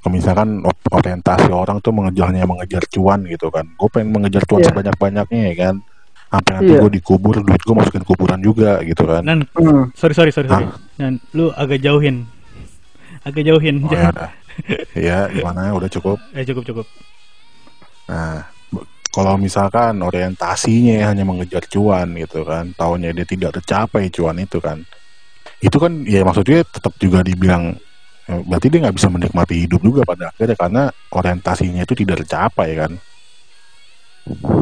Kalau 0.00 0.12
misalkan 0.16 0.48
orientasi 0.88 1.52
orang 1.52 1.80
tuh 1.84 1.92
mengejarnya 1.92 2.48
mengejar 2.48 2.84
cuan 2.88 3.24
gitu 3.28 3.52
kan, 3.52 3.68
gue 3.68 3.88
pengen 3.92 4.16
mengejar 4.16 4.44
cuan 4.48 4.60
Iya. 4.64 4.68
sebanyak 4.72 4.96
banyaknya 4.96 5.40
ya 5.52 5.54
kan. 5.68 5.74
Sampai 6.30 6.52
nanti 6.56 6.72
Iya. 6.72 6.80
gue 6.86 6.90
dikubur, 7.00 7.34
duit 7.42 7.60
gue 7.60 7.74
masukin 7.76 8.04
kuburan 8.06 8.40
juga 8.40 8.80
gitu 8.86 9.02
kan. 9.04 9.20
Nan, 9.24 9.44
hmm, 9.52 9.92
sorry 9.92 10.14
sorry 10.16 10.32
sorry 10.32 10.48
sorry. 10.48 10.68
Nan, 10.96 11.20
lu 11.36 11.52
agak 11.52 11.80
jauhin. 11.84 12.28
Agak 13.20 13.44
jauhin. 13.44 13.84
Oh 13.84 13.92
ya. 13.92 14.08
Ya 15.08 15.28
gimana 15.30 15.72
udah 15.74 15.88
cukup. 15.88 16.18
eh 16.36 16.44
cukup 16.44 16.62
cukup. 16.66 16.86
Nah, 18.10 18.42
kalau 19.10 19.34
misalkan 19.38 19.98
orientasinya 20.02 21.10
hanya 21.10 21.22
mengejar 21.26 21.62
cuan 21.66 22.14
gitu 22.14 22.46
kan, 22.46 22.70
taunya 22.74 23.10
dia 23.10 23.26
tidak 23.26 23.58
tercapai 23.58 24.10
cuan 24.10 24.38
itu 24.38 24.58
kan, 24.62 24.82
itu 25.62 25.76
kan 25.78 25.92
ya 26.06 26.22
maksudnya 26.22 26.62
tetap 26.66 26.94
juga 26.98 27.22
dibilang 27.26 27.74
eh, 28.30 28.40
berarti 28.46 28.66
dia 28.70 28.86
nggak 28.86 28.96
bisa 28.98 29.08
menikmati 29.10 29.54
hidup 29.66 29.80
juga 29.82 30.02
pada 30.06 30.30
akhirnya 30.30 30.56
karena 30.58 30.82
orientasinya 31.14 31.82
itu 31.82 31.94
tidak 31.98 32.22
tercapai 32.26 32.68
kan. 32.78 32.92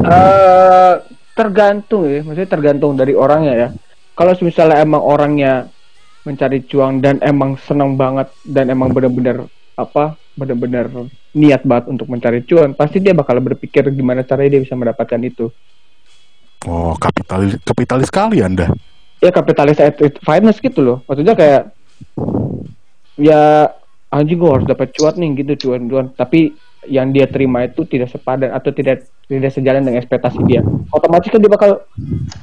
eh, 0.09 0.93
tergantung 1.37 2.03
ya, 2.09 2.19
maksudnya 2.25 2.49
tergantung 2.49 2.93
dari 2.97 3.13
orangnya 3.13 3.53
ya. 3.55 3.69
kalau 4.17 4.33
misalnya 4.43 4.81
emang 4.83 4.99
orangnya 5.03 5.69
mencari 6.27 6.59
cuan 6.67 6.99
dan 6.99 7.21
emang 7.23 7.55
senang 7.63 7.95
banget 7.95 8.27
dan 8.43 8.67
emang 8.67 8.91
benar-benar 8.91 9.47
apa 9.79 10.19
benar-benar 10.35 10.91
niat 11.31 11.63
banget 11.63 11.85
untuk 11.87 12.11
mencari 12.11 12.43
cuan 12.43 12.75
pasti 12.75 12.99
dia 12.99 13.15
bakal 13.15 13.39
berpikir 13.39 13.87
gimana 13.95 14.27
caranya 14.27 14.59
dia 14.59 14.61
bisa 14.67 14.75
mendapatkan 14.75 15.19
itu. 15.23 15.47
Oh, 16.67 16.91
kapitalis 16.99 17.55
kapitalis 17.63 18.11
sekali 18.11 18.43
Anda. 18.43 18.67
ya 19.19 19.31
kapitalis 19.35 19.79
finest 20.23 20.59
gitu 20.59 20.79
loh. 20.83 20.97
Maksudnya 21.07 21.35
kayak 21.35 21.71
ya 23.19 23.67
anjing 24.09 24.39
gue 24.39 24.49
harus 24.49 24.67
dapat 24.67 24.89
cuan 24.95 25.15
nih 25.19 25.43
gitu 25.43 25.67
cuan 25.67 25.85
cuan 25.85 26.05
tapi 26.15 26.55
yang 26.81 27.09
dia 27.09 27.25
terima 27.25 27.63
itu 27.63 27.83
tidak 27.83 28.07
sepadan 28.07 28.49
atau 28.49 28.69
tidak 28.69 29.03
tidak 29.25 29.51
sejalan 29.51 29.81
dengan 29.81 29.99
ekspektasi 29.99 30.39
dia 30.43 30.63
otomatis 30.89 31.27
kan 31.27 31.37
dia 31.37 31.47
bakal 31.47 31.83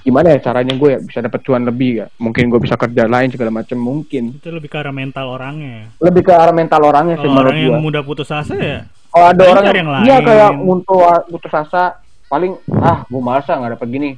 gimana 0.03 0.30
ya 0.30 0.39
caranya 0.41 0.72
gue 0.72 0.89
ya 0.89 1.01
bisa 1.01 1.18
dapat 1.18 1.41
cuan 1.41 1.62
lebih 1.62 1.91
ya 1.97 2.07
mungkin 2.16 2.47
gue 2.47 2.59
bisa 2.59 2.74
kerja 2.74 3.05
lain 3.05 3.28
segala 3.28 3.51
macam 3.51 3.74
mungkin 3.74 4.37
Itu 4.37 4.51
lebih 4.51 4.68
ke 4.68 4.76
arah 4.76 4.93
mental 4.93 5.26
orangnya. 5.30 5.89
lebih 5.99 6.22
ke 6.22 6.32
arah 6.32 6.53
mental 6.53 6.80
orangnya 6.82 7.16
sih 7.16 7.26
orang 7.26 7.55
yang 7.55 7.72
gue 7.72 7.82
mudah 7.82 8.03
putus 8.03 8.28
asa 8.28 8.55
ya 8.55 8.78
kalau 9.09 9.26
ada 9.26 9.43
orang 9.47 9.64
yang, 9.64 9.74
yang 9.74 10.05
iya 10.05 10.16
kayak 10.20 10.51
untuk 10.59 11.01
putus 11.26 11.53
asa 11.53 11.82
paling 12.26 12.53
ah 12.76 13.03
gue 13.03 13.20
malas 13.20 13.47
ah, 13.47 13.57
nggak 13.57 13.72
dapat 13.76 13.89
gini 13.89 14.11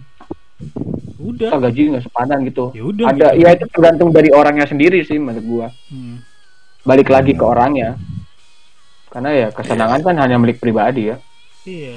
udah. 1.19 1.51
Ntar 1.51 1.61
gaji 1.65 1.81
nggak 1.89 2.05
sepadan 2.05 2.39
gitu 2.43 2.65
Ya 2.73 2.83
udah. 2.83 3.05
ada 3.07 3.27
gitu. 3.31 3.43
ya 3.43 3.49
itu 3.55 3.65
tergantung 3.69 4.11
dari 4.11 4.31
orangnya 4.31 4.67
sendiri 4.67 5.03
sih 5.03 5.17
menurut 5.17 5.45
gue 5.45 5.67
Hmm. 5.89 6.17
balik 6.83 7.09
lagi 7.09 7.33
ke 7.33 7.45
orangnya 7.45 7.95
karena 9.09 9.31
ya 9.31 9.49
kesenangan 9.51 10.01
kan 10.01 10.15
hanya 10.17 10.37
milik 10.37 10.59
pribadi 10.59 11.09
ya 11.09 11.17
Iya. 11.63 11.95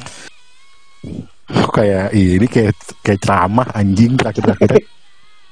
Kok 1.47 1.72
kayak 1.78 2.12
ini 2.12 2.43
kayak 2.43 2.76
kayak 2.99 3.20
ceramah 3.20 3.68
anjing 3.72 4.16
terakhir-terakhir. 4.16 4.80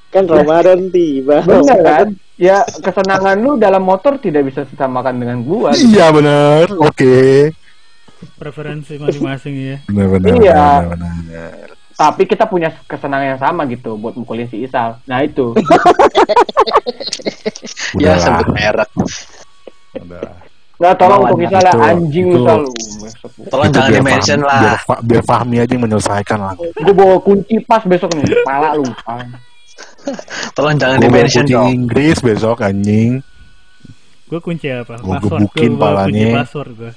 Kan 0.10 0.26
Ramadan 0.26 0.90
tiba. 0.90 1.38
benar 1.46 1.80
kan 1.80 2.08
ya 2.34 2.66
kesenangan 2.66 3.38
lu 3.38 3.56
dalam 3.56 3.80
motor 3.80 4.18
tidak 4.18 4.42
bisa 4.44 4.66
disamakan 4.66 5.22
dengan 5.22 5.38
gua 5.40 5.70
iya 5.78 6.10
benar. 6.10 6.66
Oke. 6.82 7.54
Preferensi 8.36 8.98
masing-masing 8.98 9.54
ya. 9.56 9.78
Benar 9.86 10.08
benar. 10.10 10.34
Iya. 10.36 10.66
benar, 10.82 10.98
benar. 10.98 11.68
tapi 11.94 12.24
kita 12.26 12.44
punya 12.44 12.74
kesenangan 12.84 13.28
yang 13.30 13.40
sama 13.40 13.64
gitu 13.68 13.96
buat 13.96 14.16
mukulin 14.16 14.48
si 14.48 14.64
Isal 14.64 14.98
nah 15.06 15.20
itu 15.20 15.52
Ya 18.00 18.18
sebut 18.18 18.48
merek. 18.50 18.90
udahlah. 19.94 20.49
Nggak 20.80 20.96
tolong 20.96 21.22
untuk 21.28 21.40
Isal 21.42 21.60
ya 21.60 21.70
itu- 21.70 21.82
anjing 21.84 22.26
itu- 22.26 22.40
lu 22.40 22.48
Sal 22.48 22.62
Tolong 23.50 23.68
Itu 23.68 23.74
jangan 23.74 23.90
biar 23.90 24.00
di-mention 24.00 24.40
lah. 24.42 24.60
Biar, 24.60 24.78
Fa- 24.82 25.02
biar 25.02 25.24
Fahmi 25.24 25.56
aja 25.58 25.68
yang 25.70 25.84
menyelesaikan 25.84 26.40
lah. 26.40 26.54
gue 26.56 26.94
bawa 26.94 27.18
kunci 27.20 27.56
pas 27.62 27.84
besok 27.84 28.10
nih 28.14 28.32
kepala 28.34 28.68
lu. 28.74 28.88
Tolong 30.54 30.76
jangan 30.76 30.98
di-mention 30.98 31.44
dong. 31.46 31.68
Inggris 31.68 32.18
besok 32.20 32.60
anjing. 32.60 33.20
Gue 34.26 34.40
kunci 34.40 34.68
apa? 34.70 34.96
Password. 34.96 35.20
gebukin 35.20 35.42
Gue 35.42 35.52
kunci 35.52 35.82
palanya. 35.82 36.28
password 36.38 36.70
gue. 36.74 36.92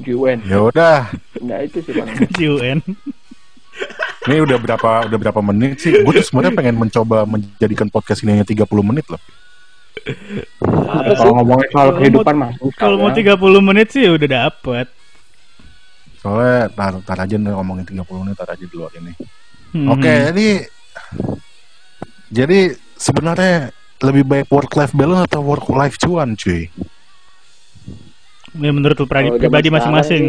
UN 0.00 0.38
Ya 0.42 0.58
udah. 0.58 0.98
nah 1.38 1.60
itu 1.60 1.76
sih 1.78 1.92
bang 1.92 2.08
Kunci 2.18 2.44
UN. 2.48 2.78
Ini 4.22 4.36
udah 4.40 4.56
berapa 4.58 4.90
udah 5.06 5.18
berapa 5.20 5.40
menit 5.44 5.76
sih? 5.78 5.92
Gue 5.92 6.12
tuh 6.14 6.24
sebenarnya 6.24 6.56
pengen 6.56 6.76
mencoba 6.78 7.22
menjadikan 7.24 7.86
podcast 7.86 8.20
ini 8.20 8.34
hanya 8.34 8.44
30 8.44 8.64
menit 8.82 9.04
loh. 9.06 9.20
Kalau 11.12 11.32
ngomongin 11.36 11.68
soal 11.68 11.78
Kalau 11.86 11.98
kehidupan 11.98 12.34
mau- 12.34 12.42
mah 12.46 12.72
Kalau 12.74 12.96
mau 12.96 13.10
ya. 13.10 13.16
30 13.36 13.60
menit 13.60 13.88
sih 13.90 14.04
udah 14.06 14.28
dapet. 14.28 14.86
Soalnya 16.16 16.68
tar, 16.70 16.92
tar 17.00 17.18
aja 17.18 17.34
nih 17.34 17.48
ngomongin 17.50 17.84
30 17.84 18.04
menit 18.20 18.36
tar 18.36 18.50
aja 18.50 18.64
dulu 18.64 18.90
ini. 18.92 19.12
Hmm. 19.70 19.88
Oke, 19.88 20.10
jadi 20.28 20.48
jadi 22.28 22.58
sebenarnya 22.94 23.70
lebih 24.00 24.24
baik 24.24 24.46
work 24.48 24.72
life 24.74 24.92
balance 24.92 25.26
atau 25.26 25.40
work 25.40 25.66
life 25.70 25.96
cuan, 25.96 26.34
cuy? 26.34 26.68
Ya, 28.52 28.70
menurut 28.70 28.98
pribadi 29.38 29.68
sekarang 29.68 29.76
masing-masing. 29.78 30.22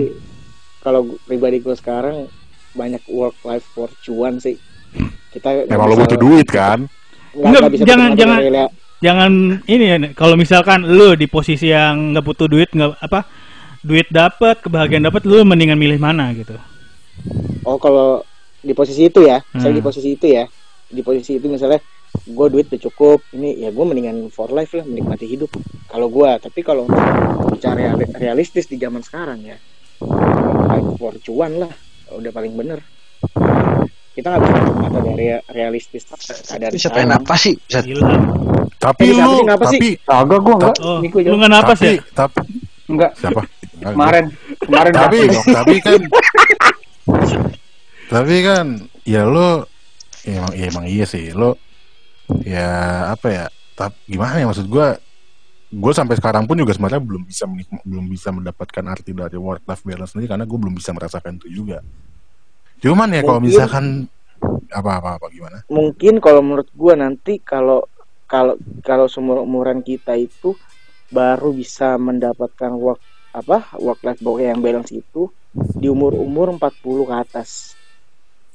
Kalau 0.79 0.99
pribadi 1.23 1.57
gue 1.57 1.73
sekarang 1.73 2.17
banyak 2.71 3.01
work 3.07 3.37
life 3.43 3.65
for 3.67 3.89
cuan 4.01 4.37
sih. 4.37 4.57
Kita 5.29 5.65
Emang 5.65 5.87
lo 5.87 5.95
butuh 5.95 6.17
duit 6.17 6.45
kan? 6.45 6.85
nggak- 7.31 7.63
Enggak, 7.63 7.87
jangan- 7.87 8.13
jangan. 8.13 8.39
Jangan 9.01 9.31
ini 9.65 9.85
ya. 9.89 9.97
Kalau 10.13 10.37
misalkan 10.37 10.85
lu 10.85 11.17
di 11.17 11.25
posisi 11.25 11.73
yang 11.73 12.13
nggak 12.13 12.21
butuh 12.21 12.45
duit 12.45 12.69
nggak 12.69 13.01
apa 13.01 13.25
duit 13.81 14.05
dapat 14.13 14.61
kebahagiaan 14.61 15.09
dapat 15.09 15.25
lu 15.25 15.41
mendingan 15.41 15.73
milih 15.73 15.97
mana 15.97 16.29
gitu. 16.37 16.53
Oh 17.65 17.81
kalau 17.81 18.21
di 18.61 18.77
posisi 18.77 19.09
itu 19.09 19.25
ya, 19.25 19.41
saya 19.57 19.73
Hmm. 19.73 19.77
di 19.77 19.81
posisi 19.81 20.09
itu 20.13 20.25
ya, 20.29 20.45
di 20.85 21.01
posisi 21.01 21.41
itu 21.41 21.49
misalnya 21.49 21.81
gue 22.13 22.47
duit 22.53 22.69
udah 22.69 22.81
cukup, 22.89 23.25
ini 23.33 23.57
ya 23.57 23.73
gue 23.73 23.85
mendingan 23.85 24.29
for 24.29 24.53
life 24.53 24.77
lah 24.77 24.85
menikmati 24.85 25.25
hidup. 25.25 25.49
Kalau 25.89 26.13
gue, 26.13 26.29
tapi 26.37 26.61
kalau 26.61 26.85
untuk 26.85 27.01
bicara 27.57 27.89
reali- 27.89 28.13
realistis 28.13 28.69
di 28.69 28.77
zaman 28.77 29.01
sekarang 29.01 29.41
ya, 29.41 29.57
life 30.69 30.89
for 31.01 31.17
cuan 31.25 31.57
lah, 31.57 31.73
udah 32.13 32.29
paling 32.29 32.53
bener. 32.53 32.85
Kita 34.13 34.27
nggak 34.29 34.41
bisa 34.45 34.61
mata 34.77 34.99
dari 35.01 35.25
realistis 35.49 36.05
Bisa 36.05 36.93
pengen 36.93 37.17
sekarang. 37.17 37.25
apa 37.25 37.35
sih? 37.39 37.57
Bisa 37.57 37.81
Gila. 37.81 38.60
Tapi 38.81 39.03
Eh, 39.05 39.13
lu 39.13 39.21
sih, 39.31 39.41
ngapa 39.45 39.65
sih? 39.67 39.77
tapi 39.77 39.89
Kagak 40.01 40.39
gua 40.41 40.53
enggak 40.57 40.73
Oh, 40.81 40.97
Ini 40.97 41.07
gua 41.07 41.19
lu 41.19 41.23
jawab. 41.23 41.37
nggak 41.37 41.51
napas 41.51 41.75
tapi, 41.75 41.87
ya? 41.87 41.93
tapi 42.11 42.39
enggak 42.87 43.11
siapa? 43.15 43.41
kemarin. 43.79 44.23
Kemarin 44.59 44.91
tapi 44.91 45.17
tapi 45.47 45.75
kan 45.79 45.99
tapi 48.11 48.35
kan 48.41 48.65
ya 49.03 49.21
lo 49.23 49.65
ya 50.21 50.37
emang, 50.37 50.51
ya 50.53 50.63
emang 50.67 50.85
iya 50.85 51.05
sih. 51.05 51.31
Lo 51.31 51.55
ya 52.41 52.67
apa 53.09 53.25
ya? 53.29 53.45
Tapi 53.73 53.95
gimana 54.07 54.37
ya 54.37 54.45
maksud 54.45 54.65
gue 54.65 54.87
gue 55.71 55.91
sampai 55.95 56.13
sekarang 56.13 56.43
pun 56.43 56.55
juga 56.55 56.71
sebenarnya 56.73 56.99
belum 56.99 57.23
bisa 57.23 57.43
belum 57.81 58.05
bisa 58.05 58.27
mendapatkan 58.29 58.83
arti 58.83 59.11
dari 59.11 59.35
work 59.35 59.63
life 59.63 59.81
balance 59.81 60.11
sendiri 60.11 60.27
karena 60.27 60.43
gue 60.43 60.57
belum 60.57 60.73
bisa 60.73 60.89
merasakan 60.91 61.37
itu 61.37 61.47
juga. 61.53 61.79
Cuman 62.77 63.07
ya 63.09 63.21
kalau 63.21 63.39
misalkan 63.39 64.05
apa 64.67 64.89
apa 64.97 65.09
apa 65.15 65.25
gimana? 65.29 65.61
Mungkin 65.67 66.17
kalau 66.17 66.41
menurut 66.41 66.65
gua 66.73 66.95
nanti 66.95 67.37
kalau 67.39 67.85
kalau 68.31 68.55
kalau 68.79 69.11
seumur 69.11 69.43
umuran 69.43 69.83
kita 69.83 70.15
itu 70.15 70.55
baru 71.11 71.51
bisa 71.51 71.99
mendapatkan 71.99 72.71
work 72.71 73.03
apa 73.35 73.75
work 73.75 73.99
life 74.07 74.23
yang 74.39 74.63
balance 74.63 74.95
itu 74.95 75.27
di 75.51 75.91
umur 75.91 76.15
umur 76.15 76.55
40 76.55 77.03
ke 77.03 77.15
atas. 77.19 77.75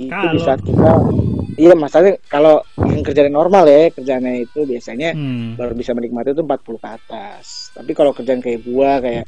Itu 0.01 0.09
di 0.09 0.41
Kalau- 0.41 0.41
saat 0.41 0.61
kita 0.65 0.89
iya 1.57 1.77
masalahnya 1.77 2.17
kalau 2.29 2.65
yang 2.81 3.05
kerjaan 3.05 3.33
normal 3.33 3.69
ya 3.69 3.93
kerjaannya 3.93 4.49
itu 4.49 4.65
biasanya 4.65 5.13
Hmm. 5.13 5.57
baru 5.61 5.73
bisa 5.77 5.93
menikmati 5.93 6.33
itu 6.33 6.41
40 6.41 6.81
ke 6.81 6.89
atas. 6.89 7.69
Tapi 7.77 7.93
kalau 7.93 8.17
kerjaan 8.17 8.41
kayak 8.41 8.61
gua 8.65 9.01
kayak 9.05 9.25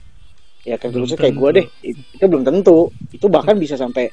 ya 0.65 0.77
kerja 0.77 1.17
kayak 1.17 1.37
gua 1.37 1.51
deh 1.53 1.65
itu, 1.85 2.01
itu 2.01 2.25
belum 2.25 2.45
tentu. 2.45 2.89
Itu 3.13 3.29
bahkan 3.29 3.57
bisa 3.61 3.77
sampai 3.77 4.09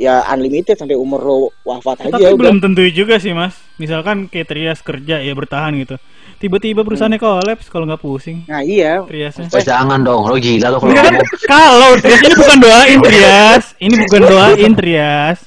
ya 0.00 0.24
unlimited 0.32 0.74
sampai 0.74 0.96
umur 0.96 1.20
lo 1.20 1.38
wafat 1.62 2.08
aja 2.08 2.16
Tapi 2.16 2.24
udah 2.24 2.38
belum 2.38 2.58
tentu 2.58 2.82
juga 2.90 3.20
sih 3.20 3.36
mas. 3.36 3.56
Misalkan 3.76 4.26
kayak 4.28 4.48
Trias 4.48 4.80
kerja 4.80 5.20
ya 5.20 5.32
bertahan 5.36 5.76
gitu. 5.78 5.96
Tiba-tiba 6.42 6.82
perusahaannya 6.82 7.22
kolaps 7.22 7.70
kalau 7.70 7.86
nggak 7.86 8.02
pusing. 8.02 8.42
nah 8.50 8.64
iya 8.64 8.98
Triasnya. 9.06 9.46
Oh, 9.46 9.62
jangan 9.62 10.02
dong, 10.02 10.26
lo 10.26 10.34
gila 10.40 10.74
lo 10.74 10.78
kalau. 10.82 11.22
Kalau 11.46 11.90
Trias 12.02 12.18
ini 12.18 12.34
bukan 12.34 12.58
doain 12.58 12.98
Trias, 12.98 13.64
ini 13.78 13.94
bukan 13.94 14.20
doain 14.26 14.72
Trias. 14.74 15.38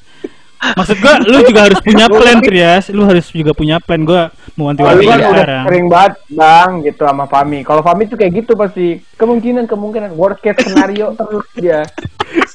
Maksud 0.74 0.98
gua 0.98 1.14
lu 1.22 1.38
juga 1.42 1.62
harus 1.64 1.80
punya 1.80 2.06
plan 2.16 2.40
Trias, 2.40 2.90
lu 2.90 3.04
harus 3.04 3.26
juga 3.28 3.52
punya 3.52 3.78
plan 3.78 4.02
gua 4.02 4.34
mau 4.54 4.72
kan 4.72 4.82
Iya. 4.82 4.90
udah 4.90 5.20
sekarang. 5.22 5.64
sering 5.66 5.86
banget 5.86 6.14
bang 6.28 6.70
gitu 6.82 7.02
sama 7.04 7.26
Fami. 7.26 7.60
Kalau 7.62 7.82
Fami 7.82 8.04
tuh 8.06 8.16
kayak 8.16 8.34
gitu 8.36 8.56
pasti 8.56 8.88
kemungkinan 9.14 9.66
kemungkinan 9.66 10.12
worst 10.14 10.40
case 10.40 10.58
scenario 10.60 11.14
terus 11.20 11.46
dia. 11.54 11.84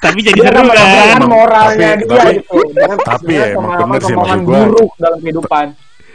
Tapi 0.01 0.19
jadi 0.21 0.41
seru 0.41 0.65
kan 0.67 1.23
moralnya 1.23 1.91
Tapi- 1.95 2.03
dia 2.03 2.19
tapi- 2.19 2.37
gitu. 2.37 2.57
Tapi 3.01 3.25
dengan 3.29 3.47
ya, 3.47 3.47
emang 3.53 3.71
bener 3.87 4.01
sih, 4.01 4.15
pengalaman 4.17 4.41
maksud 4.41 4.41
gua- 4.43 4.59
buruk 4.67 4.91
dalam 4.97 5.19
kehidupan. 5.21 5.67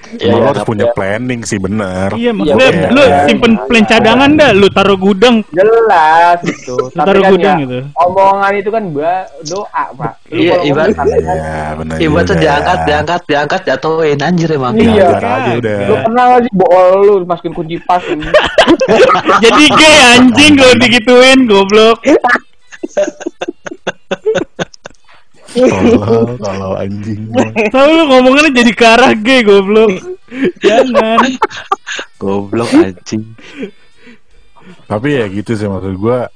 Emang 0.08 0.22
Iya, 0.22 0.30
lo 0.30 0.38
iya, 0.38 0.48
harus 0.48 0.64
punya 0.64 0.86
ya. 0.86 0.94
planning 0.94 1.42
sih 1.42 1.58
bener 1.58 2.10
Iya, 2.12 2.32
maksudnya 2.32 2.68
Iya, 2.68 2.90
lu 2.90 3.02
iya. 3.02 3.18
simpen 3.26 3.54
plan 3.60 3.84
cadangan 3.84 4.30
dah, 4.32 4.52
lu 4.52 4.68
taruh 4.70 4.96
gudang. 4.96 5.36
Jelas 5.50 6.38
gitu. 6.48 6.76
Lu 6.78 6.94
taruh 6.96 7.20
kan 7.20 7.32
gudang 7.32 7.56
ya, 7.56 7.64
gitu. 7.64 7.80
omongan 7.96 8.52
itu 8.56 8.70
kan 8.70 8.84
ba- 8.92 9.28
doa 9.44 9.84
pak. 9.92 10.14
Lu 10.28 10.38
Iya, 10.38 10.56
ibarat- 10.64 10.96
iya 10.96 11.74
bener 11.74 11.98
Ibaratnya 11.98 12.30
juga. 12.30 12.42
diangkat, 12.42 12.80
diangkat, 12.86 13.22
diangkat, 13.26 13.62
jatuhin 13.66 14.20
anjir 14.20 14.50
emang. 14.52 14.74
Iya. 14.76 15.06
Biar 15.12 15.26
aja 15.26 15.52
udah 15.56 15.78
Lu 15.82 15.96
pernah 16.02 16.24
gak 16.28 16.42
sih 16.42 16.54
bool 16.54 16.90
lu 17.02 17.26
masukin 17.26 17.54
kunci 17.54 17.76
pas 17.82 18.04
ini? 18.06 18.26
Jadi 19.44 19.64
gay 19.72 19.96
anjing 20.14 20.54
kalau 20.54 20.76
digituin 20.78 21.40
goblok. 21.46 22.00
Tolol, 25.56 26.36
kalau 26.46 26.72
anjing. 26.76 27.32
Tahu 27.72 27.90
lu 27.96 28.04
ngomongannya 28.12 28.52
jadi 28.52 28.72
ke 28.76 28.86
arah 28.86 29.12
gay 29.16 29.42
goblok. 29.42 29.96
Jangan. 30.60 31.20
Goblok 32.20 32.70
anjing. 32.76 33.24
tapi 34.90 35.14
ya 35.14 35.26
gitu 35.30 35.54
sih 35.56 35.70
maksud 35.70 35.96
gua. 35.96 36.28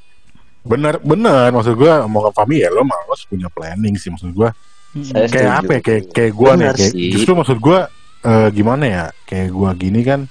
Bener 0.64 1.02
bener. 1.04 1.52
Maksud 1.52 1.76
gua 1.76 2.08
mau 2.08 2.24
ke 2.30 2.32
Fami 2.32 2.64
ya 2.64 2.70
lo 2.72 2.86
malah 2.88 3.04
harus 3.10 3.28
punya 3.28 3.52
planning 3.52 4.00
sih 4.00 4.08
maksud 4.14 4.32
gua. 4.32 4.56
Saya 4.96 5.28
kayak 5.28 5.54
apa 5.66 5.72
ya? 5.78 5.82
Kayak 5.84 6.04
kayak 6.16 6.34
gua 6.34 6.52
nih 6.56 6.68
kayak 6.74 6.94
sih. 6.96 7.12
justru 7.14 7.32
maksud 7.36 7.58
gua 7.60 7.92
eh, 8.24 8.50
gimana 8.56 8.84
ya? 8.88 9.06
Kayak 9.28 9.50
gua 9.52 9.72
gini 9.76 10.02
kan 10.06 10.22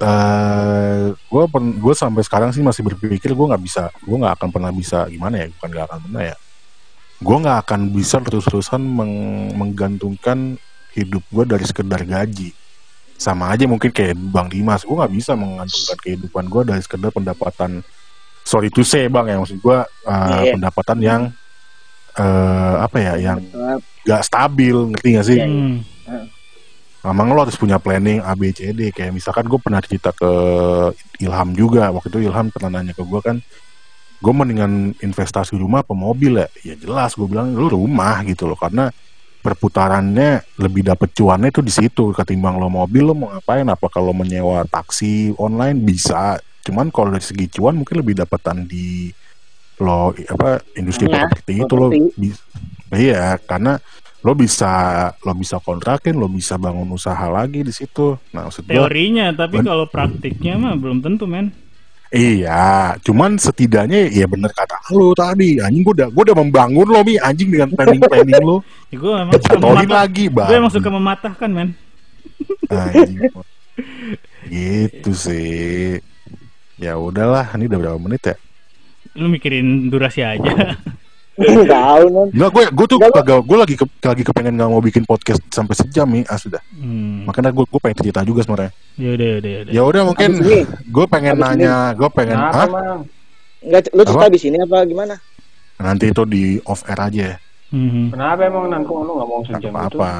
eh 0.00 1.12
gue 1.12 1.44
gue 1.76 1.92
sampai 1.92 2.24
sekarang 2.24 2.56
sih 2.56 2.64
masih 2.64 2.80
berpikir 2.80 3.36
gue 3.36 3.46
nggak 3.52 3.60
bisa 3.60 3.92
gue 4.00 4.16
nggak 4.16 4.32
akan 4.40 4.48
pernah 4.48 4.72
bisa. 4.72 5.04
Gimana 5.12 5.44
ya? 5.44 5.46
Bukan 5.52 5.68
nggak 5.68 5.86
akan 5.92 6.00
pernah 6.08 6.22
ya 6.24 6.36
gue 7.20 7.36
nggak 7.38 7.58
akan 7.64 7.80
bisa 7.90 8.16
terus-terusan 8.18 8.80
meng- 8.80 9.52
menggantungkan 9.54 10.56
hidup 10.90 11.22
gue 11.28 11.44
dari 11.46 11.62
sekedar 11.62 12.02
gaji 12.02 12.50
sama 13.14 13.52
aja 13.52 13.68
mungkin 13.68 13.88
kayak 13.88 14.16
bang 14.16 14.48
Dimas 14.48 14.80
gue 14.80 14.92
nggak 14.92 15.12
bisa 15.12 15.32
menggantungkan 15.34 15.98
kehidupan 16.00 16.44
gue 16.46 16.62
dari 16.66 16.80
sekedar 16.80 17.10
pendapatan 17.10 17.84
sorry 18.42 18.68
to 18.68 18.80
say 18.80 19.06
bang 19.06 19.28
ya 19.28 19.36
maksud 19.36 19.60
gue 19.60 19.78
uh, 19.84 20.40
Iya. 20.40 20.56
pendapatan 20.56 20.98
yang 20.98 21.22
eh 22.10 22.74
apa 22.80 22.96
ya 22.98 23.14
yang 23.22 23.38
gak 24.02 24.24
stabil 24.24 24.74
ngerti 24.90 25.08
gak 25.14 25.26
sih 25.26 25.38
Hmm. 25.40 26.26
Emang 27.00 27.32
lo 27.32 27.40
harus 27.40 27.56
punya 27.56 27.80
planning 27.80 28.20
A, 28.20 28.36
B, 28.36 28.52
C, 28.52 28.76
D. 28.76 28.92
Kayak 28.92 29.16
misalkan 29.16 29.48
gue 29.48 29.56
pernah 29.56 29.80
cerita 29.80 30.12
ke 30.12 30.28
Ilham 31.18 31.56
juga. 31.56 31.88
Waktu 31.88 32.12
itu 32.12 32.28
Ilham 32.28 32.52
pernah 32.52 32.76
nanya 32.76 32.92
ke 32.92 33.00
gue 33.00 33.20
kan, 33.24 33.40
gue 34.20 34.32
mendingan 34.36 34.92
investasi 35.00 35.56
rumah 35.56 35.80
apa 35.80 35.96
mobil 35.96 36.36
ya? 36.36 36.48
Ya 36.62 36.74
jelas, 36.76 37.16
gue 37.16 37.24
bilang 37.24 37.56
lu 37.56 37.72
rumah 37.72 38.20
gitu 38.28 38.44
loh. 38.44 38.56
Karena 38.56 38.92
perputarannya 39.40 40.60
lebih 40.60 40.84
dapet 40.84 41.16
cuannya 41.16 41.48
itu 41.48 41.64
di 41.64 41.72
situ. 41.72 42.12
Ketimbang 42.12 42.60
lo 42.60 42.68
mobil, 42.68 43.08
lo 43.08 43.16
mau 43.16 43.32
ngapain? 43.32 43.64
Apa 43.64 43.88
kalau 43.88 44.12
menyewa 44.12 44.68
taksi 44.68 45.32
online 45.40 45.80
bisa. 45.80 46.36
Cuman 46.60 46.92
kalau 46.92 47.16
dari 47.16 47.24
segi 47.24 47.48
cuan 47.48 47.80
mungkin 47.80 48.04
lebih 48.04 48.20
dapetan 48.20 48.68
di 48.68 49.08
lo 49.80 50.12
apa 50.12 50.60
industri 50.76 51.08
Ya, 51.08 51.24
properti 51.24 51.52
itu 51.56 51.74
lo 51.74 51.88
iya 52.92 53.40
karena 53.40 53.80
lo 54.20 54.36
bisa 54.36 54.68
lo 55.24 55.32
bisa 55.32 55.56
kontrakin 55.56 56.20
lo 56.20 56.28
bisa 56.28 56.60
bangun 56.60 56.92
usaha 56.92 57.24
lagi 57.32 57.64
di 57.64 57.72
situ 57.72 58.20
nah 58.36 58.46
maksud 58.46 58.68
gua 58.68 58.84
Teorinya, 58.86 59.32
tapi 59.32 59.64
Ben- 59.64 59.66
kalau 59.66 59.88
praktiknya 59.88 60.60
mah 60.60 60.76
belum 60.76 61.00
tentu, 61.00 61.24
men. 61.24 61.56
Iya 62.10 62.94
cuman 63.06 63.38
setidaknya 63.38 64.10
ya 64.10 64.26
bener 64.26 64.50
kata 64.50 64.76
lo 64.94 65.14
tadi. 65.14 65.62
Anjing 65.62 65.82
gue 65.86 65.94
udah 65.94 66.08
gue 66.10 66.22
udah 66.26 66.38
membangun 66.38 66.86
lo 66.86 67.00
mi. 67.06 67.14
Anjing 67.18 67.48
dengan 67.54 67.70
planning 67.74 68.02
planning 68.02 68.42
lo. 68.42 68.58
Ya, 68.90 68.98
gue 68.98 69.14
emang 69.22 69.38
suka 69.38 69.94
lagi 70.02 70.26
Gue 70.26 70.34
bang. 70.34 70.58
emang 70.58 70.72
suka 70.74 70.88
mematahkan, 70.90 71.50
men. 71.54 71.70
anjing. 72.66 73.30
Gitu 74.50 75.10
sih. 75.14 76.02
Ya 76.80 76.98
udahlah 76.98 77.46
ini 77.54 77.70
udah 77.70 77.78
berapa 77.78 77.98
menit 78.02 78.34
ya? 78.34 78.36
Lu 79.14 79.30
mikirin 79.30 79.90
durasi 79.92 80.26
aja. 80.26 80.74
tahu 81.66 82.02
non 82.06 82.26
Enggak, 82.28 82.48
gue 82.50 82.62
gue 82.70 82.86
tuh 82.86 82.98
kagak 83.02 83.38
gue 83.40 83.56
lagi 83.56 83.74
ke, 83.74 83.84
lagi 84.00 84.22
kepengen 84.22 84.54
nggak 84.54 84.68
mau 84.68 84.78
bikin 84.78 85.02
podcast 85.02 85.40
sampai 85.48 85.74
sejam 85.74 86.06
nih 86.06 86.22
ah 86.24 86.36
sudah 86.36 86.60
Hmm. 86.72 87.24
makanya 87.24 87.50
gue 87.50 87.64
gue 87.64 87.78
pengen 87.78 87.96
cerita 87.98 88.22
juga 88.22 88.40
sebenarnya 88.40 88.70
Ya 88.94 89.10
udah, 89.10 89.26
ya 89.26 89.36
udah, 89.36 89.50
ya 89.50 89.60
udah. 89.80 89.94
ya 89.94 90.02
mungkin 90.02 90.28
gue 90.86 91.04
pengen 91.06 91.34
Abis 91.34 91.42
nanya 91.42 91.92
gue 91.92 92.08
pengen 92.10 92.36
Kenapa, 92.36 92.54
Hah? 92.54 92.68
Mang? 92.68 93.00
Enggak, 93.60 93.80
lu 93.90 94.02
cerita 94.02 94.22
Apa? 94.22 94.28
di 94.28 94.38
sini 94.38 94.56
apa 94.58 94.76
gimana? 94.84 95.14
nanti 95.78 96.04
itu 96.06 96.22
di 96.24 96.42
off 96.62 96.82
air 96.84 96.98
aja 96.98 97.24
ya 97.26 97.38
Mhm. 97.70 98.10
Kenapa 98.10 98.44
emang 98.44 98.66
nangkung 98.66 99.00
lu 99.00 99.14
nggak 99.14 99.24
mau 99.24 99.40
Nggak 99.40 99.46
sejam 99.54 99.62
itu? 99.62 99.70
apa-apa 99.94 100.10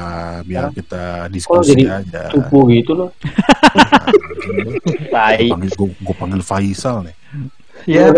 biar 0.46 0.62
Hah? 0.62 0.70
kita 0.70 1.02
diskusi 1.26 1.74
jadi 1.74 1.98
aja 1.98 2.22
cupu 2.30 2.70
gitu 2.70 2.94
loh? 2.94 3.10
gue 3.10 4.78
Baik. 5.10 5.50
panggil 5.50 5.70
gue, 5.72 5.88
gue 5.92 6.14
panggil 6.14 6.40
Faisal 6.40 7.02
nih 7.02 7.14
Ya, 7.86 8.10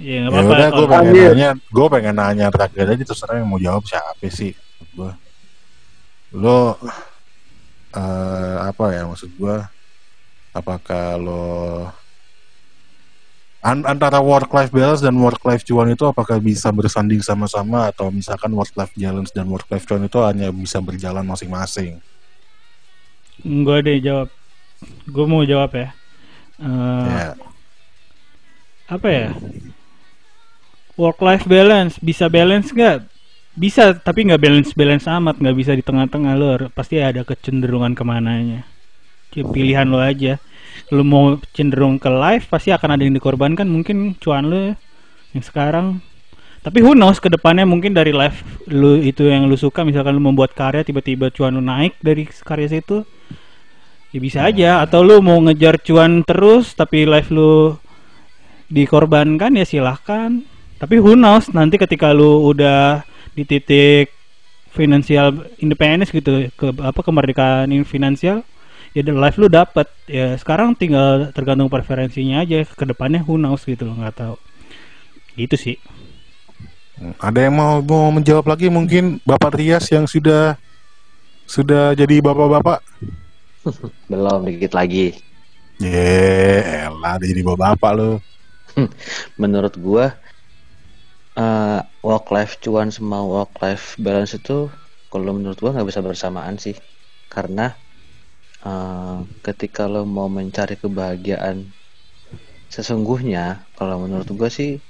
Ya 0.00 0.28
nggak 0.28 0.32
ya 0.32 0.48
udah 0.48 0.68
gue 0.72 0.86
pengen 0.88 1.12
Panggil. 1.12 1.28
nanya 1.32 1.50
gue 1.56 1.86
pengen 1.92 2.14
nanya 2.16 2.46
terakhir 2.48 2.84
aja 2.96 3.04
terserah 3.04 3.36
yang 3.40 3.48
mau 3.48 3.60
jawab 3.60 3.84
siapa 3.84 4.26
sih 4.32 4.52
gue 4.92 5.10
lo 6.32 6.80
eh, 7.92 8.56
apa 8.66 8.84
ya 8.96 9.04
maksud 9.04 9.30
gue 9.36 9.56
apakah 10.52 11.20
lo 11.20 11.44
an- 13.62 13.86
antara 13.86 14.18
work 14.18 14.50
life 14.50 14.72
balance 14.74 15.04
dan 15.04 15.14
work 15.14 15.38
life 15.44 15.62
cuan 15.62 15.92
itu 15.92 16.02
apakah 16.08 16.40
bisa 16.42 16.72
bersanding 16.74 17.22
sama-sama 17.22 17.92
atau 17.92 18.10
misalkan 18.10 18.50
work 18.52 18.72
life 18.74 18.92
balance 18.96 19.30
dan 19.30 19.46
work 19.46 19.68
life 19.70 19.86
cuan 19.86 20.02
itu 20.02 20.18
hanya 20.24 20.48
bisa 20.50 20.80
berjalan 20.82 21.22
masing-masing 21.22 22.00
Gue 23.42 23.82
deh 23.82 23.98
jawab. 23.98 24.30
Gue 25.08 25.26
mau 25.26 25.42
jawab 25.42 25.74
ya. 25.74 25.88
Eh, 26.62 27.06
ya 27.10 27.30
Apa 28.86 29.08
ya? 29.10 29.28
Work 31.02 31.18
life 31.18 31.50
balance 31.50 31.98
bisa 31.98 32.30
balance 32.30 32.70
nggak? 32.70 33.10
Bisa, 33.58 33.90
tapi 33.98 34.30
nggak 34.30 34.38
balance 34.38 34.70
balance 34.70 35.10
amat, 35.10 35.42
nggak 35.42 35.56
bisa 35.58 35.74
di 35.74 35.82
tengah-tengah 35.82 36.38
lo. 36.38 36.70
Pasti 36.70 37.02
ada 37.02 37.26
kecenderungan 37.26 37.98
ke 37.98 38.06
mananya. 38.06 38.62
Ya, 39.34 39.42
Pilihan 39.42 39.90
lo 39.90 39.98
aja. 39.98 40.38
Lo 40.94 41.02
mau 41.02 41.42
cenderung 41.50 41.98
ke 41.98 42.06
live, 42.06 42.46
pasti 42.46 42.70
akan 42.70 42.94
ada 42.94 43.02
yang 43.02 43.18
dikorbankan. 43.18 43.66
Mungkin 43.66 44.14
cuan 44.22 44.46
lo 44.46 44.78
yang 45.34 45.44
sekarang. 45.44 45.98
Tapi 46.62 46.78
who 46.78 46.94
knows 46.94 47.18
ke 47.18 47.26
depannya 47.26 47.66
mungkin 47.66 47.90
dari 47.90 48.14
live 48.14 48.38
lu 48.70 48.94
itu 49.02 49.26
yang 49.26 49.50
lu 49.50 49.58
suka 49.58 49.82
misalkan 49.82 50.14
lu 50.14 50.22
membuat 50.22 50.54
karya 50.54 50.86
tiba-tiba 50.86 51.34
cuan 51.34 51.58
lu 51.58 51.62
naik 51.64 51.98
dari 51.98 52.22
karya 52.30 52.78
situ 52.78 53.02
ya 54.14 54.18
bisa 54.22 54.46
aja 54.46 54.78
atau 54.78 55.02
lu 55.02 55.18
mau 55.18 55.42
ngejar 55.42 55.82
cuan 55.82 56.22
terus 56.22 56.78
tapi 56.78 57.02
live 57.02 57.34
lu 57.34 57.74
dikorbankan 58.70 59.58
ya 59.58 59.66
silahkan 59.66 60.46
tapi 60.82 60.98
who 60.98 61.14
knows 61.14 61.46
nanti 61.54 61.78
ketika 61.78 62.10
lu 62.10 62.50
udah 62.50 63.06
di 63.38 63.46
titik 63.46 64.10
finansial 64.74 65.46
independence 65.62 66.10
gitu 66.10 66.50
ke 66.58 66.74
apa 66.82 66.98
kemerdekaan 67.06 67.70
finansial 67.86 68.42
ya 68.90 69.06
the 69.06 69.14
life 69.14 69.38
lu 69.38 69.46
dapat 69.46 69.86
ya 70.10 70.34
sekarang 70.34 70.74
tinggal 70.74 71.30
tergantung 71.30 71.70
preferensinya 71.70 72.42
aja 72.42 72.66
ke 72.66 72.82
depannya 72.82 73.22
who 73.22 73.38
knows 73.38 73.62
gitu 73.62 73.86
loh 73.86 73.94
nggak 73.94 74.26
tahu 74.26 74.34
gitu 75.38 75.54
sih 75.54 75.78
Ada 77.18 77.50
yang 77.50 77.54
mau 77.58 77.82
mau 77.82 78.14
menjawab 78.14 78.46
lagi 78.46 78.70
mungkin 78.70 79.18
Bapak 79.26 79.58
Rias 79.58 79.90
yang 79.90 80.06
sudah 80.06 80.54
sudah 81.50 81.98
jadi 81.98 82.22
bapak-bapak? 82.22 82.78
belum 84.12 84.46
dikit 84.46 84.70
lagi. 84.78 85.18
Ye, 85.82 86.62
elah 86.86 87.18
jadi 87.18 87.42
bapak-bapak 87.42 87.92
lo. 87.98 88.22
Menurut 89.40 89.74
gua 89.82 90.14
eh 91.32 91.80
work 92.04 92.28
life 92.34 92.60
cuan 92.60 92.92
sama 92.92 93.24
work 93.24 93.56
life 93.64 93.96
balance 93.96 94.36
itu 94.36 94.68
kalau 95.08 95.32
menurut 95.36 95.56
gua 95.60 95.72
nggak 95.76 95.88
bisa 95.88 96.00
bersamaan 96.04 96.56
sih. 96.60 96.76
Karena 97.32 97.72
eh 98.62 99.18
ketika 99.46 99.88
lo 99.88 100.04
mau 100.04 100.28
mencari 100.28 100.76
kebahagiaan 100.76 101.72
sesungguhnya, 102.72 103.68
kalau 103.76 104.00
menurut 104.04 104.28
gua 104.36 104.48
sih 104.52 104.80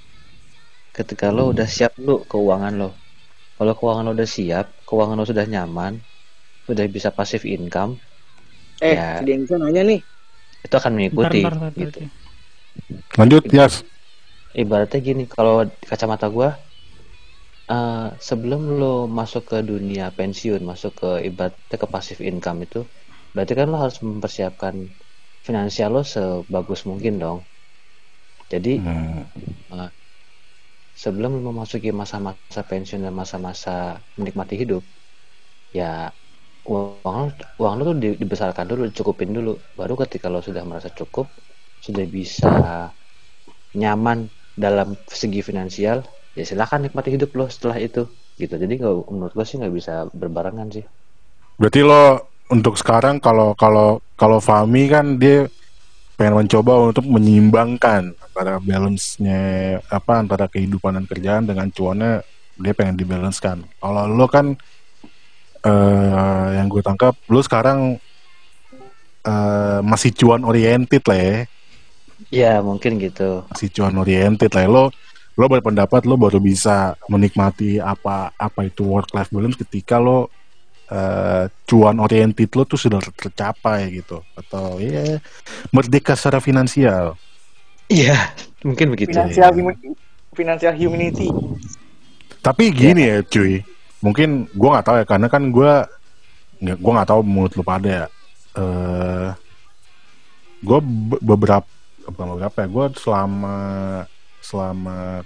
ketika 0.93 1.33
lo 1.33 1.51
udah 1.55 1.67
siap 1.67 1.97
lu 1.99 2.23
keuangan 2.27 2.75
lo. 2.77 2.91
Kalau 3.57 3.73
keuangan 3.79 4.05
lo 4.11 4.13
udah 4.19 4.29
siap, 4.29 4.67
keuangan 4.89 5.17
lo 5.19 5.25
sudah 5.25 5.47
nyaman, 5.47 6.03
sudah 6.67 6.85
bisa 6.91 7.15
pasif 7.15 7.47
income, 7.47 7.99
Eh, 8.83 8.99
Ya. 8.99 9.23
si 9.23 9.55
nanya 9.55 9.83
nih. 9.87 10.03
itu 10.63 10.75
akan 10.79 10.95
mengikuti 10.95 11.43
Ntar, 11.43 11.55
ntar, 11.59 11.71
ntar, 11.71 11.73
gitu. 11.75 11.99
Lanjut, 13.19 13.43
Yas. 13.51 13.83
Ibaratnya 14.61 15.01
gini 15.09 15.23
kalau 15.35 15.65
di 15.81 15.87
kacamata 15.91 16.27
gua 16.37 16.49
eh, 17.75 18.09
sebelum 18.29 18.63
lo 18.81 18.95
masuk 19.19 19.43
ke 19.51 19.59
dunia 19.71 20.05
pensiun 20.19 20.61
masuk 20.71 20.93
ke 21.01 21.11
ibaratnya 21.29 21.77
ke 21.83 21.87
passive 21.95 22.23
income 22.31 22.59
itu 22.67 22.81
berarti 23.35 23.53
kan 23.59 23.67
lo 23.73 23.77
harus 23.83 23.99
mempersiapkan 24.09 24.75
finansial 25.47 25.91
lo 25.97 26.03
sebagus 26.15 26.81
mungkin 26.91 27.15
dong 27.23 27.39
jadi 28.51 28.75
Hmm. 28.75 29.25
sebelum 30.93 31.31
lo 31.41 31.41
memasuki 31.53 31.89
masa-masa 32.01 32.61
pensiun 32.69 33.01
dan 33.09 33.15
masa-masa 33.17 33.77
menikmati 34.19 34.55
hidup 34.61 34.85
ya 35.73 36.13
uang 36.69 37.17
lo, 37.29 37.31
uang 37.63 37.75
lo 37.79 37.83
tuh 37.91 37.97
di- 38.03 38.19
dibesarkan 38.23 38.67
dulu 38.71 38.83
dicukupin 38.91 39.31
dulu 39.37 39.53
baru 39.79 39.95
ketika 40.05 40.27
lo 40.33 40.41
sudah 40.45 40.63
merasa 40.69 40.91
cukup 40.93 41.27
sudah 41.85 42.05
bisa 42.09 42.53
nyaman 43.81 44.29
dalam 44.57 44.95
segi 45.09 45.41
finansial 45.41 46.05
ya 46.37 46.45
silakan 46.45 46.89
nikmati 46.89 47.15
hidup 47.17 47.33
lo 47.37 47.47
setelah 47.49 47.81
itu 47.81 48.09
gitu 48.41 48.55
jadi 48.57 48.73
nggak 48.81 48.95
menurut 49.13 49.33
gua 49.37 49.45
sih 49.45 49.61
nggak 49.61 49.75
bisa 49.75 50.09
berbarengan 50.13 50.69
sih 50.73 50.85
Berarti 51.61 51.81
lo 51.85 52.33
untuk 52.51 52.75
sekarang 52.75 53.23
kalau 53.23 53.55
kalau 53.55 54.03
kalau 54.17 54.43
Fahmi 54.43 54.89
kan 54.89 55.17
dia 55.21 55.49
pengen 56.17 56.45
mencoba 56.45 56.93
untuk 56.93 57.07
menyeimbangkan 57.09 58.13
antara 58.19 58.61
balance-nya 58.61 59.41
apa 59.89 60.13
antara 60.21 60.47
kehidupan 60.49 60.99
dan 60.99 61.05
kerjaan 61.09 61.45
dengan 61.47 61.69
cuannya 61.73 62.25
dia 62.59 62.73
pengen 62.77 62.99
dibalancekan. 63.01 63.65
Kalau 63.81 64.05
lo 64.09 64.27
kan 64.29 64.59
eh 65.63 66.47
yang 66.59 66.67
gue 66.67 66.83
tangkap 66.83 67.15
lo 67.31 67.41
sekarang 67.41 67.97
eh 69.23 69.81
masih 69.87 70.11
cuan 70.17 70.43
oriented 70.43 71.03
lah 71.07 71.19
ya. 71.19 71.37
Ya 72.29 72.61
mungkin 72.61 73.01
gitu. 73.01 73.43
Masih 73.49 73.73
cuan 73.73 73.97
oriented 73.99 74.53
lah 74.53 74.67
lo 74.69 74.85
lo 75.33 75.45
berpendapat 75.49 76.05
lo 76.05 76.21
baru 76.21 76.37
bisa 76.39 76.93
menikmati 77.09 77.81
apa 77.81 78.37
apa 78.37 78.61
itu 78.69 78.85
work 78.85 79.11
life 79.17 79.33
balance 79.33 79.57
ketika 79.57 79.97
lo 79.97 80.29
uh, 80.93 81.49
cuan 81.65 81.97
oriented 81.99 82.53
lo 82.53 82.69
tuh 82.69 82.79
sudah 82.79 83.01
tercapai 83.01 84.03
gitu. 84.03 84.21
Atau 84.37 84.79
ya 84.79 85.19
merdeka 85.73 86.15
secara 86.15 86.39
finansial. 86.39 87.17
Iya 87.89 88.37
mungkin 88.63 88.93
begitu. 88.93 89.17
Finansial 89.17 89.51
ya. 89.51 89.75
financial 90.37 90.75
humanity. 90.77 91.29
Tapi 92.43 92.75
gini 92.75 93.09
ya, 93.09 93.19
ya 93.21 93.27
cuy. 93.27 93.63
Mungkin 94.03 94.51
gue 94.51 94.69
nggak 94.69 94.87
tahu 94.87 94.97
ya 94.99 95.07
karena 95.07 95.27
kan 95.31 95.43
gue 95.49 95.73
nggak 96.63 96.79
gue 96.79 96.93
nggak 96.93 97.09
tahu 97.09 97.21
menurut 97.25 97.53
lu 97.57 97.65
pada. 97.65 97.89
Ya 97.89 98.07
uh, 98.57 99.33
gue 100.63 100.79
beberapa 101.21 101.67
beberapa 102.09 102.57
ya 102.65 102.69
gue 102.69 102.87
selama 102.99 103.59
selama 104.43 105.23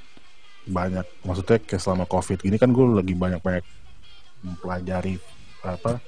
banyak 0.66 1.06
maksudnya 1.22 1.62
kayak 1.62 1.82
selama 1.82 2.04
covid 2.04 2.42
ini 2.42 2.58
kan 2.58 2.74
gue 2.74 2.84
lagi 2.90 3.14
banyak 3.14 3.40
banyak 3.40 3.64
mempelajari 4.42 5.16
apa 5.62 6.02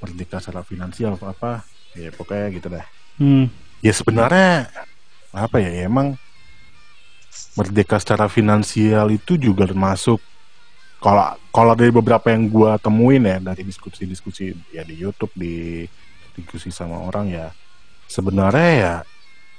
merdeka 0.00 0.40
secara 0.40 0.64
finansial 0.64 1.14
apa 1.20 1.62
ya 1.94 2.10
pokoknya 2.12 2.46
gitu 2.56 2.66
deh 2.72 2.86
hmm. 3.20 3.46
ya 3.84 3.92
sebenarnya 3.92 4.72
apa 5.30 5.56
ya, 5.60 5.70
ya 5.70 5.82
emang 5.86 6.16
merdeka 7.54 8.00
secara 8.00 8.26
finansial 8.26 9.12
itu 9.12 9.36
juga 9.36 9.68
termasuk 9.68 10.18
kalau 10.98 11.38
kalau 11.54 11.72
dari 11.78 11.94
beberapa 11.94 12.32
yang 12.34 12.50
gue 12.50 12.70
temuin 12.82 13.22
ya 13.22 13.38
dari 13.38 13.62
diskusi-diskusi 13.62 14.50
ya 14.74 14.82
di 14.82 14.98
YouTube 14.98 15.30
di 15.36 15.86
diskusi 16.34 16.74
sama 16.74 17.02
orang 17.06 17.30
ya 17.30 17.46
sebenarnya 18.10 18.70
ya 18.74 18.94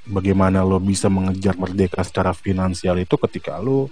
bagaimana 0.09 0.65
lo 0.65 0.81
bisa 0.81 1.07
mengejar 1.07 1.53
merdeka 1.55 2.01
secara 2.01 2.33
finansial 2.33 2.97
itu 2.97 3.15
ketika 3.29 3.61
lo 3.61 3.87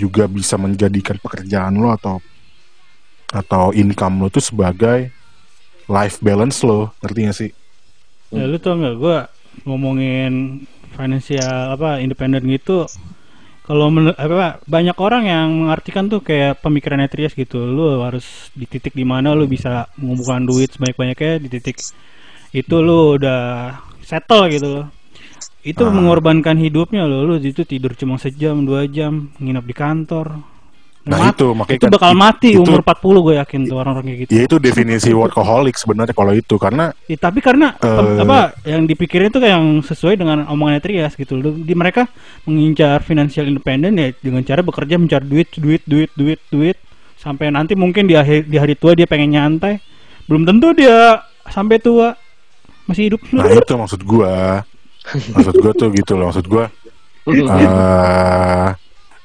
juga 0.00 0.24
bisa 0.28 0.56
menjadikan 0.56 1.16
pekerjaan 1.20 1.76
lo 1.76 1.92
atau 1.92 2.20
atau 3.32 3.72
income 3.76 4.24
lo 4.24 4.28
tuh 4.32 4.44
sebagai 4.44 5.12
life 5.86 6.18
balance 6.24 6.64
lo. 6.64 6.92
Ngerti 7.04 7.20
sih? 7.32 7.50
Ya 8.34 8.44
lu 8.48 8.58
tau 8.58 8.74
gak 8.74 8.96
gue 8.98 9.18
ngomongin 9.64 10.64
financial 10.96 11.76
apa 11.76 12.02
independen 12.02 12.44
gitu 12.48 12.88
kalau 13.66 13.90
apa 14.14 14.62
banyak 14.62 14.94
orang 14.94 15.26
yang 15.26 15.48
mengartikan 15.66 16.06
tuh 16.06 16.22
kayak 16.22 16.62
pemikiran 16.62 17.02
Trias 17.10 17.34
gitu. 17.34 17.66
Lu 17.66 17.98
harus 17.98 18.50
di 18.54 18.62
titik 18.62 18.94
di 18.94 19.02
mana 19.02 19.34
lu 19.34 19.50
bisa 19.50 19.90
mengumpulkan 19.98 20.46
duit 20.46 20.70
sebanyak-banyaknya 20.70 21.42
di 21.42 21.48
titik 21.50 21.82
itu 22.54 22.76
lu 22.78 23.18
udah 23.18 23.74
settle 24.06 24.46
gitu. 24.54 24.66
loh 24.70 24.95
itu 25.66 25.82
ah. 25.82 25.90
mengorbankan 25.90 26.54
hidupnya 26.62 27.10
loh 27.10 27.26
lu 27.26 27.34
itu 27.42 27.66
tidur 27.66 27.98
cuma 27.98 28.22
sejam 28.22 28.62
dua 28.62 28.86
jam 28.86 29.34
nginep 29.42 29.64
di 29.66 29.74
kantor 29.74 30.26
Nah 31.06 31.30
Mat, 31.30 31.38
itu 31.38 31.46
makanya 31.54 31.78
itu 31.78 31.86
kan 31.86 31.92
bakal 31.94 32.12
mati 32.18 32.50
itu, 32.50 32.62
umur 32.66 32.82
40 32.82 33.26
gue 33.30 33.34
yakin 33.38 33.60
tuh 33.70 33.76
orang-orang 33.78 34.04
kayak 34.10 34.18
gitu. 34.26 34.30
Ya 34.34 34.42
itu 34.42 34.56
definisi 34.58 35.10
workaholic 35.14 35.78
sebenarnya 35.78 36.10
kalau 36.18 36.34
itu 36.34 36.58
karena 36.58 36.90
ya, 37.06 37.14
tapi 37.14 37.38
karena 37.38 37.78
uh, 37.78 38.26
apa 38.26 38.58
yang 38.66 38.90
dipikirin 38.90 39.30
itu 39.30 39.38
kayak 39.38 39.54
yang 39.54 39.86
sesuai 39.86 40.18
dengan 40.18 40.50
omongannya 40.50 40.82
Trias 40.82 41.14
gitu. 41.14 41.38
Di 41.38 41.74
mereka 41.78 42.10
mengincar 42.42 43.06
financial 43.06 43.46
independent 43.46 43.94
ya 43.94 44.10
dengan 44.18 44.42
cara 44.42 44.66
bekerja 44.66 44.98
mencari 44.98 45.30
duit, 45.30 45.48
duit, 45.54 45.82
duit, 45.86 46.10
duit, 46.18 46.40
duit 46.50 46.76
sampai 47.22 47.54
nanti 47.54 47.78
mungkin 47.78 48.10
di 48.10 48.18
akhir 48.18 48.50
di 48.50 48.58
hari 48.58 48.74
tua 48.74 48.98
dia 48.98 49.06
pengen 49.06 49.38
nyantai. 49.38 49.78
Belum 50.26 50.42
tentu 50.42 50.74
dia 50.74 51.22
sampai 51.46 51.78
tua 51.78 52.18
masih 52.90 53.14
hidup. 53.14 53.22
Nah 53.30 53.46
itu 53.46 53.78
maksud 53.78 54.02
gua. 54.02 54.66
Maksud 55.06 55.54
gua 55.62 55.72
tuh 55.76 55.88
gitu 55.94 56.12
loh. 56.18 56.30
Maksud 56.30 56.46
gua 56.50 56.66
uh, 57.30 58.68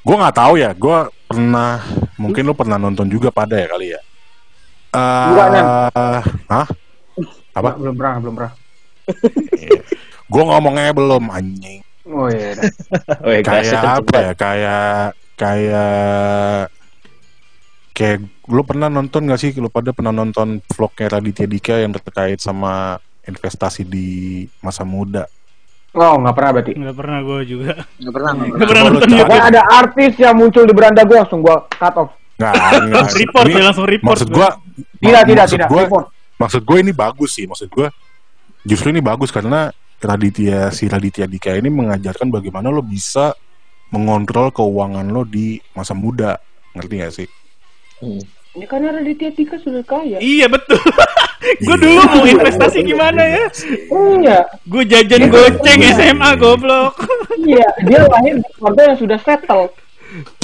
gua 0.02 0.16
nggak 0.22 0.36
tahu 0.36 0.54
ya. 0.58 0.70
Gua 0.78 1.10
pernah 1.26 1.82
mungkin 2.20 2.42
lu 2.46 2.54
pernah 2.54 2.78
nonton 2.78 3.08
juga 3.10 3.34
pada 3.34 3.58
ya 3.58 3.66
kali 3.66 3.86
ya? 3.96 4.00
Uh, 4.92 6.20
hah? 6.52 6.66
Apa? 7.56 7.70
Belum 7.80 7.94
pernah 7.96 8.16
belum 8.20 8.34
pernah. 8.36 8.52
Gue 10.32 10.42
ngomongnya 10.48 10.92
belum 10.96 11.28
anjing. 11.28 11.84
Oh 12.08 12.28
iya 12.28 12.56
iya. 12.56 13.40
Kayak 13.46 13.82
apa 14.00 14.16
ya 14.16 14.32
kayak 14.32 15.06
kayak 15.36 16.62
kayak 17.92 18.18
lu 18.48 18.62
pernah 18.64 18.88
nonton 18.88 19.28
gak 19.28 19.40
sih? 19.40 19.52
Lu 19.60 19.68
pada 19.68 19.92
pernah 19.92 20.12
nonton 20.12 20.64
vlognya 20.72 21.12
Raditya 21.12 21.44
Dika 21.44 21.76
yang 21.80 21.92
terkait 21.92 22.40
sama 22.40 22.96
investasi 23.28 23.84
di 23.86 24.44
masa 24.64 24.82
muda 24.82 25.28
Oh, 25.92 26.16
nggak 26.24 26.34
pernah 26.34 26.50
berarti? 26.56 26.72
Nggak 26.72 26.96
pernah 26.96 27.18
gue 27.20 27.38
juga. 27.44 27.72
Nggak 28.00 28.12
pernah. 28.16 28.30
Nggak 28.32 28.68
pernah, 28.68 28.82
pernah 28.88 29.20
nonton 29.20 29.42
ada 29.44 29.62
artis 29.68 30.12
yang 30.16 30.34
muncul 30.40 30.64
di 30.64 30.72
beranda 30.72 31.04
gue 31.04 31.16
langsung 31.20 31.44
gue 31.44 31.56
cut 31.68 31.94
off. 32.00 32.10
Nggak, 32.40 32.54
report 33.20 33.44
ini, 33.52 33.60
langsung 33.60 33.86
report. 33.86 34.08
Maksud 34.16 34.28
gue, 34.32 34.48
tidak, 35.04 35.22
tidak, 35.28 35.46
tidak. 35.52 35.68
Gua, 35.68 35.84
report. 35.84 36.06
Maksud 36.40 36.62
gue 36.64 36.78
ini 36.80 36.92
bagus 36.96 37.30
sih. 37.36 37.44
Maksud 37.44 37.68
gue, 37.68 37.86
justru 38.64 38.88
ini 38.88 39.04
bagus 39.04 39.28
karena 39.28 39.68
Raditya 40.02 40.72
si 40.74 40.88
Raditya 40.88 41.30
Dika 41.30 41.54
ini 41.54 41.70
mengajarkan 41.70 42.32
bagaimana 42.32 42.72
lo 42.72 42.82
bisa 42.82 43.36
mengontrol 43.92 44.50
keuangan 44.50 45.06
lo 45.12 45.28
di 45.28 45.60
masa 45.76 45.92
muda. 45.92 46.40
Ngerti 46.72 46.94
gak 46.98 47.12
sih? 47.12 47.28
Hmm. 48.00 48.41
Ini 48.52 48.68
karena 48.68 48.92
Raditya 48.92 49.32
Dika 49.32 49.56
sudah 49.56 49.80
kaya. 49.80 50.20
Iya 50.20 50.44
betul. 50.44 50.76
gue 51.66 51.76
dulu 51.80 52.00
mau 52.04 52.24
investasi 52.28 52.84
gimana 52.84 53.24
ya? 53.24 53.44
Iya. 53.88 54.38
Gue 54.68 54.84
jajan 54.84 55.32
goceng 55.32 55.80
SMA 55.96 56.30
goblok. 56.36 57.00
iya, 57.48 57.64
dia 57.88 58.04
lahir 58.04 58.36
di 58.44 58.48
keluarga 58.60 58.92
yang 58.92 58.98
sudah 59.00 59.18
settle. 59.24 59.72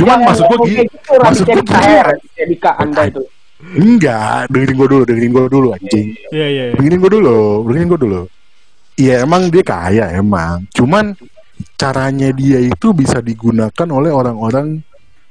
Cuman 0.00 0.24
maksud 0.24 0.48
gue 0.48 0.88
gitu, 0.88 1.12
maksud 1.20 1.44
gue 1.44 1.60
Raditya 1.60 2.44
Dika 2.48 2.70
Anda 2.80 3.12
itu. 3.12 3.22
Enggak, 3.58 4.48
dengerin 4.48 4.76
gue 4.80 4.88
dulu, 4.88 5.02
dengerin 5.04 5.32
gue 5.34 5.44
dulu 5.50 5.68
anjing. 5.76 6.06
Iya, 6.32 6.46
iya, 6.48 6.62
iya. 6.72 6.74
Dengerin 6.80 6.98
gue 7.04 7.12
dulu, 7.12 7.38
dengerin 7.68 7.88
gue 7.92 8.00
dulu. 8.00 8.20
Iya 8.98 9.14
emang 9.22 9.52
dia 9.52 9.62
kaya 9.62 10.16
emang. 10.16 10.64
Cuman 10.72 11.12
caranya 11.76 12.32
dia 12.32 12.58
itu 12.58 12.90
bisa 12.96 13.20
digunakan 13.20 13.88
oleh 13.92 14.10
orang-orang 14.10 14.82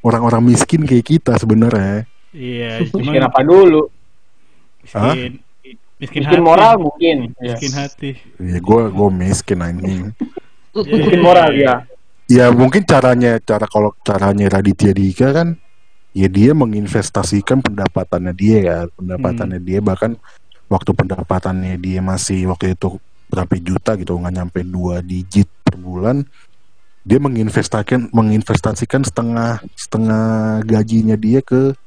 orang-orang 0.06 0.54
miskin 0.54 0.88
kayak 0.88 1.04
kita 1.04 1.36
sebenarnya 1.36 2.08
Iya, 2.36 2.84
miskin 2.98 3.24
apa 3.24 3.40
dulu? 3.44 3.92
Miskin. 4.84 5.44
Miskin, 5.98 6.22
miskin 6.24 6.42
moral 6.46 6.78
mungkin. 6.78 7.34
Miskin 7.42 7.72
ya. 7.74 7.78
hati. 7.86 8.12
Iya, 8.38 8.58
gue 8.62 8.82
gue 8.94 9.10
miskin 9.10 9.60
anjing. 9.66 10.02
miskin 10.76 11.22
moral 11.22 11.52
ya. 11.58 11.84
Ya 12.28 12.52
mungkin 12.52 12.84
caranya 12.84 13.40
cara 13.40 13.66
kalau 13.72 13.96
caranya 14.04 14.60
Raditya 14.60 14.92
Dika 14.92 15.32
kan 15.32 15.56
ya 16.18 16.28
dia 16.28 16.52
menginvestasikan 16.58 17.62
pendapatannya 17.62 18.34
dia 18.34 18.58
ya 18.60 18.78
pendapatannya 18.98 19.62
hmm. 19.62 19.68
dia 19.70 19.80
bahkan 19.86 20.18
waktu 20.66 20.92
pendapatannya 20.92 21.78
dia 21.78 22.02
masih 22.02 22.50
waktu 22.50 22.74
itu 22.74 23.00
berapa 23.30 23.54
juta 23.62 23.94
gitu 23.96 24.18
nggak 24.18 24.34
nyampe 24.34 24.60
dua 24.66 25.06
digit 25.06 25.46
per 25.62 25.78
bulan 25.78 26.26
dia 27.08 27.22
menginvestasikan 27.22 28.10
menginvestasikan 28.12 29.06
setengah 29.06 29.64
setengah 29.78 30.60
gajinya 30.66 31.16
dia 31.16 31.40
ke 31.46 31.78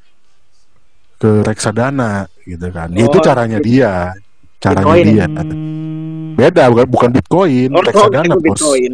ke 1.21 1.45
reksadana 1.45 2.25
gitu 2.49 2.73
kan. 2.73 2.89
Oh, 2.89 3.05
itu 3.05 3.19
caranya 3.21 3.61
dia. 3.61 4.17
Caranya 4.57 4.97
Bitcoin. 4.97 5.05
dia. 5.05 5.27
Hmm. 5.29 6.33
Beda 6.35 6.65
bukan 6.73 6.87
bukan 6.89 7.11
Bitcoin, 7.13 7.69
oh, 7.77 7.85
reksadana, 7.85 8.33
oh, 8.33 8.41
Bos. 8.41 8.45
Bitcoin. 8.57 8.93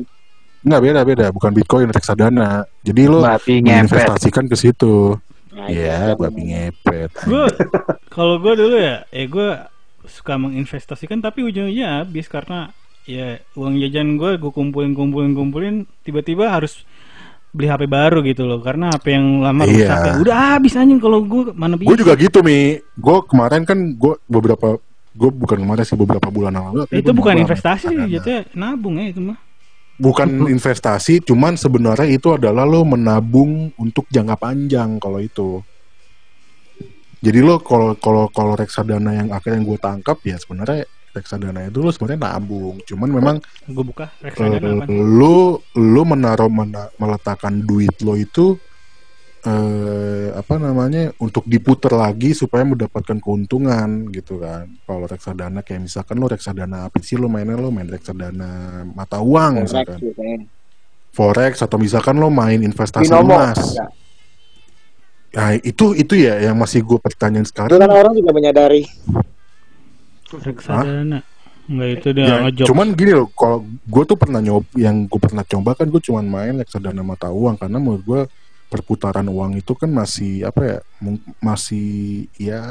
Enggak 0.67 0.81
beda 0.83 1.01
beda, 1.07 1.27
bukan 1.31 1.53
Bitcoin, 1.55 1.87
reksadana. 1.95 2.67
Jadi 2.83 3.03
lo 3.07 3.23
investasikan 3.47 4.51
ke 4.51 4.59
situ. 4.59 5.15
Nah, 5.55 5.73
iya, 5.73 6.13
ya, 6.13 6.19
babi 6.19 6.53
ngepet. 6.53 7.11
Gue 7.25 7.47
kalau 8.13 8.43
gue 8.43 8.53
dulu 8.59 8.77
ya, 8.77 9.07
eh 9.15 9.31
gue 9.31 9.57
suka 10.11 10.37
menginvestasikan 10.37 11.23
tapi 11.23 11.47
ujung-ujungnya 11.47 12.03
habis 12.03 12.27
karena 12.27 12.75
ya 13.07 13.39
uang 13.55 13.79
jajan 13.79 14.19
gue 14.19 14.39
gue 14.39 14.51
kumpulin 14.51 14.95
kumpulin 14.95 15.33
kumpulin 15.35 15.75
tiba-tiba 16.03 16.51
harus 16.51 16.83
beli 17.55 17.67
HP 17.73 17.83
baru 17.89 18.21
gitu 18.21 18.45
loh 18.45 18.61
karena 18.61 18.93
HP 18.93 19.17
yang 19.17 19.27
lama 19.41 19.63
iya. 19.65 19.73
rusak 19.73 19.99
ya. 19.99 20.13
udah 20.21 20.37
habis 20.57 20.73
anjing 20.77 21.01
kalau 21.01 21.25
gue 21.25 21.57
mana 21.57 21.75
bisa. 21.81 21.89
gue 21.89 21.99
juga 22.05 22.13
gitu 22.17 22.39
mi. 22.45 22.81
Gue 22.97 23.19
kemarin 23.25 23.63
kan 23.65 23.79
gue 23.97 24.15
beberapa 24.29 24.77
gue 25.17 25.31
bukan 25.33 25.59
kemarin 25.65 25.85
sih 25.89 25.97
beberapa 25.97 26.29
bulan 26.29 26.53
lalu 26.53 26.85
itu 26.93 27.09
bukan 27.17 27.41
investasi 27.41 27.89
jatuhnya 28.13 28.45
nabung 28.53 29.01
ya 29.01 29.09
itu 29.13 29.21
mah. 29.25 29.39
Bukan 29.97 30.53
investasi 30.53 31.25
cuman 31.25 31.57
sebenarnya 31.57 32.13
itu 32.13 32.29
adalah 32.37 32.69
lo 32.69 32.85
menabung 32.85 33.73
untuk 33.81 34.05
jangka 34.13 34.37
panjang 34.37 35.01
kalau 35.01 35.25
itu. 35.25 35.65
Jadi 37.25 37.41
lo 37.41 37.65
kalau 37.65 37.97
kalau 37.97 38.29
kalau 38.29 38.53
reksadana 38.53 39.25
yang 39.25 39.29
akhirnya 39.33 39.65
gue 39.65 39.79
tangkap 39.81 40.21
ya 40.21 40.37
sebenarnya 40.37 40.85
reksadana 41.17 41.73
itu 41.73 41.81
lu 41.81 41.89
sebenarnya 41.89 42.37
nabung. 42.37 42.77
Cuman 42.85 43.09
memang 43.09 43.37
gue 43.65 43.85
buka 43.85 44.13
reksadana 44.21 44.85
uh, 44.85 44.89
lu 44.93 45.57
lu 45.75 46.03
menaruh 46.05 46.53
mena, 46.53 46.93
meletakkan 47.01 47.65
duit 47.65 47.97
lo 48.05 48.15
itu 48.15 48.61
uh, 49.49 50.37
apa 50.37 50.55
namanya 50.61 51.17
untuk 51.17 51.49
diputer 51.49 51.97
lagi 51.97 52.37
supaya 52.37 52.69
mendapatkan 52.69 53.17
keuntungan 53.17 54.13
gitu 54.13 54.43
kan. 54.43 54.69
Kalau 54.85 55.09
reksadana 55.09 55.65
kayak 55.65 55.89
misalkan 55.89 56.21
lo 56.21 56.29
reksadana 56.29 56.93
apa 56.93 57.01
sih 57.01 57.17
lo 57.17 57.33
mainnya? 57.33 57.57
Lo 57.57 57.73
main 57.73 57.89
reksadana 57.89 58.85
mata 58.93 59.25
uang 59.25 59.65
forex, 59.65 59.73
misalkan. 59.73 60.41
forex 61.17 61.53
atau 61.65 61.81
misalkan 61.81 62.21
lo 62.21 62.29
main 62.29 62.61
investasi 62.61 63.09
Binomo, 63.09 63.33
emas. 63.33 63.61
ya. 63.73 63.87
Nah, 65.37 65.53
itu 65.61 65.93
itu 65.93 66.17
ya 66.17 66.41
yang 66.41 66.57
masih 66.57 66.81
gue 66.81 66.97
pertanyaan 66.97 67.45
sekarang. 67.45 67.77
Kan 67.77 67.93
orang 67.93 68.17
juga 68.17 68.33
menyadari. 68.33 68.89
Reksadana. 70.31 71.21
Enggak 71.67 71.89
itu 71.99 72.09
dia 72.15 72.27
Ya, 72.31 72.37
ngejok. 72.47 72.67
cuman 72.71 72.87
gini 72.95 73.11
loh, 73.11 73.27
kalau 73.35 73.59
gue 73.67 74.03
tuh 74.07 74.15
pernah 74.15 74.39
nyoba, 74.39 74.71
yang 74.79 75.11
gue 75.11 75.19
pernah 75.19 75.43
coba 75.43 75.75
kan 75.75 75.91
gue 75.91 75.99
cuman 75.99 76.23
main 76.23 76.55
reksadana 76.63 77.03
mata 77.03 77.27
uang 77.27 77.59
karena 77.59 77.79
menurut 77.83 78.03
gue 78.07 78.21
perputaran 78.71 79.27
uang 79.27 79.59
itu 79.59 79.75
kan 79.75 79.91
masih 79.91 80.47
apa 80.47 80.61
ya, 80.63 80.79
masih 81.43 81.87
ya 82.39 82.63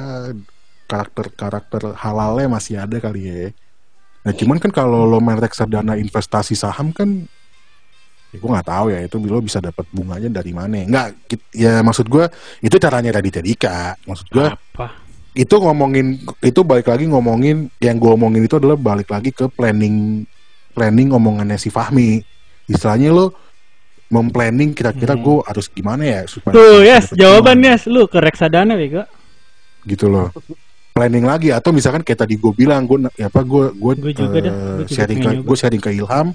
karakter-karakter 0.88 1.92
halalnya 1.98 2.48
masih 2.48 2.80
ada 2.80 2.96
kali 3.04 3.22
ya. 3.28 3.36
Nah 4.24 4.32
cuman 4.32 4.58
kan 4.64 4.72
kalau 4.72 5.04
lo 5.04 5.20
main 5.20 5.38
reksadana 5.44 6.00
investasi 6.00 6.56
saham 6.56 6.96
kan, 6.96 7.28
ya 8.32 8.38
gue 8.40 8.50
nggak 8.50 8.70
tahu 8.72 8.86
ya 8.96 9.00
itu 9.04 9.16
lo 9.20 9.44
bisa 9.44 9.60
dapat 9.60 9.84
bunganya 9.92 10.32
dari 10.32 10.56
mana. 10.56 10.88
Nggak, 10.88 11.08
kit- 11.28 11.52
ya 11.52 11.84
maksud 11.84 12.08
gue 12.08 12.26
itu 12.64 12.76
caranya 12.80 13.12
Raditya 13.20 13.44
Dika. 13.44 14.00
Maksud 14.08 14.28
gue 14.32 14.46
apa? 14.56 15.04
Itu 15.36 15.56
ngomongin 15.60 16.16
itu 16.40 16.60
balik 16.64 16.88
lagi 16.88 17.06
ngomongin 17.06 17.68
yang 17.78 18.00
gue 18.00 18.08
omongin 18.08 18.48
itu 18.48 18.56
adalah 18.56 18.80
balik 18.80 19.12
lagi 19.12 19.30
ke 19.30 19.52
planning 19.52 20.24
planning 20.72 21.12
omongannya 21.12 21.60
si 21.60 21.68
Fahmi 21.68 22.24
istilahnya 22.66 23.12
lo 23.12 23.36
memplanning 24.08 24.72
kira-kira 24.72 25.14
Hmm. 25.14 25.24
gue 25.24 25.38
harus 25.44 25.66
gimana 25.68 26.04
ya 26.06 26.22
supaya 26.24 26.54
Tuh, 26.56 26.80
yes, 26.82 27.12
dapet 27.12 27.20
jawaban 27.20 27.58
uang. 27.58 27.68
yes, 27.68 27.82
lu 27.86 28.06
ke 28.06 28.18
reksadana 28.18 28.74
bego. 28.74 29.04
gitu 29.84 30.10
loh 30.10 30.32
planning 30.96 31.28
lagi 31.28 31.52
atau 31.52 31.70
misalkan 31.70 32.02
kayak 32.02 32.26
tadi 32.26 32.40
gue 32.40 32.54
bilang 32.56 32.88
gue 32.88 33.06
ya 33.14 33.28
apa 33.28 33.44
gue 33.44 33.76
gue 33.76 33.94
juga 34.16 34.40
sharing 34.88 35.20
ke 35.20 35.30
gue 35.44 35.58
sharing 35.60 35.84
ke 35.84 35.92
Ilham 35.94 36.32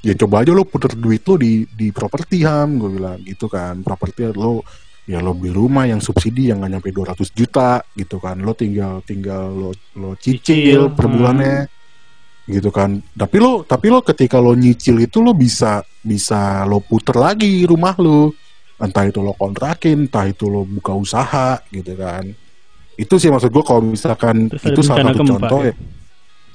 ya 0.00 0.14
coba 0.16 0.42
aja 0.42 0.50
lo 0.50 0.64
puter 0.64 0.96
duit 0.96 1.22
lo 1.22 1.36
di 1.36 1.62
di 1.68 1.92
properti 1.92 2.42
ham 2.42 2.74
gue 2.74 2.90
bilang 2.96 3.18
gitu 3.22 3.46
kan 3.46 3.82
properti 3.82 4.32
lo 4.32 4.64
ya 5.06 5.22
lo 5.22 5.32
beli 5.38 5.54
rumah 5.54 5.86
yang 5.86 6.02
subsidi 6.02 6.50
yang 6.50 6.58
nggak 6.58 6.72
nyampe 6.76 6.90
200 6.90 7.30
juta 7.30 7.80
gitu 7.94 8.18
kan. 8.18 8.42
Lo 8.42 8.52
tinggal 8.58 9.00
tinggal 9.06 9.54
lo 9.54 9.70
lo 9.96 10.18
Cicil, 10.18 10.42
cicil 10.42 10.80
per 10.92 11.06
hmm. 11.06 11.14
bulannya 11.14 11.56
gitu 12.50 12.70
kan. 12.74 12.98
Tapi 13.14 13.36
lo 13.38 13.62
tapi 13.62 13.86
lo 13.88 14.02
ketika 14.02 14.42
lo 14.42 14.52
nyicil 14.58 14.98
itu 14.98 15.22
lo 15.22 15.32
bisa 15.32 15.80
bisa 16.02 16.66
lo 16.66 16.82
puter 16.82 17.14
lagi 17.16 17.62
rumah 17.64 17.94
lo. 17.96 18.34
Entah 18.76 19.08
itu 19.08 19.24
lo 19.24 19.32
kontrakin 19.32 20.04
entah 20.04 20.28
itu 20.28 20.50
lo 20.50 20.66
buka 20.66 20.92
usaha 20.92 21.56
gitu 21.70 21.96
kan. 21.96 22.26
Itu 22.98 23.16
sih 23.16 23.32
maksud 23.32 23.48
gue 23.48 23.64
kalau 23.64 23.80
misalkan 23.84 24.52
Terus 24.52 24.64
itu 24.72 24.80
salah 24.84 25.12
satu 25.12 25.24
contoh 25.24 25.60
ya? 25.64 25.72
ya 25.72 25.95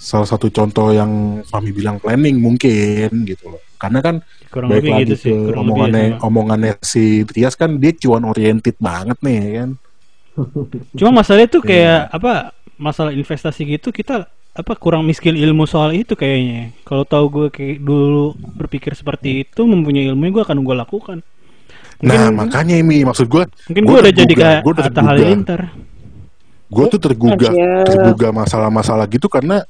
salah 0.01 0.25
satu 0.25 0.49
contoh 0.49 0.89
yang 0.89 1.11
Fahmi 1.45 1.69
bilang 1.69 2.01
planning 2.01 2.41
mungkin 2.41 3.21
gitu 3.23 3.53
loh 3.53 3.61
karena 3.77 4.01
kan 4.01 4.15
Kurang 4.49 4.73
baik 4.73 4.81
lebih 4.81 4.91
lagi 4.91 5.03
gitu 5.05 5.15
sih, 5.15 5.31
ke 5.31 5.45
kurang 5.45 5.61
omongannya 5.63 6.01
lebih 6.01 6.09
ya, 6.09 6.17
sama. 6.17 6.27
omongannya 6.27 6.71
si 6.81 7.03
Trias 7.23 7.53
kan 7.53 7.77
dia 7.77 7.93
cuan 7.93 8.23
oriented 8.25 8.75
banget 8.81 9.17
nih 9.21 9.37
ya 9.37 9.51
kan 9.61 9.69
Cuma 10.97 11.11
masalahnya 11.13 11.49
tuh 11.49 11.61
kayak 11.61 12.07
Iya. 12.07 12.15
apa? 12.15 12.33
Masalah 12.75 13.11
investasi 13.11 13.61
gitu 13.67 13.91
kita 13.91 14.25
apa 14.51 14.73
kurang 14.75 15.03
miskin 15.03 15.35
ilmu 15.35 15.63
soal 15.63 15.91
itu 15.91 16.15
kayaknya. 16.15 16.71
Kalau 16.81 17.03
tahu 17.03 17.25
gue 17.29 17.47
kayak 17.51 17.77
dulu 17.79 18.33
berpikir 18.57 18.95
seperti 18.95 19.43
itu, 19.43 19.61
mempunyai 19.63 20.09
ilmu 20.09 20.31
gue 20.31 20.43
akan 20.43 20.59
gue 20.59 20.75
lakukan. 20.75 21.19
nah 22.01 22.33
makanya 22.33 22.81
ini 22.81 23.05
maksud 23.05 23.29
gue 23.29 23.45
Mungkin 23.69 23.83
gua 23.85 23.91
gue 23.93 23.99
udah 24.01 24.13
jadi 24.17 24.33
kayak 24.33 24.59
Atta. 24.81 25.01
Halilintar. 25.05 25.61
gue 26.65 26.85
tuh 26.89 26.97
tergugah 26.97 27.53
Siap. 27.53 27.85
tergugah 27.85 28.31
masalah-masalah 28.33 29.05
gitu 29.05 29.29
karena 29.29 29.61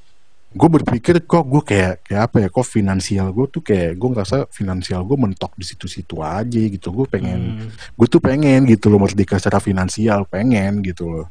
gue 0.52 0.68
berpikir 0.70 1.16
kok 1.22 1.44
gue 1.44 1.64
kayak 1.64 2.04
kayak 2.04 2.22
apa 2.28 2.36
ya 2.38 2.48
kok 2.48 2.68
finansial 2.68 3.32
gue 3.32 3.48
tuh 3.48 3.62
kayak 3.62 3.96
gue 3.96 4.10
ngerasa 4.12 4.38
finansial 4.52 5.00
gue 5.02 5.16
mentok 5.16 5.56
di 5.56 5.64
situ-situ 5.64 6.20
aja 6.20 6.60
gitu 6.60 6.92
gue 6.92 7.08
pengen 7.08 7.40
Hmm. 7.58 7.70
gue 7.72 8.08
tuh 8.08 8.20
pengen 8.20 8.68
gitu 8.68 8.88
loh 8.88 9.00
merdeka 9.00 9.40
secara 9.40 9.58
finansial 9.58 10.28
pengen 10.28 10.80
gitu 10.82 11.08
loh 11.08 11.28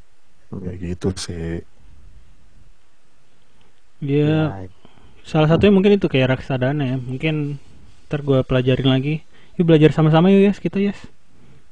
kayak 0.51 0.77
gitu 0.81 1.09
sih 1.14 1.61
Dia 4.01 4.64
salah 5.23 5.45
satunya 5.47 5.68
mungkin 5.71 6.01
itu 6.01 6.09
kayak 6.09 6.33
reksadana 6.33 6.83
ya. 6.83 6.97
Mungkin 6.97 7.61
ntar 8.09 8.25
gue 8.25 8.41
pelajarin 8.41 8.89
lagi. 8.89 9.14
Yuk 9.61 9.68
belajar 9.68 9.93
sama-sama 9.93 10.33
yuk 10.33 10.49
yes 10.49 10.57
kita 10.57 10.81
yes. 10.81 10.97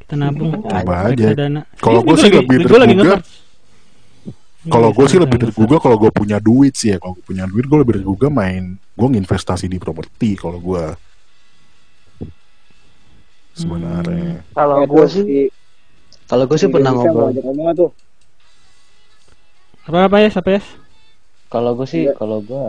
Kita 0.04 0.12
nabung. 0.12 0.60
Coba 0.60 1.08
aja. 1.08 1.32
Reksadana. 1.32 1.64
Kalau 1.80 2.04
gua 2.04 2.12
gua 2.12 2.20
sih 2.20 2.28
lagi- 2.28 2.44
lebih 2.44 2.68
gua 2.68 2.78
lagi. 2.84 2.94
Nge-search. 4.68 4.72
kalau 4.72 4.88
gue 4.92 5.06
sih 5.08 5.16
Nge-search, 5.16 5.24
lebih 5.24 5.38
nge-search. 5.38 5.56
tergugah 5.56 5.78
kalau 5.80 5.96
gue 5.96 6.10
punya 6.12 6.38
duit 6.38 6.76
sih 6.76 6.92
ya 6.92 6.98
kalau 7.00 7.16
gue 7.16 7.24
punya 7.24 7.44
duit 7.48 7.64
gue 7.64 7.78
lebih 7.80 7.94
tergugah 8.00 8.30
main 8.30 8.64
gue 8.76 9.08
nginvestasi 9.08 9.66
di 9.66 9.78
properti 9.80 10.36
kalau 10.36 10.58
gue 10.60 10.84
sebenarnya 13.52 14.44
Kalau 14.54 14.76
Ya, 14.78 14.86
gue 14.86 15.06
sih, 15.08 15.24
si- 15.24 15.50
kalau 16.28 16.44
gue 16.46 16.58
sih 16.58 16.68
si 16.68 16.74
pernah 16.74 16.92
ngobrol. 16.92 17.30
Apa 19.88 19.98
apa 20.04 20.16
ya, 20.20 20.28
apa 20.28 20.50
ya? 20.52 20.62
Kalau 21.48 21.72
gue 21.72 21.88
sih, 21.88 22.04
Iya. 22.04 22.12
kalau 22.12 22.44
gue 22.44 22.64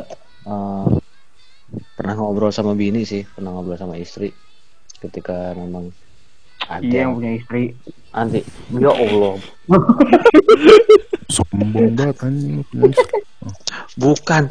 eh, 0.47 0.85
pernah 1.99 2.15
ngobrol 2.15 2.49
sama 2.49 2.73
bini 2.73 3.03
sih, 3.03 3.27
pernah 3.27 3.51
ngobrol 3.51 3.75
sama 3.75 3.99
istri 3.99 4.31
ketika 5.03 5.51
memang 5.53 5.91
ada 6.69 6.79
Iya 6.81 7.05
yang 7.07 7.19
punya 7.19 7.31
istri. 7.35 7.75
anti. 8.15 8.39
Ya 8.79 8.89
Allah, 8.89 9.35
sombong 11.29 11.69
banget 11.93 12.17
anjing 12.19 12.59
lu 12.59 12.63
punya 12.65 12.91
istri. 12.91 13.19
bukan. 13.95 14.43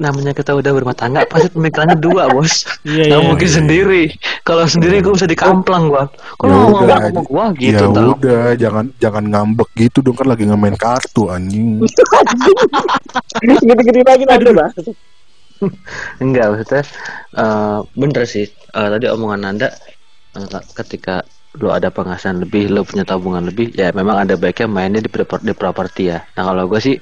Namanya 0.00 0.34
kita 0.34 0.50
udah 0.50 0.74
berumah 0.74 0.98
tangga, 0.98 1.22
pasti 1.30 1.46
pemikirannya 1.52 1.94
dua 1.94 2.26
bos. 2.26 2.66
Iya, 2.82 3.06
Nggak 3.06 3.20
iya. 3.22 3.28
mungkin 3.28 3.46
sendiri. 3.46 4.02
Kalau 4.42 4.66
sendiri 4.66 4.98
gue 4.98 5.14
bisa 5.14 5.30
dikamplang 5.30 5.86
gua. 5.86 6.10
Kalau 6.40 6.50
Ya 6.50 6.58
mau 6.58 6.82
udah, 6.82 6.98
ngomong 6.98 7.06
sama 7.06 7.22
gua 7.22 7.44
gitu 7.54 7.70
ya 7.70 7.94
tau. 7.94 8.10
udah 8.18 8.44
jangan 8.58 8.84
jangan 8.98 9.24
ngambek 9.30 9.68
gitu 9.78 10.02
dong 10.02 10.18
kan 10.18 10.26
lagi 10.26 10.42
ngemain 10.42 10.74
kartu 10.74 11.30
anjing 11.30 11.78
Gede-gede 13.62 14.02
lagi 14.02 14.24
nanti 14.26 14.50
bahas. 14.50 14.74
Enggak 16.18 16.46
maksudnya 16.50 16.82
eh, 17.36 17.78
bener 17.94 18.24
sih 18.26 18.46
Eh, 18.72 18.88
tadi 18.88 19.06
omongan 19.06 19.42
anda 19.46 19.68
eh, 20.34 20.48
ketika 20.74 21.22
lo 21.60 21.68
ada 21.68 21.92
penghasilan 21.92 22.48
lebih 22.48 22.72
lo 22.72 22.80
punya 22.80 23.04
tabungan 23.04 23.44
lebih 23.44 23.76
ya 23.76 23.92
memang 23.92 24.24
ada 24.24 24.40
baiknya 24.40 24.68
mainnya 24.72 25.00
di, 25.04 25.10
di 25.12 25.52
properti 25.52 26.02
ya. 26.08 26.24
Nah 26.36 26.42
kalau 26.48 26.64
gue 26.70 26.80
sih 26.80 26.96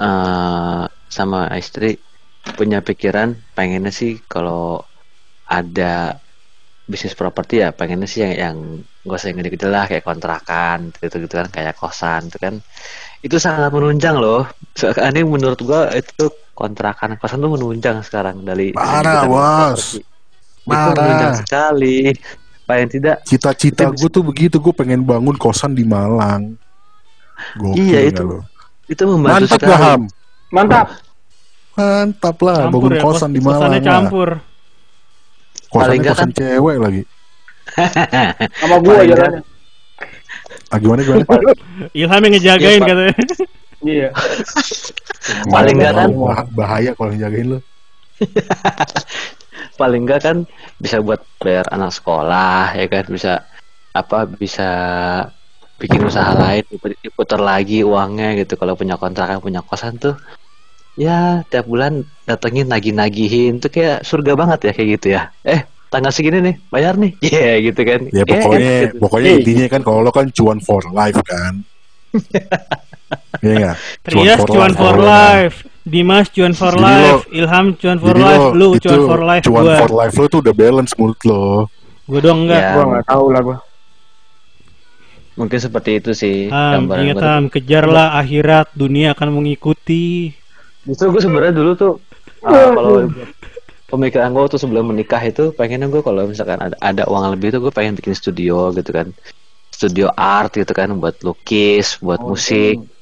eh, 0.00 0.82
sama 1.10 1.40
istri 1.54 1.94
punya 2.56 2.80
pikiran 2.82 3.36
pengennya 3.54 3.92
sih 3.92 4.18
kalau 4.26 4.82
ada 5.46 6.18
bisnis 6.90 7.14
properti 7.14 7.62
ya 7.62 7.70
pengennya 7.70 8.08
sih 8.10 8.26
yang 8.26 8.34
yang 8.34 8.56
gak 9.06 9.16
usah 9.16 9.28
yang 9.30 9.38
gede-gede 9.40 9.66
lah 9.70 9.84
kayak 9.86 10.04
kontrakan 10.04 10.90
gitu 10.98 11.16
gitu 11.22 11.34
kan 11.38 11.48
kayak 11.48 11.78
kosan 11.78 12.26
itu 12.26 12.38
kan. 12.42 12.54
Itu 13.22 13.36
sangat 13.38 13.70
menunjang 13.70 14.18
loh. 14.18 14.50
Soalnya 14.74 15.22
menurut 15.22 15.60
gua 15.62 15.94
itu 15.94 16.26
kontrakan 16.58 17.14
kosan 17.16 17.40
tuh 17.40 17.54
menunjang 17.54 18.02
sekarang 18.02 18.42
dari 18.42 18.74
Parah, 18.74 19.24
properti. 19.24 20.02
itu 20.02 20.08
Parah. 20.66 20.94
menunjang 20.98 21.34
sekali 21.38 21.98
paling 22.70 22.86
tidak 22.88 23.16
cita-cita 23.24 23.90
gue 23.90 24.06
tuh 24.08 24.22
begitu 24.22 24.56
gue 24.56 24.70
pengen 24.70 25.02
bangun 25.02 25.34
kosan 25.34 25.72
di 25.72 25.82
Malang 25.82 26.54
Gokil 27.56 27.82
Iya, 27.82 28.00
itu 28.06 28.22
lo? 28.22 28.46
itu 28.86 29.02
membantu 29.04 29.42
mantap 29.44 29.58
sekali 29.58 29.74
ham 29.76 30.00
Mantap. 30.48 30.86
mantap 31.72 32.36
lah 32.40 32.56
Campur 32.60 32.74
bangun 32.76 32.92
ya, 32.92 33.00
kosan 33.00 33.18
kos- 33.22 33.34
di 33.34 33.40
Malang 33.40 33.58
kosannya 33.60 33.74
lah. 33.76 33.86
campur. 33.88 34.28
kosannya 35.66 35.80
Paling 35.82 36.00
kosan 36.04 36.30
cewek 36.30 36.76
lagi 36.78 37.02
Sama 38.60 38.76
Paling 38.78 39.08
jalannya. 39.08 39.40
ah 40.66 40.78
gimana 40.78 41.00
gimana 41.00 41.24
Ilham 41.92 42.20
yang 42.20 42.32
ngejagain 42.32 42.70
Iya, 42.76 42.86
katanya. 42.88 43.14
Iya. 43.80 44.08
Paling 45.46 45.74
nggak 45.74 45.92
kan? 45.92 46.08
Bah- 46.12 46.48
bahaya 46.52 46.90
kalau 46.92 47.10
yang 47.10 47.22
jagain 47.24 47.46
lo 47.48 47.58
paling 49.74 50.04
enggak 50.04 50.20
kan 50.22 50.36
bisa 50.76 51.00
buat 51.00 51.20
bayar 51.38 51.66
anak 51.70 51.92
sekolah 51.92 52.74
ya 52.74 52.86
kan 52.86 53.04
bisa 53.08 53.32
apa 53.90 54.22
bisa 54.24 54.68
bikin 55.76 56.04
usaha 56.04 56.30
lain 56.32 56.62
dipu- 56.68 56.96
diputar 57.00 57.40
lagi 57.40 57.80
uangnya 57.80 58.36
gitu 58.38 58.54
kalau 58.54 58.76
punya 58.76 58.94
kontrakan 58.94 59.40
punya 59.40 59.64
kosan 59.64 59.96
tuh 59.96 60.14
ya 60.94 61.40
tiap 61.48 61.64
bulan 61.64 62.04
datengin 62.24 62.68
nagih-nagihin 62.68 63.56
tuh 63.58 63.72
kayak 63.72 64.04
surga 64.04 64.36
banget 64.36 64.68
ya 64.68 64.72
kayak 64.76 64.88
gitu 65.00 65.06
ya 65.16 65.22
eh 65.42 65.64
tanggal 65.88 66.12
segini 66.12 66.38
nih 66.44 66.56
bayar 66.68 66.94
nih 67.00 67.16
iya 67.32 67.56
gitu 67.64 67.80
kan 67.82 68.00
ya 68.12 68.22
Eh, 68.22 68.26
pokoknya 68.28 68.70
enak 68.76 68.84
gitu. 68.92 68.96
pokoknya 69.00 69.28
Eh, 69.30 69.36
intinya 69.40 69.66
kan 69.66 69.80
kalau 69.82 70.00
lo 70.04 70.10
kan 70.12 70.26
cuan 70.30 70.58
for 70.60 70.82
life 70.92 71.20
kan 71.24 71.54
Iya? 73.40 73.72
Trias 74.04 74.40
cuan 74.44 74.72
for 74.76 74.94
lo 74.94 75.08
kan. 75.08 75.48
life. 75.48 75.64
Dimas 75.90 76.30
cuan 76.30 76.52
for 76.52 76.70
Jadi 76.70 76.80
life. 76.80 77.10
lo- 77.20 77.26
Ilham 77.34 77.66
cuan 77.74 77.98
for 77.98 78.08
Jadi 78.08 78.22
life. 78.22 78.40
lo 78.40 78.54
Lu 78.54 78.66
itu 78.72 78.86
cuan 78.86 79.00
for 79.04 79.20
life. 79.20 79.44
cuan 79.44 79.62
Gua. 79.62 79.76
for 79.80 79.92
life 79.92 80.14
lo 80.14 80.26
tuh 80.26 80.38
udah 80.40 80.54
balance 80.54 80.92
menurut 80.94 81.20
lo 81.24 81.44
Gua 82.04 82.20
dong 82.20 82.38
enggak. 82.44 82.60
Ya. 82.60 82.72
Gua 82.72 82.84
nggak 82.88 83.06
tahu 83.06 83.26
lah 83.28 83.40
gua. 83.42 83.58
mungkin 85.32 85.56
seperti 85.56 85.90
itu 85.96 86.10
sih 86.12 86.36
Ham, 86.48 86.84
ingat. 86.92 87.16
Ham, 87.18 87.44
kejarlah 87.48 88.12
akhirat, 88.14 88.68
dunia 88.74 89.14
akan 89.14 89.32
mengikuti. 89.32 90.36
Justru 90.82 91.08
gue 91.10 91.22
sebenarnya 91.22 91.54
dulu 91.54 91.70
tuh 91.74 91.92
uh, 92.42 92.70
kalau 92.70 93.08
pemikiran 93.88 94.28
gue 94.30 94.44
tuh 94.48 94.60
sebelum 94.60 94.84
menikah 94.86 95.20
itu 95.20 95.48
pengennya 95.50 95.88
gue 95.88 96.00
kalau 96.00 96.24
misalkan 96.24 96.60
ada, 96.60 96.76
ada 96.78 97.04
uang 97.04 97.32
lebih 97.32 97.50
tuh 97.50 97.60
gue 97.60 97.72
pengen 97.72 97.96
bikin 97.96 98.12
studio 98.12 98.68
gitu 98.70 98.90
kan 98.90 99.16
studio 99.70 100.12
art 100.12 100.52
gitu 100.52 100.70
kan 100.70 100.92
buat 100.94 101.16
lukis 101.20 101.96
buat 101.98 102.20
Oh, 102.20 102.34
musik 102.34 102.76
itu. 102.76 102.99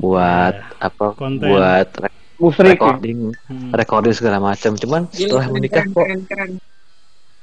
Buat 0.00 0.54
Iya. 0.56 0.80
apa 0.80 1.04
Konten. 1.12 1.44
buat 1.46 1.88
re- 1.98 2.18
Musrik 2.36 2.72
ya? 2.72 2.72
recording 2.74 3.18
Hmm. 3.44 3.70
recording 3.70 4.12
segala 4.12 4.40
macam 4.40 4.72
cuman 4.72 5.04
Gila, 5.06 5.12
setelah 5.14 5.46
menikah 5.50 5.82
keren, 5.82 5.92
kok 5.92 6.00
keren, 6.00 6.20
keren. 6.24 6.50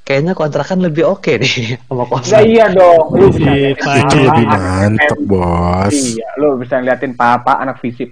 kayaknya 0.02 0.32
kontrakan 0.32 0.78
lebih 0.80 1.04
oke 1.06 1.32
nih 1.36 1.54
sama 1.86 2.04
kosan 2.04 2.42
iya 2.42 2.66
dong. 2.68 3.06
Lu 3.12 3.28
Si 3.28 3.38
bisa. 3.38 3.90
Itu 3.96 4.16
lebih 4.20 4.46
mantep, 4.48 5.18
bos. 5.22 5.94
Iya, 5.94 6.28
lu 6.36 6.48
bisa 6.56 6.74
ngeliatin 6.76 7.12
papa 7.12 7.56
anak 7.56 7.78
fisip. 7.78 8.10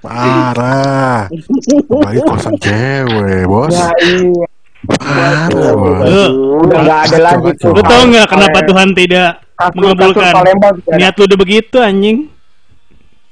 Parah. 0.00 1.28
Apalagi 1.28 2.20
kosan 2.22 2.54
cewek, 2.56 3.44
bos. 3.44 3.70
Ya 3.70 3.88
iya. 4.02 4.46
Parah, 4.82 5.46
bos. 5.70 6.04
Lu, 6.04 6.24
Udah 6.60 6.78
nggak 6.80 7.00
ada 7.06 7.18
lagi 7.22 7.50
tuh. 7.54 7.70
lu 7.70 7.80
tau 7.80 8.02
nggak 8.02 8.26
kenapa 8.26 8.58
Tuhan 8.62 8.88
tidak 8.90 9.30
Kasur- 9.54 9.72
mengabulkan 9.74 10.32
niat 10.90 11.14
lu 11.14 11.24
udah 11.26 11.38
begitu 11.38 11.76
anjing? 11.78 12.28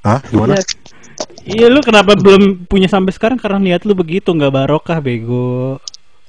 Hah? 0.05 0.19
Gimana? 0.31 0.55
Iya 1.43 1.67
lu 1.67 1.83
kenapa 1.83 2.15
belum 2.15 2.69
punya 2.69 2.87
sampai 2.87 3.11
sekarang 3.11 3.35
karena 3.41 3.59
niat 3.59 3.83
lu 3.83 3.97
begitu 3.97 4.31
nggak 4.31 4.53
barokah 4.53 5.01
bego. 5.03 5.81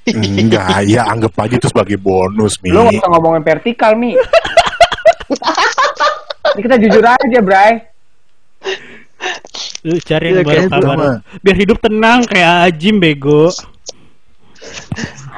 Enggak, 0.09 0.81
ya 0.89 1.05
anggap 1.05 1.37
aja 1.37 1.61
itu 1.61 1.69
sebagai 1.69 1.95
bonus, 2.01 2.57
Mi. 2.65 2.73
Lu 2.73 2.89
nggak 2.89 3.05
usah 3.05 3.09
ngomongin 3.13 3.43
vertikal, 3.45 3.93
Mi. 3.93 4.17
Ini 6.51 6.59
kita 6.65 6.75
jujur 6.81 7.05
aja, 7.05 7.39
Bray. 7.39 7.73
Lu 9.85 9.95
cari 10.01 10.25
Iya, 10.33 10.41
yang 10.41 10.45
kayaknya 10.49 10.69
barokah. 10.73 11.15
Biar 11.45 11.55
hidup 11.55 11.77
tenang 11.79 12.25
kayak 12.25 12.53
Ajim 12.67 12.97
bego. 12.97 13.53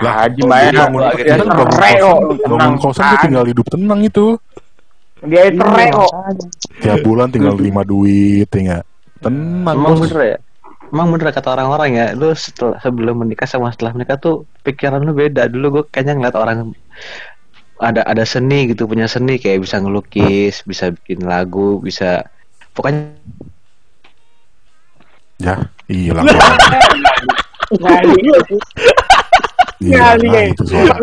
Lah, 0.03 0.27
Haji 0.27 0.41
bangun 0.43 0.99
cerai 1.15 1.95
kosan, 1.95 2.01
kok, 2.01 2.17
bangun 2.19 2.37
tenang 2.43 2.73
kosan 2.81 3.03
tuh 3.03 3.15
kan. 3.15 3.23
tinggal 3.23 3.45
hidup 3.47 3.65
tenang 3.71 3.99
itu. 4.03 4.25
Dia 5.23 5.49
cerai 5.51 5.87
kok. 5.91 6.11
Tiap 6.83 6.99
bulan 7.07 7.31
tinggal 7.31 7.55
terima 7.55 7.81
duit, 7.87 8.47
tinggal 8.51 8.83
tenang. 9.23 9.75
emang 9.79 9.95
bos. 9.95 10.01
bener 10.05 10.19
ya 10.35 10.37
emang 10.93 11.07
bener 11.15 11.31
kata 11.33 11.49
orang-orang 11.57 11.89
ya 11.97 12.07
lu 12.13 12.35
setelah 12.35 12.77
sebelum 12.83 13.23
menikah 13.25 13.47
sama 13.49 13.71
setelah 13.73 13.95
menikah 13.97 14.19
tuh 14.19 14.45
pikiran 14.61 15.01
lu 15.01 15.15
beda 15.15 15.49
dulu 15.49 15.81
gue 15.81 15.83
kayaknya 15.89 16.19
ngeliat 16.19 16.35
orang 16.37 16.57
ada 17.81 18.05
ada 18.05 18.23
seni 18.27 18.69
gitu 18.69 18.85
punya 18.85 19.09
seni 19.09 19.41
kayak 19.41 19.65
bisa 19.65 19.81
ngelukis 19.81 20.61
bisa 20.67 20.93
bikin 20.93 21.25
lagu 21.25 21.79
bisa 21.81 22.27
pokoknya 22.75 23.15
Ya, 25.41 25.59
hilang. 25.91 26.23
Ngali. 27.75 28.15
Hilang 29.81 30.21
Ngali. 30.23 30.55
lah 30.87 30.97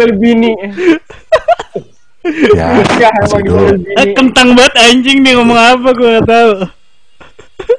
Ya, 2.53 2.85
Ya, 3.01 3.09
masih 3.17 3.41
hidup. 3.45 3.81
Eh 3.97 4.07
kentang 4.13 4.53
banget 4.53 4.75
anjing 4.77 5.25
nih 5.25 5.33
ngomong 5.41 5.57
apa 5.57 5.89
gue 5.97 6.09
gak 6.21 6.29
tahu. 6.29 6.53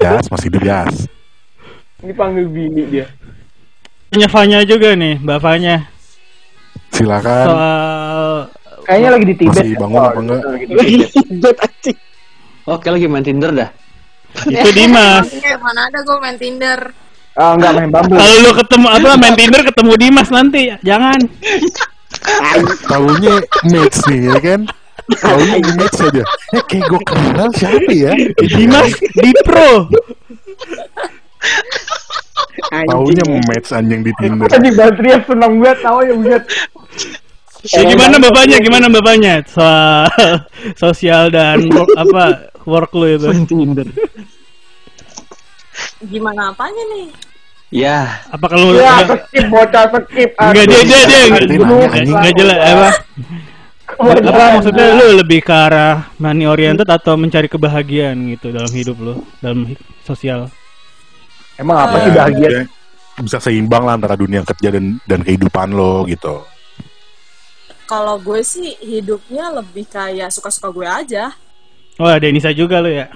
Yas, 0.01 0.25
masih 0.29 0.47
hidup, 0.49 0.63
Yas. 0.65 0.95
Dipanggil 2.01 2.45
bini 2.49 2.83
dia. 2.89 3.05
Punya 4.09 4.27
Fanya 4.27 4.65
juga 4.65 4.97
nih, 4.97 5.21
Mbak 5.21 5.39
Fanya. 5.39 5.85
Silakan. 6.91 7.45
Soal 7.47 8.27
Kayaknya 8.81 9.09
lagi 9.13 9.25
di 9.29 9.35
Tibet. 9.37 9.61
Masih 9.61 9.77
bangun 9.77 10.01
apa 10.01 10.19
enggak? 10.19 10.41
Lagi 10.73 10.95
di 10.97 11.07
Tibet. 11.07 11.57
oke 12.73 12.87
lagi 12.89 13.05
main 13.09 13.25
Tinder 13.25 13.51
dah 13.53 13.69
itu 14.47 14.69
Dimas. 14.73 15.27
Mana 15.59 15.81
ada 15.91 15.99
gue 16.01 16.17
main 16.21 16.37
Tinder. 16.39 16.79
Ah, 17.35 17.55
enggak 17.55 17.71
main 17.79 17.89
bambu. 17.91 18.15
Kalau 18.15 18.35
lu 18.43 18.51
ketemu 18.55 18.87
apa 18.91 19.09
main 19.19 19.35
Tinder 19.35 19.61
ketemu 19.63 19.93
Dimas 19.99 20.29
nanti, 20.31 20.61
jangan. 20.83 21.19
Tahunya 22.87 23.35
match 23.69 23.97
nih, 24.09 24.19
ya 24.29 24.37
kan? 24.39 24.61
Tahunya 25.21 25.57
match 25.75 25.99
aja. 26.05 26.23
Ya 26.53 26.61
kayak 26.69 26.85
gue 26.87 27.01
kenal 27.07 27.49
siapa 27.57 27.91
ya? 27.91 28.13
Dimas 28.37 28.93
di 28.99 29.31
pro. 29.41 29.89
Tahunya 32.71 33.23
match 33.49 33.69
anjing 33.73 34.01
di 34.05 34.13
Tinder. 34.21 34.47
Tadi 34.47 34.69
Batria 34.75 35.17
seneng 35.25 35.59
banget 35.59 35.79
tahu 35.81 35.99
ya 36.05 36.13
buat. 36.15 36.43
Ya, 37.61 37.81
gimana 37.85 38.17
bapaknya? 38.17 38.57
Gimana 38.57 38.87
bapaknya? 38.89 39.33
Soal 39.45 40.09
sosial 40.73 41.29
dan 41.29 41.69
work, 41.69 41.93
apa 41.93 42.49
work 42.65 42.91
lu 42.97 43.05
itu? 43.17 43.29
Tinder 43.45 43.85
Gimana 46.01 46.49
apanya 46.49 46.83
nih? 46.97 47.30
Ya 47.71 48.19
Apa 48.29 48.45
kalau 48.45 48.75
Ya, 48.75 49.01
enggak 49.01 49.25
skip 49.27 49.45
bocah 49.47 49.85
skip. 49.89 50.29
enggak 50.35 50.65
dia 50.67 50.81
dia 50.83 50.99
dia 51.07 51.19
enggak 52.03 52.33
jelas 52.35 52.59
apa? 52.59 52.89
Apa 53.91 54.43
maksudnya 54.57 54.85
lu 54.95 55.19
lebih 55.19 55.39
ke 55.39 55.51
arah 55.51 56.07
money 56.15 56.47
oriented 56.47 56.87
atau 56.87 57.15
mencari 57.15 57.45
kebahagiaan 57.45 58.17
gitu 58.31 58.49
dalam 58.49 58.71
hidup 58.71 58.97
lu, 58.97 59.13
dalam 59.39 59.75
sosial? 60.01 60.47
Emang 61.55 61.77
apa 61.77 61.95
sih 62.01 62.09
Ya, 62.09 62.15
bahagia? 62.17 62.49
dia 62.49 62.63
Bisa 63.19 63.37
seimbang 63.37 63.83
lah 63.83 63.99
antara 63.99 64.15
dunia 64.15 64.41
kerja 64.41 64.71
dan 64.71 64.97
dan 65.03 65.21
kehidupan 65.21 65.75
lo 65.75 66.07
gitu. 66.07 66.41
Kalau 67.85 68.15
gue 68.17 68.39
sih 68.39 68.79
hidupnya 68.79 69.51
lebih 69.51 69.83
kayak 69.85 70.31
suka-suka 70.31 70.71
gue 70.71 70.87
aja. 70.87 71.35
Wah, 71.99 72.15
Denisa 72.17 72.55
juga 72.55 72.79
lu 72.79 72.87
ya. 72.87 73.11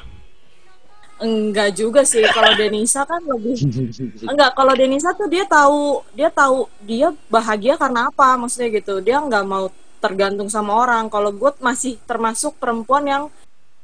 Enggak 1.25 1.69
juga 1.73 2.01
sih 2.05 2.21
kalau 2.29 2.53
Denisa 2.53 3.01
kan 3.09 3.17
lebih 3.25 3.57
enggak 4.31 4.51
kalau 4.53 4.73
Denisa 4.77 5.09
tuh 5.17 5.25
dia 5.25 5.41
tahu 5.49 6.05
dia 6.13 6.29
tahu 6.29 6.69
dia 6.85 7.09
bahagia 7.27 7.73
karena 7.81 8.13
apa 8.13 8.37
maksudnya 8.37 8.69
gitu. 8.77 9.01
Dia 9.01 9.17
nggak 9.19 9.43
mau 9.43 9.73
tergantung 9.97 10.45
sama 10.53 10.77
orang. 10.77 11.09
Kalau 11.09 11.33
gue 11.33 11.51
masih 11.57 11.97
termasuk 12.05 12.53
perempuan 12.61 13.03
yang 13.09 13.23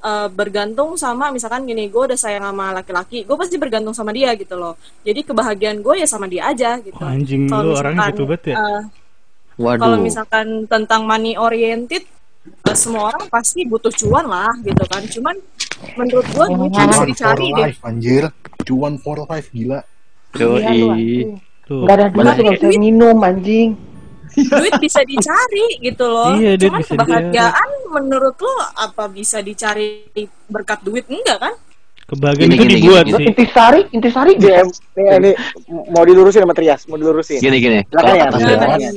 eh, 0.05 0.29
bergantung 0.29 0.93
sama 0.93 1.33
misalkan 1.33 1.65
gini 1.65 1.89
gue 1.89 2.03
udah 2.13 2.19
sayang 2.19 2.45
sama 2.45 2.77
laki-laki 2.77 3.25
gue 3.25 3.37
pasti 3.37 3.57
bergantung 3.57 3.97
sama 3.97 4.13
dia 4.13 4.29
gitu 4.37 4.53
loh. 4.53 4.77
Jadi 5.01 5.25
kebahagiaan 5.25 5.81
gue 5.81 5.95
ya 5.99 6.07
sama 6.07 6.29
dia 6.29 6.45
aja 6.45 6.77
gitu. 6.77 6.95
Wah, 7.01 7.17
anjing 7.17 7.49
Kalau 7.49 7.63
lu 7.65 7.71
orangnya 7.73 8.07
misalkan, 8.07 8.13
gitu 8.13 8.23
banget 8.29 8.43
ya. 8.53 8.57
waduh 9.59 9.81
kalau 9.83 9.97
misalkan 9.99 10.47
tentang 10.65 11.01
money 11.05 11.33
oriented 11.35 12.05
eh, 12.69 12.77
semua 12.77 13.13
orang 13.13 13.25
pasti 13.29 13.65
butuh 13.65 13.93
cuan 13.93 14.25
lah 14.29 14.53
gitu 14.61 14.83
kan. 14.85 15.01
Cuman 15.09 15.35
menurut 15.95 16.25
gue 16.27 16.45
duit 16.45 16.71
bisa 16.71 16.81
Cuan 16.81 16.91
for 16.93 17.05
dicari 17.07 17.47
deh 17.51 17.65
life 17.67 17.81
anjir. 17.83 18.23
Cuan 18.61 18.93
for 18.97 19.17
life 19.25 19.49
gila. 19.51 19.79
Yoi. 20.37 21.09
Tuh. 21.67 21.81
Enggak 21.83 21.95
ada 21.95 22.05
duit 22.07 22.21
nggak 22.21 22.55
bisa 22.57 22.67
duit- 22.67 22.81
minum 22.81 23.17
anjing. 23.21 23.69
duit 24.31 24.73
bisa 24.79 25.01
dicari 25.03 25.67
gitu 25.83 26.05
loh. 26.07 26.31
Iya, 26.39 26.55
Cuman 26.55 26.79
kebahagiaan 26.87 27.69
menurut 27.91 28.35
lo 28.39 28.55
apa 28.79 29.11
bisa 29.11 29.43
dicari 29.43 30.07
berkat 30.47 30.79
duit 30.81 31.03
enggak 31.11 31.37
kan? 31.39 31.53
Kebahagiaan 32.11 32.43
Gini, 32.43 32.53
itu 32.53 32.63
gini, 32.67 32.73
dibuat 32.77 33.05
gini, 33.07 33.15
sih. 33.15 33.25
Intisari, 33.25 33.81
intisari 33.89 34.31
dia. 34.35 34.59
Nih, 34.61 35.15
ini 35.15 35.31
mau 35.87 36.03
dilurusin 36.03 36.43
sama 36.43 36.51
Trias, 36.51 36.83
mau 36.85 36.99
dilurusin. 36.99 37.39
gini 37.39 37.57
gini 37.57 37.79
Silakan 37.87 38.11
ya, 38.11 38.25
Firman- 38.27 38.77
ya. 38.77 38.91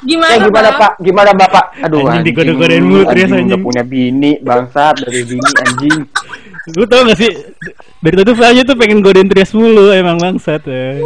Gimana, 0.00 0.32
Ya 0.32 0.38
gimana 0.40 0.68
Bang? 0.70 0.78
Pak? 0.78 0.92
Gimana 1.02 1.30
Bapak? 1.34 1.64
Aduh 1.82 2.06
Anjing 2.06 2.24
dikode-kodein 2.24 2.80
mulu, 2.80 3.02
Trias, 3.04 3.26
anjing. 3.26 3.36
anjing. 3.36 3.48
Udah 3.50 3.60
punya 3.60 3.82
bini, 3.82 4.32
bangsat 4.38 4.94
dari 5.02 5.20
bini 5.26 5.50
anjing. 5.60 5.98
Lu 6.78 6.84
tau 6.86 7.02
gak 7.02 7.18
sih 7.18 7.30
dari 7.98 8.14
tadi 8.14 8.32
Fanya 8.32 8.62
tuh 8.62 8.76
pengen 8.76 9.02
godain 9.02 9.26
Trias 9.26 9.50
mulu 9.50 9.90
emang 9.90 10.16
bangsat 10.16 10.62
ya. 10.62 11.02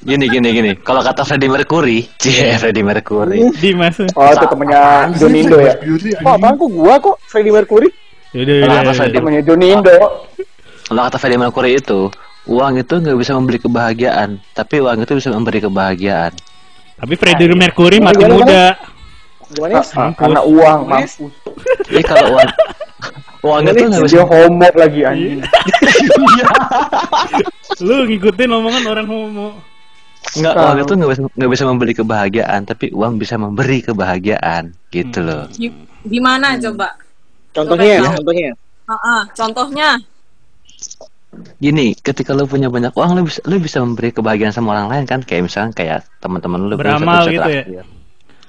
gini 0.00 0.24
gini 0.24 0.48
gini 0.50 0.70
kalau 0.78 1.04
kata 1.04 1.20
Freddie 1.20 1.44
Mercury 1.46 2.08
cie 2.22 2.56
Freddie 2.56 2.80
Mercury 2.80 3.44
Dimas. 3.54 4.00
Oh, 4.14 4.24
itu 4.26 4.46
temennya 4.46 5.12
Jonindo 5.18 5.58
ya. 5.58 5.76
Kok 6.16 6.32
apaan 6.32 6.54
kok 6.56 6.70
gua 6.70 6.94
kok 6.96 7.16
Freddie 7.26 7.50
Mercury? 7.50 7.88
Yaudah, 8.30 8.54
yaudah, 8.56 8.80
yaudah. 8.86 9.10
Temennya 9.10 9.42
Jonindo. 9.42 9.96
Kalau 10.90 11.06
kata 11.06 11.16
Freddie 11.16 11.38
Mercury 11.38 11.76
itu 11.76 12.10
uang 12.44 12.76
itu 12.76 12.92
nggak 12.92 13.14
bisa 13.14 13.32
membeli 13.32 13.56
kebahagiaan 13.56 14.36
tapi 14.50 14.76
uang 14.76 15.00
itu 15.00 15.12
bisa 15.14 15.30
memberi 15.30 15.60
kebahagiaan 15.60 16.32
Tapi 16.98 17.14
Freddie 17.14 17.48
Mercury 17.48 17.96
mati 17.96 18.18
gimana, 18.18 18.34
muda. 18.34 18.64
Gimana 19.48 19.72
ya? 19.72 19.80
Ah, 19.94 20.10
Karena 20.12 20.40
uang, 20.42 20.78
mampus. 20.84 21.12
jadi 21.86 22.02
kalau 22.04 22.26
uang 22.34 22.48
uang 23.46 23.60
itu 23.64 23.82
nggak 23.86 24.02
bisa 24.02 24.12
Dia 24.12 24.24
homo 24.26 24.68
lagi 24.68 25.00
anjing. 25.00 25.40
Lu 27.80 28.04
ngikutin 28.04 28.48
omongan 28.50 28.84
orang 28.86 29.06
homo. 29.06 29.48
nggak 30.30 30.52
uang 30.52 30.76
itu 30.78 30.92
nggak 30.92 31.10
bisa 31.10 31.20
nggak 31.32 31.50
bisa 31.50 31.64
membeli 31.64 31.92
kebahagiaan 31.92 32.60
tapi 32.62 32.92
uang 32.92 33.16
bisa 33.16 33.34
memberi 33.34 33.80
kebahagiaan 33.80 34.76
gitu 34.88 35.20
loh 35.20 35.44
Gi- 35.50 35.74
Gimana 36.02 36.56
coba? 36.56 36.96
Contohnya, 37.50 37.98
Coba, 37.98 38.14
contohnya. 38.14 38.50
Ah, 38.84 38.94
ah, 38.94 39.20
contohnya 39.32 39.88
gini 41.62 41.94
ketika 41.94 42.34
lu 42.34 42.44
punya 42.44 42.66
banyak 42.66 42.90
uang 42.90 43.10
lu 43.14 43.22
bisa 43.22 43.40
lu 43.46 43.56
bisa 43.62 43.78
memberi 43.78 44.10
kebahagiaan 44.10 44.50
sama 44.50 44.74
orang 44.74 44.90
lain 44.90 45.04
kan 45.06 45.20
kayak 45.22 45.46
misalnya 45.46 45.70
kayak 45.72 45.98
teman-teman 46.18 46.66
lu 46.66 46.74
Beramal 46.74 47.22
bisa 47.26 47.30
gitu 47.30 47.50
ya? 47.70 47.84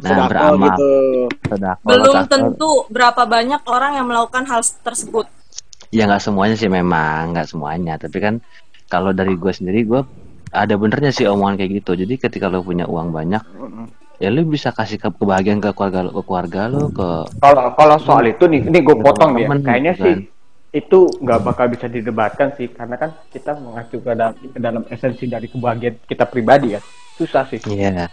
nah 0.02 0.10
Sedako 0.10 0.30
beramal 0.34 0.58
gitu. 0.66 0.90
sedekah, 1.46 1.76
belum 1.86 2.16
tentu 2.26 2.72
berapa 2.90 3.22
banyak 3.30 3.62
orang 3.70 3.92
yang 4.02 4.06
melakukan 4.10 4.50
hal 4.50 4.66
tersebut. 4.82 5.30
ya 5.94 6.10
nggak 6.10 6.24
semuanya 6.26 6.56
sih 6.58 6.72
memang 6.72 7.38
nggak 7.38 7.48
semuanya 7.54 8.02
tapi 8.02 8.18
kan 8.18 8.42
kalau 8.90 9.14
dari 9.14 9.38
gue 9.38 9.54
sendiri 9.54 9.86
gue 9.86 10.02
ada 10.52 10.74
benernya 10.74 11.14
sih 11.14 11.30
omongan 11.30 11.62
kayak 11.62 11.84
gitu 11.84 11.94
jadi 11.94 12.14
ketika 12.18 12.50
lo 12.50 12.66
punya 12.66 12.90
uang 12.90 13.14
banyak 13.14 13.44
ya 14.22 14.30
lu 14.30 14.46
bisa 14.46 14.70
kasih 14.74 14.98
ke 15.02 15.10
kebahagiaan 15.10 15.62
ke 15.62 15.70
keluarga 15.74 16.06
lu 16.06 16.12
ke 16.18 16.22
keluarga 16.26 16.62
lu 16.70 16.90
ke 16.94 17.10
Kalau 17.42 17.74
kalau 17.74 17.98
soal 18.02 18.26
itu 18.30 18.46
nih, 18.46 18.62
ini 18.70 18.80
gue 18.86 18.96
potong 19.02 19.34
ya. 19.38 19.50
Kayaknya 19.50 19.94
gitu 19.98 20.04
sih 20.06 20.14
kan. 20.14 20.41
Itu 20.72 21.00
nggak 21.20 21.40
bakal 21.44 21.68
bisa 21.68 21.92
didebatkan 21.92 22.56
sih, 22.56 22.72
karena 22.72 22.96
kan 22.96 23.12
kita 23.28 23.60
mengacu 23.60 24.00
ke 24.00 24.16
dalam, 24.16 24.34
ke 24.40 24.60
dalam 24.60 24.84
esensi 24.88 25.28
dari 25.28 25.52
kebahagiaan 25.52 26.00
kita 26.08 26.24
pribadi 26.24 26.80
ya. 26.80 26.82
Susah 27.20 27.44
sih. 27.52 27.60
iya 27.68 28.08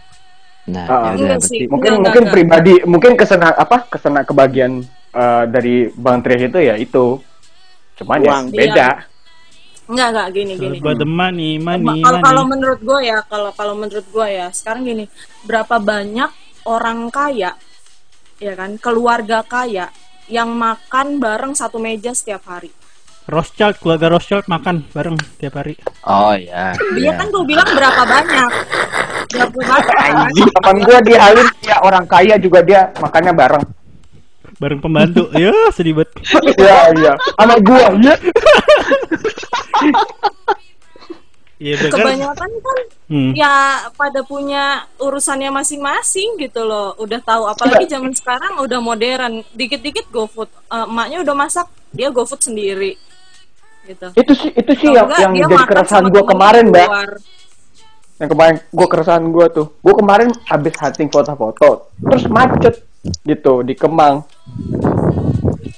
nah 0.69 0.85
Ah, 0.85 1.15
ya 1.15 1.23
udah 1.25 1.37
berarti 1.39 1.47
sih. 1.49 1.65
Mungkin 1.65 1.91
Enggak, 1.97 2.03
mungkin 2.03 2.21
enggak, 2.21 2.35
pribadi, 2.35 2.73
mungkin 2.85 3.11
kesenang 3.15 3.55
apa 3.57 3.77
kesenang 3.89 4.25
kebahagiaan 4.27 4.73
eh, 5.15 5.43
dari 5.49 5.75
Bang 5.95 6.19
Trias 6.21 6.45
itu 6.51 6.59
ya 6.61 6.75
itu. 6.77 7.05
Cuman 7.97 8.19
ya 8.21 8.43
beda. 8.45 8.89
Enggak, 9.89 10.07
enggak 10.13 10.27
gini 10.35 10.53
gini. 10.59 10.77
About 10.77 10.99
the 11.01 11.09
money, 11.09 11.57
money, 11.57 12.03
kalau 12.05 12.19
kalau 12.21 12.43
menurut 12.45 12.79
gue 12.83 12.99
ya 13.07 13.17
kalau 13.25 13.49
kalau 13.55 13.73
menurut 13.73 14.05
gue 14.05 14.27
ya 14.29 14.53
sekarang 14.53 14.85
gini 14.85 15.05
berapa 15.47 15.81
banyak 15.81 16.29
orang 16.69 17.09
kaya 17.09 17.57
ya 18.37 18.53
kan 18.53 18.77
keluarga 18.77 19.41
kaya 19.41 19.89
yang 20.29 20.53
makan 20.53 21.17
bareng 21.17 21.53
satu 21.57 21.81
meja 21.81 22.13
setiap 22.13 22.45
hari 22.47 22.71
Rothschild, 23.29 23.77
keluarga 23.77 24.09
Rothschild 24.09 24.49
makan 24.49 24.89
bareng 24.89 25.17
tiap 25.37 25.61
hari. 25.61 25.77
oh 26.05 26.33
ya 26.33 26.73
dia 26.97 27.09
ya. 27.09 27.11
kan 27.13 27.29
gue 27.29 27.43
bilang 27.45 27.69
berapa 27.77 28.01
banyak 28.05 28.51
berapa 29.29 29.53
banyak? 29.85 30.25
Anjing, 30.33 30.49
teman 30.49 30.77
gue 30.81 30.97
di 31.05 31.13
Halim 31.13 31.47
ya 31.61 31.77
orang 31.85 32.05
kaya 32.09 32.35
juga 32.41 32.65
dia 32.65 32.89
makannya 32.97 33.33
bareng. 33.33 33.65
Bareng 34.59 34.81
pembantu. 34.83 35.31
ya, 35.39 35.53
sedih 35.71 35.95
banget. 35.95 36.19
Iya 36.59 36.79
iya. 36.99 37.13
Sama 37.37 37.55
gue 37.61 37.83
ya. 38.03 38.15
Iya, 41.59 41.75
bener. 41.75 41.91
kebanyakan 41.91 42.49
kan 42.63 42.79
Hmm. 43.09 43.33
ya 43.33 43.51
pada 43.97 44.21
punya 44.21 44.85
urusannya 44.95 45.49
masing-masing 45.49 46.37
gitu 46.39 46.61
loh 46.61 46.93
udah 46.95 47.19
tahu 47.19 47.49
apalagi 47.49 47.89
zaman 47.89 48.13
sekarang 48.13 48.61
udah 48.61 48.79
modern 48.79 49.41
dikit-dikit 49.51 50.07
GoFood 50.07 50.47
Eh, 50.47 50.85
emaknya 50.85 51.25
udah 51.25 51.35
masak 51.35 51.67
dia 51.89 52.13
GoFood 52.13 52.39
sendiri 52.39 52.95
gitu 53.83 54.07
Itu 54.13 54.31
sih 54.37 54.53
itu 54.53 54.71
sih 54.77 54.93
yang, 54.93 55.09
yang 55.09 55.33
jadi 55.33 55.55
keresahan 55.65 56.05
gue 56.07 56.21
kemarin, 56.21 56.69
Mbak. 56.69 56.87
Yang 58.21 58.29
kemarin 58.29 58.55
gue 58.69 58.87
keresahan 58.87 59.25
gue 59.25 59.45
tuh. 59.49 59.67
Gue 59.81 59.93
kemarin 59.97 60.29
habis 60.45 60.73
hunting 60.77 61.09
foto-foto, 61.09 61.89
terus 61.97 62.23
macet 62.29 62.85
gitu 63.25 63.65
di 63.65 63.73
Kemang. 63.73 64.21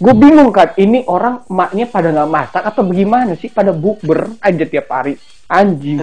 Gue 0.01 0.13
bingung 0.17 0.49
kan, 0.49 0.73
ini 0.81 1.05
orang 1.05 1.45
emaknya 1.45 1.85
pada 1.85 2.09
nggak 2.09 2.29
masak 2.33 2.63
atau 2.65 2.81
bagaimana 2.81 3.37
sih? 3.37 3.53
Pada 3.53 3.69
bukber 3.69 4.33
aja 4.41 4.65
tiap 4.65 4.89
hari. 4.89 5.13
Anjing. 5.45 6.01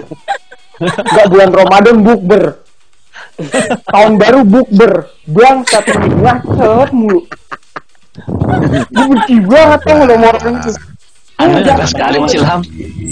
Gak 0.87 1.27
bulan 1.27 1.51
Ramadan 1.51 1.99
bukber. 1.99 2.63
Tahun 3.83 4.13
baru 4.15 4.47
bukber. 4.47 5.11
Bangsat 5.27 5.83
ngacet 5.91 6.89
mulu. 6.95 7.27
Gue 8.87 9.05
benci 9.11 9.35
banget 9.43 9.81
yang 9.83 9.99
udah 10.07 10.17
orang 10.31 10.55
itu. 10.63 10.71
anda 11.39 11.87
sekali 11.87 12.19
Mas 12.19 12.35
Ilham 12.35 12.61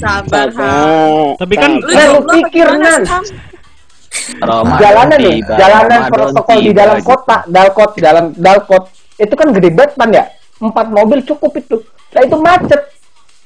sabar 0.03 0.51
Ham. 0.51 1.39
Tapi 1.39 1.55
kan 1.55 1.71
lu 1.79 2.03
lu 2.11 2.21
pikir, 2.27 2.67
Nan? 2.75 3.07
jalanan 4.83 5.19
nih, 5.19 5.37
jalanan 5.47 6.01
protokol 6.11 6.59
di 6.59 6.71
dalam 6.75 6.99
kota, 6.99 7.47
dalkot, 7.47 7.95
dalam 8.03 8.35
dalkot, 8.35 8.91
itu 9.15 9.31
kan 9.31 9.55
gede 9.55 9.69
banget 9.71 9.91
pan 9.95 10.09
ya, 10.11 10.27
empat 10.57 10.85
mobil 10.89 11.19
cukup 11.23 11.51
itu. 11.57 11.77
Nah 12.13 12.21
itu 12.25 12.37
macet. 12.39 12.81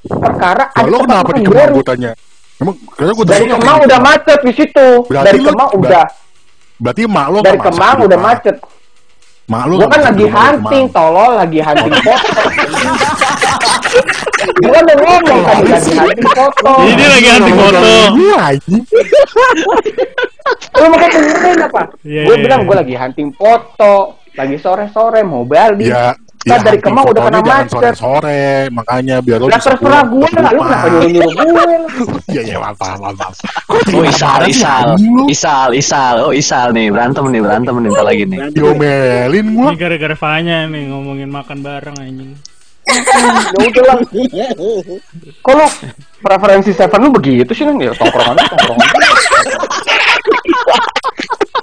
Perkara 0.02 0.74
Nah, 0.74 0.82
ada 0.82 0.90
lo 0.90 0.98
kenapa 1.06 1.30
di 1.38 1.46
Kemang 1.46 1.78
gue 1.78 1.86
tanya? 1.86 2.12
Emang 2.58 2.76
karena 2.98 3.12
gue 3.14 3.26
Dari 3.26 3.46
Kemang 3.46 3.78
udah 3.86 4.00
macet 4.02 4.40
di 4.42 4.54
situ. 4.58 4.88
Berarti 5.06 5.28
Dari 5.30 5.40
Kemang 5.46 5.70
ber- 5.70 5.80
udah, 5.86 6.06
Berarti 6.82 7.02
mak 7.06 7.28
lo 7.30 7.40
dari 7.46 7.60
Kemang 7.62 7.98
udah 8.10 8.20
macet. 8.20 8.58
Mak 9.46 9.64
lo 9.70 9.74
nggak 9.78 9.90
kan 9.94 10.02
lagi 10.10 10.26
hunting, 10.26 10.86
tolol, 10.90 11.32
lagi 11.38 11.60
hunting 11.62 11.94
foto. 12.06 12.42
Gua 14.66 14.80
udah 14.82 14.98
ngomong 14.98 15.40
tadi 15.46 15.70
lagi 15.70 15.92
hunting 15.94 16.30
foto. 16.34 16.72
Dia 16.98 17.08
lagi 17.14 17.28
hunting 17.30 17.56
foto. 17.62 17.90
Iya. 18.18 18.44
Lu 20.82 20.86
makanya 20.90 21.18
dengerin 21.22 21.60
apa? 21.70 21.82
Iya, 22.02 22.22
gue 22.26 22.36
iya, 22.36 22.44
bilang 22.44 22.62
iya. 22.64 22.68
gue 22.68 22.76
lagi 22.82 22.96
hunting 22.98 23.30
foto, 23.38 23.94
lagi 24.34 24.58
sore-sore 24.58 25.22
mau 25.22 25.46
balik. 25.46 25.86
Ya, 25.86 26.18
Kan 26.42 26.58
ya, 26.58 26.74
dari 26.74 26.80
Kemang 26.82 27.06
udah 27.06 27.22
kena 27.30 27.40
macet. 27.46 27.70
sore-sore, 27.70 28.66
makanya 28.74 29.22
biar 29.22 29.38
lo 29.38 29.46
Lah 29.46 29.62
bisa 29.62 29.78
terserah 29.78 30.04
gue 30.10 30.28
lah, 30.34 30.50
lu 30.50 30.62
kenapa 30.66 30.88
nyuruh-nyuruh 30.90 31.32
gue? 31.38 31.54
Iya, 32.34 32.42
iya, 32.42 32.58
maaf, 32.58 32.82
maaf, 32.82 33.14
maaf. 33.14 33.36
Oh 33.70 34.02
Isal, 34.02 34.50
Isal, 34.50 34.88
Isal, 35.30 35.70
Isal, 35.78 36.16
oh 36.26 36.34
Isal 36.34 36.74
nih 36.74 36.90
berantem 36.90 37.30
nih 37.30 37.42
berantem 37.46 37.74
nih 37.78 37.90
ntar 37.94 38.06
lagi 38.10 38.24
nih. 38.26 38.40
diomelin 38.58 39.46
gua. 39.54 39.70
ini 39.70 39.78
gara-gara 39.78 40.16
Fanya 40.18 40.66
nih 40.66 40.90
ngomongin 40.90 41.30
makan 41.30 41.62
bareng 41.62 41.98
anjing. 42.02 42.34
Ya 43.62 43.70
udah 43.70 43.84
lah. 43.94 43.98
Kalau 45.46 45.68
preferensi 46.26 46.74
Seven 46.74 47.00
lu 47.06 47.10
begitu 47.14 47.52
sih 47.54 47.70
kan 47.70 47.78
ya 47.78 47.94
tongkrongan 47.94 48.36
tongkrongan. 48.42 48.88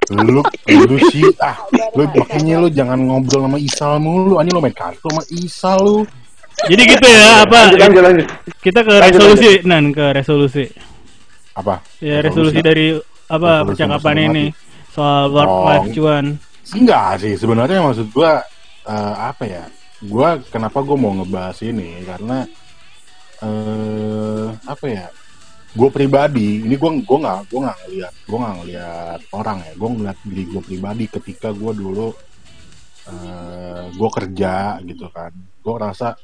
Lu, 0.08 0.40
lu 0.64 0.96
sih, 1.12 1.20
ah, 1.44 1.56
lu 1.92 2.08
makanya 2.08 2.64
lu 2.64 2.68
jangan 2.72 2.96
ngobrol 2.96 3.44
sama 3.44 3.58
Isal 3.60 4.00
mulu, 4.00 4.40
anjing 4.40 4.56
lu 4.56 4.62
main 4.64 4.72
kartu 4.72 5.04
sama 5.04 5.22
Isal 5.28 5.78
lu. 5.84 5.96
Jadi 6.64 6.82
gitu 6.90 7.06
ya 7.06 7.44
apa? 7.44 7.70
Lanjut, 7.70 7.78
lanjut, 7.78 8.02
lanjut. 8.02 8.26
Kita 8.58 8.80
ke 8.82 8.92
Lanjut, 8.98 9.20
resolusi, 9.20 9.50
Nan, 9.68 9.84
ke 9.92 10.04
resolusi. 10.16 10.64
Apa? 11.54 11.84
Ya 12.00 12.18
resolusi 12.24 12.58
dari 12.64 12.96
apa 13.28 13.62
Resolusi 13.62 13.68
percakapan 13.68 14.16
ini 14.32 14.44
soal 14.90 15.28
work 15.30 15.46
Oh. 15.46 15.68
life 15.68 15.88
cuan. 15.92 16.26
Enggak 16.72 17.20
sih, 17.20 17.34
sebenarnya 17.36 17.84
maksud 17.84 18.08
gua 18.10 18.40
eh, 18.88 19.14
apa 19.14 19.44
ya? 19.44 19.64
Gua 20.08 20.40
kenapa 20.48 20.80
gua 20.80 20.96
mau 20.96 21.12
ngebahas 21.14 21.60
ini 21.62 22.00
karena 22.08 22.48
eh 23.44 24.46
apa 24.66 24.86
ya? 24.88 25.06
Gue 25.76 25.92
pribadi, 25.92 26.64
ini 26.64 26.74
gue 26.80 26.90
gue 27.04 27.18
nggak 27.20 27.52
gue 27.52 27.60
nggak 27.60 27.78
ngeliat 27.84 28.14
gue 28.24 28.38
nggak 28.40 28.56
ngeliat 28.62 29.20
orang 29.36 29.58
ya, 29.68 29.72
gue 29.76 29.88
ngeliat 29.92 30.18
diri 30.24 30.44
gue 30.48 30.62
pribadi 30.64 31.04
ketika 31.12 31.48
gue 31.52 31.72
dulu 31.76 32.08
eh 33.08 33.84
gue 33.92 34.10
kerja 34.12 34.80
gitu 34.84 35.06
kan, 35.12 35.32
gue 35.36 35.74
rasa 35.76 36.16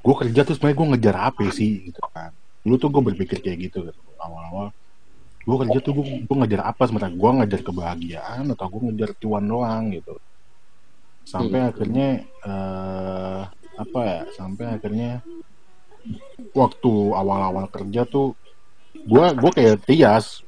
gue 0.00 0.14
kerja 0.16 0.44
tuh 0.44 0.54
sebenarnya 0.56 0.76
gue 0.76 0.88
ngejar 0.96 1.16
apa 1.32 1.40
sih 1.52 1.88
gitu 1.88 2.04
kan, 2.12 2.36
dulu 2.60 2.74
tuh 2.76 2.88
gue 2.92 3.02
berpikir 3.12 3.40
kayak 3.40 3.58
gitu 3.72 3.88
gitu. 3.88 4.00
Awal-awal 4.20 4.76
gue 5.40 5.56
kerja 5.66 5.78
tuh 5.80 5.92
gue, 5.96 6.06
gue 6.28 6.36
ngejar 6.44 6.62
apa 6.68 6.82
sebenarnya? 6.84 7.16
Gue 7.16 7.30
ngejar 7.40 7.60
kebahagiaan 7.64 8.44
atau 8.52 8.66
gue 8.68 8.80
ngejar 8.92 9.10
cuan 9.16 9.44
doang 9.48 9.84
gitu. 9.96 10.14
Sampai 11.24 11.64
akhirnya 11.64 12.28
eh 12.44 13.42
apa 13.80 14.00
ya 14.04 14.22
sampai 14.36 14.76
akhirnya 14.76 15.24
waktu 16.52 16.92
awal-awal 17.16 17.68
kerja 17.72 18.04
tuh 18.04 18.36
gue 19.06 19.24
gue 19.36 19.50
kayak 19.54 19.76
Tias 19.88 20.44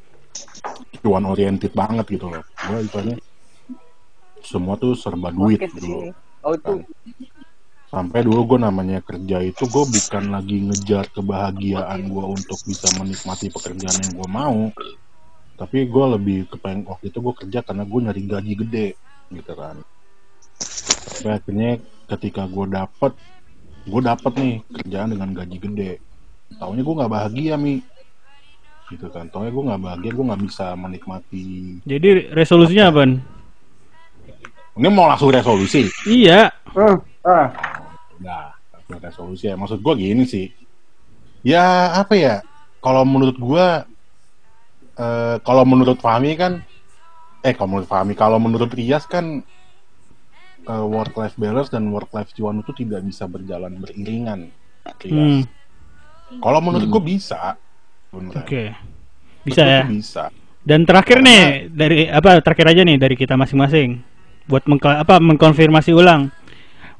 cuan 1.02 1.24
oriented 1.26 1.72
banget 1.74 2.06
gitu 2.18 2.30
loh. 2.30 2.44
Gue 2.68 2.78
ibaratnya 2.86 3.16
semua 4.42 4.74
tuh 4.78 4.94
serba 4.98 5.30
duit 5.34 5.58
gitu 5.62 5.86
loh. 5.86 6.02
Oh 6.42 6.54
itu. 6.54 6.82
Sampai 7.92 8.24
dulu 8.24 8.56
gue 8.56 8.58
namanya 8.64 9.04
kerja 9.04 9.44
itu 9.44 9.68
gue 9.68 9.84
bukan 9.84 10.32
lagi 10.32 10.64
ngejar 10.64 11.12
kebahagiaan 11.12 12.08
gue 12.08 12.24
untuk 12.24 12.56
bisa 12.64 12.88
menikmati 12.96 13.52
pekerjaan 13.52 14.00
yang 14.00 14.12
gue 14.16 14.28
mau. 14.32 14.58
Tapi 15.60 15.84
gue 15.86 16.06
lebih 16.16 16.38
kepengen 16.48 16.88
waktu 16.88 17.12
itu 17.12 17.18
gue 17.20 17.34
kerja 17.36 17.60
karena 17.60 17.84
gue 17.84 18.00
nyari 18.00 18.22
gaji 18.24 18.54
gede 18.64 18.88
gitu 19.28 19.52
kan. 19.52 19.76
Sampai 21.12 21.36
akhirnya 21.36 21.70
ketika 22.08 22.48
gue 22.48 22.66
dapet 22.72 23.12
gue 23.82 24.00
dapet 24.00 24.32
nih 24.40 24.54
kerjaan 24.72 25.12
dengan 25.12 25.30
gaji 25.36 25.56
gede. 25.60 25.92
Taunya 26.56 26.82
gue 26.82 26.94
nggak 26.96 27.12
bahagia 27.12 27.54
mi 27.60 27.84
gitu 28.92 29.08
kan 29.08 29.26
taunya 29.32 29.48
gue 29.48 29.64
nggak 29.64 29.82
bahagia 29.82 30.10
gue 30.12 30.24
nggak 30.28 30.42
bisa 30.44 30.66
menikmati 30.76 31.80
Jadi 31.88 32.08
resolusinya 32.36 32.92
apa? 32.92 33.02
ini 34.72 34.88
mau 34.88 35.08
langsung 35.08 35.32
resolusi 35.32 35.88
Iya. 36.08 36.48
Hmm, 36.72 36.96
ah. 37.28 37.48
Nah, 38.22 38.56
resolusi 39.00 39.48
ya. 39.48 39.54
Maksud 39.58 39.84
gue 39.84 39.94
gini 40.00 40.24
sih. 40.24 40.48
Ya 41.44 41.92
apa 41.92 42.16
ya? 42.16 42.40
Kalau 42.80 43.04
menurut 43.04 43.36
gue, 43.36 43.66
eh, 44.96 45.36
kalau 45.44 45.62
menurut 45.68 45.98
Fahmi 46.00 46.32
kan, 46.34 46.64
eh 47.44 47.52
kalau 47.54 47.76
menurut 47.76 47.88
Fahmi, 47.90 48.16
kalau 48.16 48.38
menurut 48.40 48.70
Rias 48.72 49.04
kan 49.06 49.44
work 50.62 51.18
life 51.18 51.34
balance 51.34 51.74
dan 51.74 51.90
work 51.90 52.14
life 52.14 52.30
cuan 52.38 52.62
itu 52.62 52.70
tidak 52.72 53.02
bisa 53.02 53.26
berjalan 53.26 53.76
beriringan. 53.76 54.50
Hmm. 54.86 54.98
Rias. 55.02 55.46
Kalau 56.32 56.60
menurut 56.64 56.88
gue 56.88 57.02
bisa, 57.02 57.60
beneran. 58.12 58.44
Oke. 58.44 58.64
Menurut 58.70 59.46
Bisa 59.48 59.62
gua 59.64 59.72
ya. 59.72 59.82
Bisa. 59.88 60.24
Dan 60.62 60.86
terakhir 60.86 61.18
nih 61.24 61.66
dari 61.72 62.06
apa 62.06 62.38
terakhir 62.38 62.70
aja 62.70 62.82
nih 62.86 62.96
dari 63.00 63.18
kita 63.18 63.34
masing-masing 63.34 63.98
buat 64.46 64.62
mengko- 64.70 65.00
apa 65.02 65.18
mengkonfirmasi 65.18 65.90
ulang. 65.90 66.30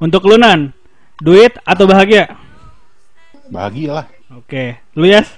Untuk 0.03 0.27
Lunan, 0.27 0.75
duit 1.23 1.55
atau 1.63 1.87
bahagia? 1.87 2.27
Bahagia 3.47 4.03
lah. 4.03 4.07
Oke. 4.35 4.83
Lu 4.99 5.07
Yas? 5.07 5.31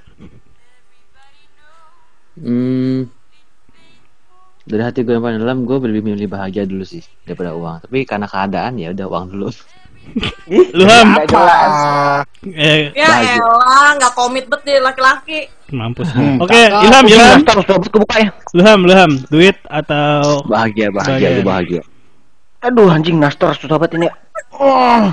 Hmm, 2.34 3.12
dari 4.64 4.82
hati 4.82 5.04
gue 5.04 5.12
yang 5.12 5.22
paling 5.22 5.38
dalam 5.38 5.58
gue 5.68 5.76
lebih 5.86 6.02
milih 6.02 6.26
bahagia 6.26 6.64
dulu 6.64 6.82
sih 6.88 7.04
daripada 7.22 7.52
uang 7.52 7.84
tapi 7.84 8.08
karena 8.08 8.24
keadaan 8.24 8.80
ya 8.80 8.96
udah 8.96 9.06
uang 9.06 9.24
dulu 9.36 9.48
Lu 10.76 10.84
ham. 10.84 11.08
Eh, 12.46 12.92
Ya 12.92 13.08
Bahagia. 13.08 13.34
elah, 13.40 13.88
nggak 13.96 14.12
komit 14.14 14.44
bet 14.46 14.60
deh 14.62 14.78
laki-laki. 14.78 15.48
mampus. 15.68 16.06
Hmm, 16.12 16.38
Oke, 16.38 16.54
Ilham, 16.54 17.02
Pusing, 17.02 17.18
Ilham. 17.18 17.40
Sudah 17.42 17.90
kebuka 17.90 18.16
ya 18.20 18.30
Lu 18.52 18.62
ham, 18.62 18.80
lu 18.84 18.94
ham. 18.94 19.10
Duit 19.26 19.58
atau 19.66 20.44
bahagia 20.46 20.92
bahagia 20.94 21.10
Bahagia. 21.18 21.28
lu 21.34 21.42
bahagia 21.42 21.82
Aduh 22.62 22.88
anjing 22.88 23.18
Nastar 23.18 23.52
susah 23.52 23.74
banget 23.76 23.98
ini. 23.98 24.06
Oh. 24.54 25.10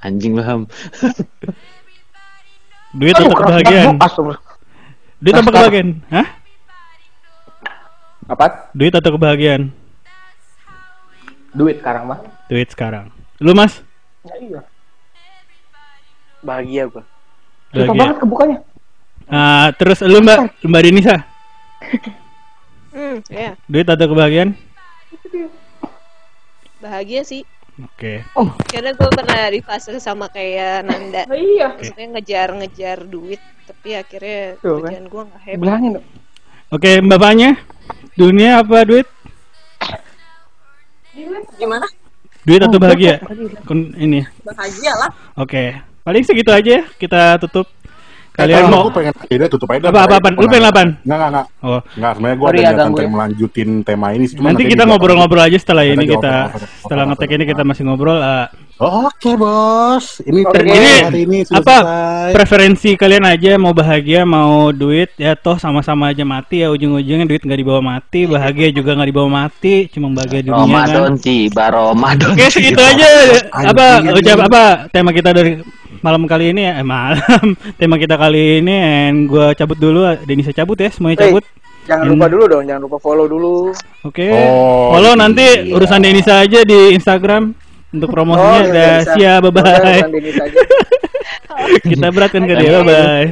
Anjing 0.00 0.36
lu 0.36 0.42
ham 0.42 0.68
duit 2.92 3.12
Aduh, 3.12 3.28
atau 3.28 3.36
kebahagiaan? 3.38 3.96
Duit 5.18 5.34
atau 5.34 5.48
kebahagiaan? 5.48 5.88
Hah? 6.08 6.26
Apa? 8.26 8.46
Duit 8.72 8.92
atau 8.92 9.10
kebahagiaan? 9.12 9.62
Duit 11.52 11.80
sekarang 11.80 12.04
mah. 12.08 12.18
Duit 12.46 12.68
sekarang. 12.68 13.08
Lu 13.38 13.52
Mas? 13.52 13.80
Bahagia 16.40 16.86
gua. 16.86 17.04
Susah 17.68 17.84
Bahagia. 17.84 18.00
banget 18.00 18.16
kebukanya. 18.18 18.58
Ah, 19.26 19.74
terus 19.74 19.98
lu 20.00 20.22
Mbak, 20.22 20.62
Mbak 20.62 20.82
Denisa, 20.86 21.16
Hmm, 22.96 23.20
ya. 23.28 23.58
duit 23.66 23.84
atau 23.84 24.06
kebahagiaan? 24.06 24.54
Bahagia 26.78 27.26
sih. 27.26 27.42
Oke. 27.76 28.24
Karena 28.72 28.96
gue 28.96 29.10
pernah 29.12 29.52
di 29.52 29.60
fase 29.60 30.00
sama 30.00 30.32
kayak 30.32 30.86
Nanda. 30.86 31.28
Oh, 31.28 31.36
iya. 31.36 31.76
Maksudnya 31.76 32.06
ngejar-ngejar 32.16 33.04
duit, 33.04 33.42
tapi 33.68 33.92
akhirnya 33.92 34.56
Tuh, 34.64 34.80
kan. 34.80 34.96
tujuan 34.96 35.04
gue 35.04 35.22
nggak 35.28 35.42
happy. 35.44 35.60
Bilangin 35.60 35.90
dong. 36.00 36.06
Oke, 36.72 36.90
Bapaknya? 37.04 37.50
Dunia 38.16 38.64
apa 38.64 38.86
duit? 38.86 39.04
Gimana? 41.58 41.84
Duit 42.46 42.62
atau 42.62 42.78
bahagia? 42.78 43.18
Kun- 43.66 43.92
ini. 43.98 44.22
Bahagia 44.40 44.92
lah. 44.94 45.10
Oke. 45.34 45.74
Paling 46.00 46.22
segitu 46.22 46.54
aja 46.54 46.70
ya, 46.78 46.82
kita 46.94 47.42
tutup. 47.42 47.66
Eh, 48.36 48.44
Kalian 48.44 48.68
mau 48.68 48.84
Aku 48.84 48.92
pengen 48.92 49.16
ide 49.26 49.48
tutup 49.48 49.64
aja. 49.72 49.88
Apa, 49.88 50.06
apa, 50.06 50.14
apa? 50.20 50.28
Lu 50.30 50.44
pengen 50.46 50.68
apaan? 50.68 50.88
Enggak, 51.02 51.16
enggak, 51.16 51.30
enggak. 51.32 51.46
Oh, 51.64 51.80
Enggak, 51.96 52.12
sebenarnya 52.14 52.36
gue 52.36 52.46
ada 52.46 52.58
niatan 52.60 52.86
pengen 52.92 53.00
ya. 53.00 53.14
melanjutin 53.16 53.70
tema 53.80 54.06
ini. 54.12 54.24
Cuma 54.28 54.46
nanti 54.52 54.62
nanti 54.62 54.72
kita 54.76 54.82
ngobrol-ngobrol 54.84 55.42
aja 55.42 55.58
setelah 55.58 55.84
ini 55.88 56.04
kita 56.04 56.34
setelah 56.84 57.04
ngetek 57.08 57.30
ini 57.32 57.44
kita 57.48 57.62
masih 57.64 57.82
ngobrol. 57.88 58.18
ah, 58.20 58.46
Oke, 58.76 59.32
Bos. 59.34 60.20
Ini 60.20 60.44
tema 60.44 60.68
Ini 60.68 60.92
hari 61.02 61.20
ini 61.24 61.38
sudah 61.48 61.64
apa 61.64 61.76
selesai. 61.80 62.30
preferensi 62.36 62.90
kalian 62.92 63.24
aja 63.24 63.56
mau 63.56 63.72
bahagia 63.72 64.20
mau 64.22 64.68
duit 64.68 65.16
ya 65.16 65.32
toh 65.32 65.56
sama-sama 65.56 66.12
aja 66.12 66.28
mati 66.28 66.60
ya 66.60 66.68
ujung-ujungnya 66.68 67.24
duit 67.24 67.40
nggak 67.40 67.56
dibawa 67.56 67.80
mati 67.80 68.28
bahagia 68.28 68.68
juga 68.70 68.92
nggak 68.92 69.08
dibawa 69.08 69.28
mati 69.32 69.88
cuma 69.88 70.12
bahagia 70.12 70.44
dunia 70.44 70.60
Ramadan 70.60 70.92
kan 71.08 71.14
tiba 71.16 71.64
Ramadan 71.72 72.28
oke 72.28 72.44
segitu 72.46 72.76
aja 72.76 73.08
apa 73.48 73.86
ucap 74.12 74.38
apa 74.44 74.62
tema 74.90 75.08
kita 75.10 75.32
dari 75.32 75.56
malam 76.04 76.28
kali 76.28 76.52
ini 76.52 76.68
eh 76.68 76.84
malam 76.84 77.56
tema 77.80 77.96
kita 77.96 78.20
kali 78.20 78.60
ini 78.60 78.76
and 78.76 79.24
gua 79.24 79.56
cabut 79.56 79.80
dulu 79.80 80.04
Denisa 80.22 80.52
cabut 80.52 80.76
ya 80.76 80.92
semuanya 80.92 81.16
Hey, 81.16 81.32
cabut 81.32 81.44
Jangan 81.86 82.02
Hmm. 82.02 82.18
lupa 82.18 82.26
dulu 82.26 82.44
dong, 82.50 82.62
jangan 82.66 82.82
lupa 82.82 82.98
follow 82.98 83.24
dulu. 83.24 83.70
oke 84.02 84.26
Oh, 84.26 84.90
follow 84.92 85.14
nanti 85.14 85.46
iya. 85.64 85.72
urusan 85.72 86.02
Denisa 86.02 86.42
aja 86.42 86.60
di 86.60 86.92
Instagram 86.92 87.54
untuk 87.94 88.08
promosinya 88.10 88.58
iya, 88.58 88.66
udah 88.66 88.92
siap 89.14 89.40
bye 89.46 89.52
bye 89.54 90.00
kita 91.90 92.06
beratkan 92.10 92.42
ke 92.46 92.54
dia 92.58 92.70
bye 92.80 92.84
bye 92.86 93.26